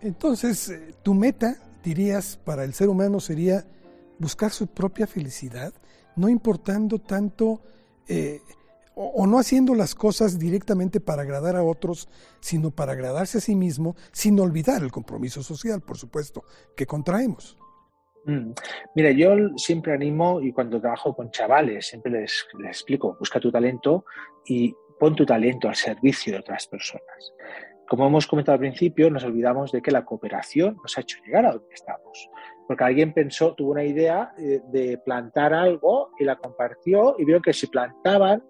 entonces 0.01 0.71
eh, 0.71 0.95
tu 1.03 1.13
meta 1.13 1.57
dirías, 1.85 2.37
para 2.37 2.65
el 2.65 2.75
ser 2.75 2.89
humano 2.89 3.21
sería 3.21 3.65
buscar 4.19 4.51
su 4.51 4.67
propia 4.67 5.07
felicidad, 5.07 5.73
no 6.17 6.29
importando 6.29 6.99
tanto 6.99 7.61
eh, 8.09 8.41
o, 8.95 9.27
no 9.27 9.39
haciendo 9.39 9.75
las 9.75 9.95
cosas 9.95 10.39
directamente 10.39 11.01
para 11.01 11.23
agradar 11.23 11.57
a 11.57 11.63
otros, 11.63 12.09
sino 12.41 12.71
para 12.71 12.93
agradarse 12.93 13.39
a 13.39 13.41
sí 13.41 13.55
mismo, 13.55 13.97
sin 14.13 14.39
olvidar 14.39 14.83
el 14.83 14.93
compromiso 14.93 15.43
social, 15.43 15.81
por 15.81 15.99
supuesto, 15.99 16.45
que 16.77 16.87
contraemos. 16.87 17.59
Mm. 18.25 18.53
Mira, 18.95 19.11
yo 19.11 19.35
siempre 19.57 19.93
animo 19.93 20.41
y 20.41 20.53
cuando 20.53 20.81
trabajo 20.81 21.15
con 21.15 21.31
chavales, 21.31 21.87
siempre 21.87 22.13
les, 22.13 22.47
les 22.59 22.69
explico, 22.69 23.17
busca 23.19 23.41
tu 23.41 23.51
talento 23.51 24.05
y 24.47 24.75
pon 24.99 25.15
tu 25.15 25.27
talento 25.27 25.69
al 25.69 25.75
servicio 25.75 26.33
de 26.33 26.39
otras 26.39 26.67
personas. 26.69 27.33
Como 27.89 28.07
hemos 28.07 28.27
comentado 28.27 28.55
al 28.55 28.61
principio, 28.61 29.11
nos 29.11 29.25
olvidamos 29.25 29.73
de 29.73 29.83
que 29.83 29.91
la 29.91 30.05
cooperación 30.05 30.77
nos 30.83 30.97
ha 30.97 31.03
hecho 31.03 31.19
llegar 31.25 31.47
a 31.47 31.53
donde 31.53 31.75
estamos. 31.75 32.31
Porque 32.67 32.85
alguien 32.85 33.13
pensó, 33.13 33.55
tuvo 33.55 33.73
una 33.73 33.85
idea 33.85 34.33
eh, 34.39 34.63
de 34.69 34.99
plantar 34.99 35.53
algo 35.53 36.11
y 36.19 36.25
la 36.25 36.37
compartió 36.37 37.17
y 37.19 37.25
vio 37.25 37.43
que 37.43 37.53
si 37.53 37.67
plantaban 37.67 38.43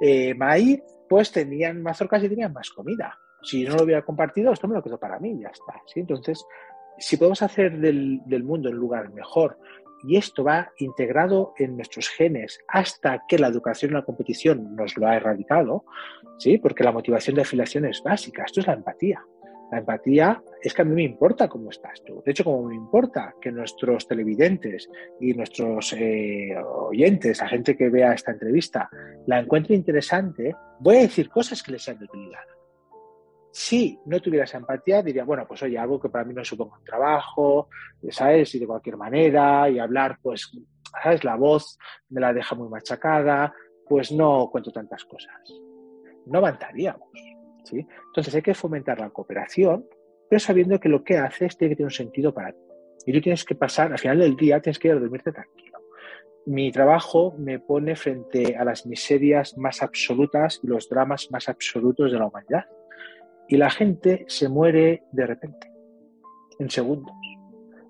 eh, 0.00 0.34
maíz, 0.34 0.82
pues 1.08 1.32
tenían 1.32 1.82
más 1.82 2.00
orcas 2.00 2.22
y 2.24 2.28
tenían 2.28 2.52
más 2.52 2.70
comida. 2.70 3.18
Si 3.42 3.64
no 3.64 3.76
lo 3.76 3.84
hubiera 3.84 4.02
compartido, 4.02 4.52
esto 4.52 4.68
me 4.68 4.74
lo 4.74 4.82
quedo 4.82 4.98
para 4.98 5.18
mí, 5.18 5.40
ya 5.40 5.48
está. 5.48 5.80
Entonces, 5.96 6.44
si 6.98 7.16
podemos 7.16 7.42
hacer 7.42 7.78
del, 7.78 8.44
mundo 8.44 8.70
un 8.70 8.76
lugar 8.76 9.12
mejor 9.12 9.58
y 10.04 10.16
esto 10.16 10.44
va 10.44 10.70
integrado 10.78 11.52
en 11.58 11.76
nuestros 11.76 12.08
genes 12.08 12.58
hasta 12.68 13.24
que 13.28 13.38
la 13.38 13.48
educación 13.48 13.90
en 13.90 13.96
la 13.98 14.04
competición 14.04 14.74
nos 14.76 14.96
lo 14.96 15.06
ha 15.06 15.16
erradicado, 15.16 15.84
¿sí? 16.38 16.58
porque 16.58 16.84
la 16.84 16.92
motivación 16.92 17.36
de 17.36 17.42
afiliación 17.42 17.84
es 17.86 18.02
básica, 18.02 18.44
esto 18.44 18.60
es 18.60 18.66
la 18.66 18.74
empatía. 18.74 19.22
La 19.72 19.78
empatía 19.78 20.42
es 20.60 20.74
que 20.74 20.82
a 20.82 20.84
mí 20.84 20.94
me 20.94 21.02
importa 21.02 21.48
cómo 21.48 21.70
estás 21.70 22.04
tú. 22.04 22.22
De 22.26 22.32
hecho, 22.32 22.44
como 22.44 22.68
me 22.68 22.74
importa 22.74 23.34
que 23.40 23.50
nuestros 23.50 24.06
televidentes 24.06 24.90
y 25.18 25.32
nuestros 25.32 25.94
eh, 25.94 26.54
oyentes, 26.58 27.40
la 27.40 27.48
gente 27.48 27.74
que 27.74 27.88
vea 27.88 28.12
esta 28.12 28.32
entrevista, 28.32 28.90
la 29.26 29.40
encuentre 29.40 29.74
interesante, 29.74 30.54
voy 30.78 30.96
a 30.96 31.00
decir 31.00 31.30
cosas 31.30 31.62
que 31.62 31.72
les 31.72 31.82
sean 31.82 31.98
de 31.98 32.04
utilidad. 32.04 32.44
Si 33.50 33.98
no 34.04 34.20
tuviera 34.20 34.44
esa 34.44 34.58
empatía, 34.58 35.02
diría, 35.02 35.24
bueno, 35.24 35.46
pues 35.48 35.62
oye, 35.62 35.78
algo 35.78 35.98
que 35.98 36.10
para 36.10 36.24
mí 36.24 36.34
no 36.34 36.44
suponga 36.44 36.76
un 36.76 36.84
trabajo, 36.84 37.70
¿sabes? 38.10 38.54
Y 38.54 38.58
de 38.58 38.66
cualquier 38.66 38.98
manera, 38.98 39.70
y 39.70 39.78
hablar, 39.78 40.18
pues, 40.20 40.52
¿sabes? 41.02 41.24
La 41.24 41.36
voz 41.36 41.78
me 42.10 42.20
la 42.20 42.34
deja 42.34 42.54
muy 42.54 42.68
machacada, 42.68 43.54
pues 43.88 44.12
no 44.12 44.50
cuento 44.50 44.70
tantas 44.70 45.02
cosas. 45.06 45.62
No 46.26 46.38
avanzaríamos, 46.38 47.08
¿sí? 47.64 47.86
Entonces 48.06 48.34
hay 48.34 48.42
que 48.42 48.54
fomentar 48.54 49.00
la 49.00 49.10
cooperación, 49.10 49.86
pero 50.28 50.40
sabiendo 50.40 50.78
que 50.78 50.88
lo 50.88 51.02
que 51.04 51.18
haces 51.18 51.56
tiene 51.56 51.72
que 51.72 51.76
tener 51.76 51.86
un 51.86 51.90
sentido 51.90 52.32
para 52.32 52.52
ti. 52.52 52.58
Y 53.06 53.12
tú 53.12 53.20
tienes 53.20 53.44
que 53.44 53.54
pasar, 53.54 53.92
al 53.92 53.98
final 53.98 54.20
del 54.20 54.36
día, 54.36 54.60
tienes 54.60 54.78
que 54.78 54.88
ir 54.88 54.94
a 54.94 55.00
dormirte 55.00 55.32
tranquilo. 55.32 55.78
Mi 56.46 56.70
trabajo 56.72 57.34
me 57.38 57.58
pone 57.58 57.94
frente 57.96 58.56
a 58.56 58.64
las 58.64 58.86
miserias 58.86 59.56
más 59.58 59.82
absolutas 59.82 60.60
y 60.62 60.66
los 60.66 60.88
dramas 60.88 61.30
más 61.30 61.48
absolutos 61.48 62.10
de 62.10 62.18
la 62.18 62.26
humanidad 62.26 62.64
y 63.48 63.56
la 63.56 63.70
gente 63.70 64.24
se 64.28 64.48
muere 64.48 65.04
de 65.12 65.26
repente, 65.26 65.70
en 66.58 66.70
segundos. 66.70 67.14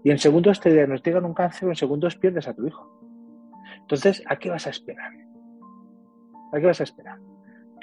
Y 0.03 0.11
en 0.11 0.19
segundos 0.19 0.61
te 0.61 0.73
diagnostican 0.73 1.25
un 1.25 1.35
cáncer 1.35 1.69
en 1.69 1.77
segundos 1.77 2.17
pierdes 2.17 2.49
a 2.49 2.55
tu 2.55 2.67
hijo. 2.67 2.91
Entonces, 3.83 4.25
¿a 4.27 4.37
qué 4.41 4.51
vas 4.51 4.67
a 4.67 4.71
esperar? 4.71 5.13
¿A 6.53 6.59
qué 6.59 6.67
vas 6.67 6.81
a 6.81 6.85
esperar? 6.85 7.19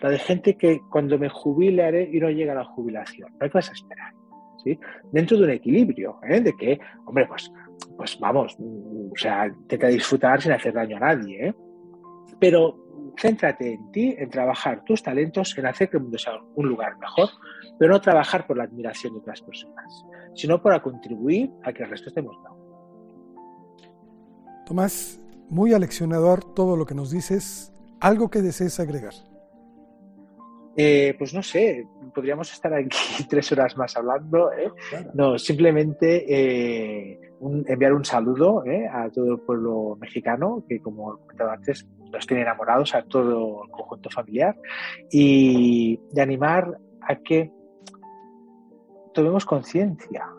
La 0.01 0.09
de 0.09 0.19
gente 0.19 0.55
que 0.55 0.81
cuando 0.89 1.17
me 1.17 1.29
jubile 1.29 1.83
haré 1.83 2.09
y 2.11 2.19
no 2.19 2.29
llega 2.29 2.53
a 2.53 2.55
la 2.55 2.65
jubilación. 2.65 3.31
¿A 3.39 3.47
qué 3.47 3.51
vas 3.53 3.69
a 3.69 3.73
esperar? 3.73 4.13
¿Sí? 4.63 4.77
Dentro 5.11 5.37
de 5.37 5.43
un 5.43 5.49
equilibrio, 5.51 6.19
¿eh? 6.27 6.41
de 6.41 6.53
que, 6.53 6.79
hombre, 7.05 7.25
pues, 7.27 7.51
pues 7.95 8.19
vamos, 8.19 8.57
o 8.59 9.15
sea, 9.15 9.47
intenta 9.47 9.87
disfrutar 9.87 10.41
sin 10.41 10.51
hacer 10.51 10.73
daño 10.73 10.97
a 10.97 10.99
nadie, 10.99 11.47
¿eh? 11.47 11.53
pero 12.39 12.77
céntrate 13.17 13.73
en 13.73 13.91
ti, 13.91 14.15
en 14.17 14.29
trabajar 14.29 14.83
tus 14.83 15.01
talentos, 15.01 15.57
en 15.57 15.65
hacer 15.65 15.89
que 15.89 15.97
el 15.97 16.03
mundo 16.03 16.17
sea 16.17 16.33
un 16.55 16.67
lugar 16.67 16.97
mejor, 16.97 17.29
pero 17.77 17.93
no 17.93 18.01
trabajar 18.01 18.45
por 18.47 18.57
la 18.57 18.65
admiración 18.65 19.13
de 19.13 19.19
otras 19.19 19.41
personas, 19.41 20.05
sino 20.35 20.61
para 20.61 20.81
contribuir 20.81 21.51
a 21.63 21.71
que 21.71 21.83
el 21.83 21.89
resto 21.89 22.09
estemos 22.09 22.37
mejor. 22.41 22.59
Tomás, 24.65 25.19
muy 25.49 25.73
aleccionador 25.73 26.43
todo 26.53 26.77
lo 26.77 26.85
que 26.85 26.95
nos 26.95 27.11
dices. 27.11 27.73
¿Algo 27.99 28.29
que 28.29 28.41
desees 28.41 28.79
agregar? 28.79 29.13
Eh, 30.81 31.13
pues 31.17 31.33
no 31.33 31.43
sé, 31.43 31.85
podríamos 32.15 32.53
estar 32.53 32.73
aquí 32.73 32.97
tres 33.29 33.51
horas 33.51 33.75
más 33.75 33.97
hablando. 33.97 34.49
¿eh? 34.53 34.71
No, 35.13 35.37
simplemente 35.37 36.23
eh, 36.25 37.19
enviar 37.67 37.93
un 37.93 38.05
saludo 38.05 38.63
a 38.93 39.09
todo 39.09 39.33
el 39.33 39.39
pueblo 39.41 39.97
mexicano, 39.99 40.63
que 40.69 40.79
como 40.79 41.15
he 41.15 41.17
comentado 41.17 41.51
antes, 41.51 41.85
nos 42.09 42.25
tiene 42.25 42.43
enamorados 42.43 42.95
a 42.95 43.03
todo 43.03 43.65
el 43.65 43.71
conjunto 43.71 44.09
familiar, 44.09 44.55
y 45.11 45.99
de 46.13 46.21
animar 46.21 46.79
a 47.01 47.15
que 47.17 47.51
tomemos 49.13 49.45
conciencia 49.45 50.29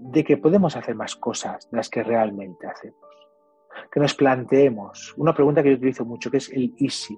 de 0.00 0.24
que 0.24 0.38
podemos 0.38 0.76
hacer 0.76 0.96
más 0.96 1.14
cosas 1.14 1.70
de 1.70 1.76
las 1.76 1.88
que 1.88 2.02
realmente 2.02 2.66
hacemos. 2.66 2.98
Que 3.92 4.00
nos 4.00 4.14
planteemos 4.16 5.14
una 5.16 5.32
pregunta 5.32 5.62
que 5.62 5.70
yo 5.70 5.76
utilizo 5.76 6.04
mucho, 6.04 6.32
que 6.32 6.38
es 6.38 6.50
el 6.50 6.74
easy. 6.78 7.16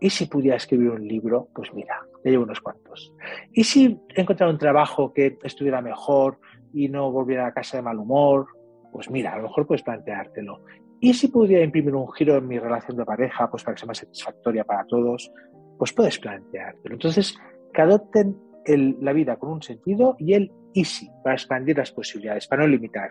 ¿Y 0.00 0.10
si 0.10 0.26
pudiera 0.26 0.56
escribir 0.56 0.90
un 0.90 1.06
libro? 1.06 1.48
Pues 1.54 1.72
mira, 1.74 2.00
ya 2.24 2.30
llevo 2.30 2.44
unos 2.44 2.60
cuantos. 2.60 3.12
¿Y 3.52 3.64
si 3.64 4.00
encontrara 4.14 4.52
un 4.52 4.58
trabajo 4.58 5.12
que 5.12 5.38
estuviera 5.42 5.80
mejor 5.80 6.38
y 6.72 6.88
no 6.88 7.10
volviera 7.10 7.46
a 7.46 7.52
casa 7.52 7.78
de 7.78 7.82
mal 7.82 7.98
humor? 7.98 8.46
Pues 8.92 9.10
mira, 9.10 9.32
a 9.32 9.36
lo 9.36 9.44
mejor 9.44 9.66
puedes 9.66 9.82
planteártelo. 9.82 10.62
¿Y 11.00 11.14
si 11.14 11.28
pudiera 11.28 11.64
imprimir 11.64 11.94
un 11.94 12.10
giro 12.12 12.36
en 12.36 12.48
mi 12.48 12.58
relación 12.58 12.96
de 12.96 13.04
pareja, 13.04 13.50
pues 13.50 13.62
para 13.62 13.74
que 13.74 13.80
sea 13.80 13.86
más 13.86 13.98
satisfactoria 13.98 14.64
para 14.64 14.84
todos? 14.86 15.30
Pues 15.78 15.92
puedes 15.92 16.18
planteártelo. 16.18 16.94
Entonces, 16.94 17.36
que 17.72 17.82
adopten 17.82 18.36
la 18.66 19.12
vida 19.12 19.36
con 19.36 19.50
un 19.50 19.62
sentido 19.62 20.16
y 20.18 20.32
el 20.32 20.50
easy 20.74 21.08
para 21.22 21.34
expandir 21.34 21.76
las 21.76 21.92
posibilidades, 21.92 22.46
para 22.48 22.62
no 22.62 22.68
limitar 22.68 23.10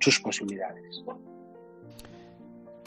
sus 0.00 0.20
posibilidades. 0.20 1.04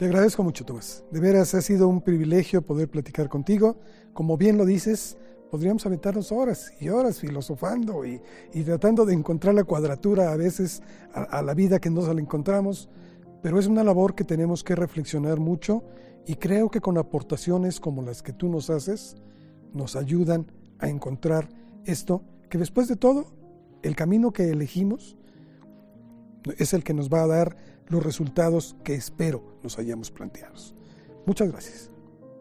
Te 0.00 0.06
agradezco 0.06 0.42
mucho, 0.42 0.64
Tomás. 0.64 1.04
De 1.10 1.20
veras, 1.20 1.52
ha 1.52 1.60
sido 1.60 1.86
un 1.86 2.00
privilegio 2.00 2.62
poder 2.62 2.88
platicar 2.88 3.28
contigo. 3.28 3.76
Como 4.14 4.38
bien 4.38 4.56
lo 4.56 4.64
dices, 4.64 5.18
podríamos 5.50 5.84
aventarnos 5.84 6.32
horas 6.32 6.72
y 6.80 6.88
horas 6.88 7.20
filosofando 7.20 8.06
y, 8.06 8.22
tratando 8.64 9.04
de 9.04 9.12
encontrar 9.12 9.54
la 9.54 9.64
cuadratura 9.64 10.32
a 10.32 10.36
veces 10.36 10.82
a, 11.12 11.42
la 11.42 11.52
vida 11.52 11.80
que 11.80 11.90
no 11.90 12.00
se 12.00 12.14
la 12.14 12.20
encontramos, 12.22 12.88
pero 13.42 13.58
es 13.58 13.66
una 13.66 13.84
labor 13.84 14.14
que 14.14 14.24
tenemos 14.24 14.64
que 14.64 14.74
reflexionar 14.74 15.38
mucho 15.38 15.84
y 16.26 16.36
creo 16.36 16.70
que 16.70 16.80
con 16.80 16.96
aportaciones 16.96 17.78
como 17.78 18.00
las 18.00 18.22
que 18.22 18.32
tú 18.32 18.48
nos 18.48 18.70
haces, 18.70 19.16
nos 19.74 19.96
ayudan 19.96 20.50
a 20.78 20.88
encontrar 20.88 21.50
esto, 21.84 22.22
que 22.48 22.56
después 22.56 22.88
de 22.88 22.96
todo, 22.96 23.26
el 23.82 23.96
camino 23.96 24.32
que 24.32 24.48
elegimos 24.48 25.18
es 26.56 26.72
el 26.72 26.84
que 26.84 26.94
nos 26.94 27.10
va 27.10 27.22
a 27.22 27.26
dar 27.26 27.56
los 27.90 28.02
resultados 28.02 28.76
que 28.84 28.94
espero 28.94 29.42
nos 29.62 29.78
hayamos 29.78 30.10
planteado. 30.10 30.54
Muchas 31.26 31.50
gracias. 31.50 31.90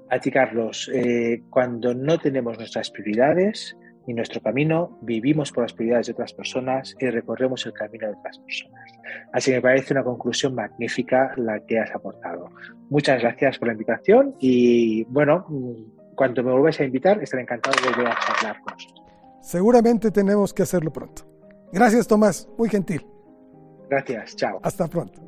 A 0.09 0.19
ti, 0.19 0.31
Carlos. 0.31 0.89
Eh, 0.93 1.43
cuando 1.49 1.93
no 1.93 2.17
tenemos 2.17 2.57
nuestras 2.57 2.89
prioridades 2.89 3.75
y 4.07 4.13
nuestro 4.13 4.41
camino, 4.41 4.97
vivimos 5.01 5.51
por 5.51 5.63
las 5.63 5.73
prioridades 5.73 6.07
de 6.07 6.13
otras 6.13 6.33
personas 6.33 6.95
y 6.99 7.07
recorremos 7.09 7.65
el 7.65 7.73
camino 7.73 8.07
de 8.07 8.13
otras 8.13 8.39
personas. 8.39 8.91
Así 9.33 9.51
me 9.51 9.61
parece 9.61 9.93
una 9.93 10.03
conclusión 10.03 10.55
magnífica 10.55 11.31
la 11.37 11.59
que 11.59 11.79
has 11.79 11.91
aportado. 11.93 12.49
Muchas 12.89 13.21
gracias 13.21 13.59
por 13.59 13.67
la 13.67 13.73
invitación 13.73 14.35
y, 14.39 15.03
bueno, 15.05 15.45
cuando 16.15 16.43
me 16.43 16.51
vuelvas 16.51 16.79
a 16.79 16.85
invitar, 16.85 17.21
estaré 17.21 17.43
encantado 17.43 17.75
de 17.83 17.89
volver 17.89 18.07
a 18.07 18.17
charlar 18.19 18.61
con 18.63 18.73
vosotros. 18.73 19.03
Seguramente 19.41 20.11
tenemos 20.11 20.53
que 20.53 20.63
hacerlo 20.63 20.91
pronto. 20.91 21.23
Gracias, 21.71 22.07
Tomás. 22.07 22.49
Muy 22.57 22.69
gentil. 22.69 23.05
Gracias. 23.89 24.35
Chao. 24.35 24.59
Hasta 24.63 24.87
pronto. 24.87 25.21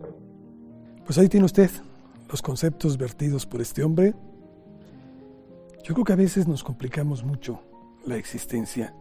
Pues 1.11 1.17
ahí 1.17 1.27
tiene 1.27 1.45
usted 1.45 1.69
los 2.29 2.41
conceptos 2.41 2.97
vertidos 2.97 3.45
por 3.45 3.59
este 3.59 3.83
hombre. 3.83 4.13
Yo 5.83 5.93
creo 5.93 6.05
que 6.05 6.13
a 6.13 6.15
veces 6.15 6.47
nos 6.47 6.63
complicamos 6.63 7.25
mucho 7.25 7.61
la 8.05 8.15
existencia 8.15 8.95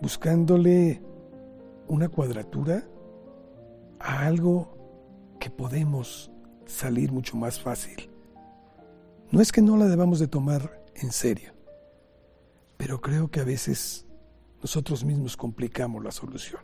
buscándole 0.00 1.02
una 1.86 2.08
cuadratura 2.08 2.88
a 4.00 4.24
algo 4.24 5.36
que 5.38 5.50
podemos 5.50 6.30
salir 6.64 7.12
mucho 7.12 7.36
más 7.36 7.60
fácil. 7.60 8.08
No 9.30 9.42
es 9.42 9.52
que 9.52 9.60
no 9.60 9.76
la 9.76 9.84
debamos 9.84 10.20
de 10.20 10.28
tomar 10.28 10.82
en 10.94 11.12
serio, 11.12 11.52
pero 12.78 13.02
creo 13.02 13.30
que 13.30 13.40
a 13.40 13.44
veces 13.44 14.06
nosotros 14.62 15.04
mismos 15.04 15.36
complicamos 15.36 16.02
la 16.02 16.10
solución. 16.10 16.62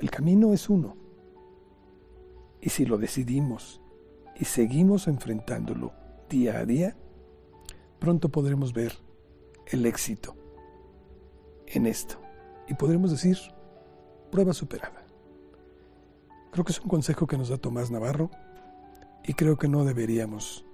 El 0.00 0.10
camino 0.10 0.52
es 0.52 0.68
uno. 0.68 1.05
Y 2.66 2.70
si 2.70 2.84
lo 2.84 2.98
decidimos 2.98 3.80
y 4.34 4.44
seguimos 4.44 5.06
enfrentándolo 5.06 5.92
día 6.28 6.58
a 6.58 6.66
día, 6.66 6.96
pronto 8.00 8.28
podremos 8.28 8.72
ver 8.72 8.92
el 9.68 9.86
éxito 9.86 10.34
en 11.68 11.86
esto. 11.86 12.20
Y 12.66 12.74
podremos 12.74 13.12
decir, 13.12 13.38
prueba 14.32 14.52
superada. 14.52 15.06
Creo 16.50 16.64
que 16.64 16.72
es 16.72 16.80
un 16.80 16.88
consejo 16.88 17.28
que 17.28 17.38
nos 17.38 17.50
da 17.50 17.56
Tomás 17.56 17.92
Navarro 17.92 18.32
y 19.22 19.34
creo 19.34 19.56
que 19.56 19.68
no 19.68 19.84
deberíamos 19.84 20.66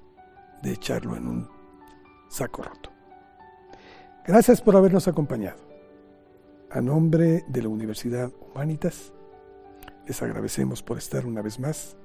de 0.62 0.72
echarlo 0.72 1.14
en 1.14 1.28
un 1.28 1.50
saco 2.30 2.62
roto. 2.62 2.90
Gracias 4.24 4.62
por 4.62 4.76
habernos 4.76 5.08
acompañado. 5.08 5.58
A 6.70 6.80
nombre 6.80 7.44
de 7.48 7.60
la 7.60 7.68
Universidad 7.68 8.32
Humanitas, 8.40 9.12
les 10.06 10.22
agradecemos 10.22 10.82
por 10.82 10.98
estar 10.98 11.26
una 11.26 11.42
vez 11.42 11.58
más 11.58 11.96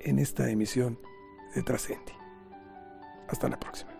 en 0.00 0.18
esta 0.18 0.50
emisión 0.50 0.98
de 1.54 1.62
Trascendi. 1.62 2.12
Hasta 3.28 3.48
la 3.48 3.58
próxima. 3.58 3.97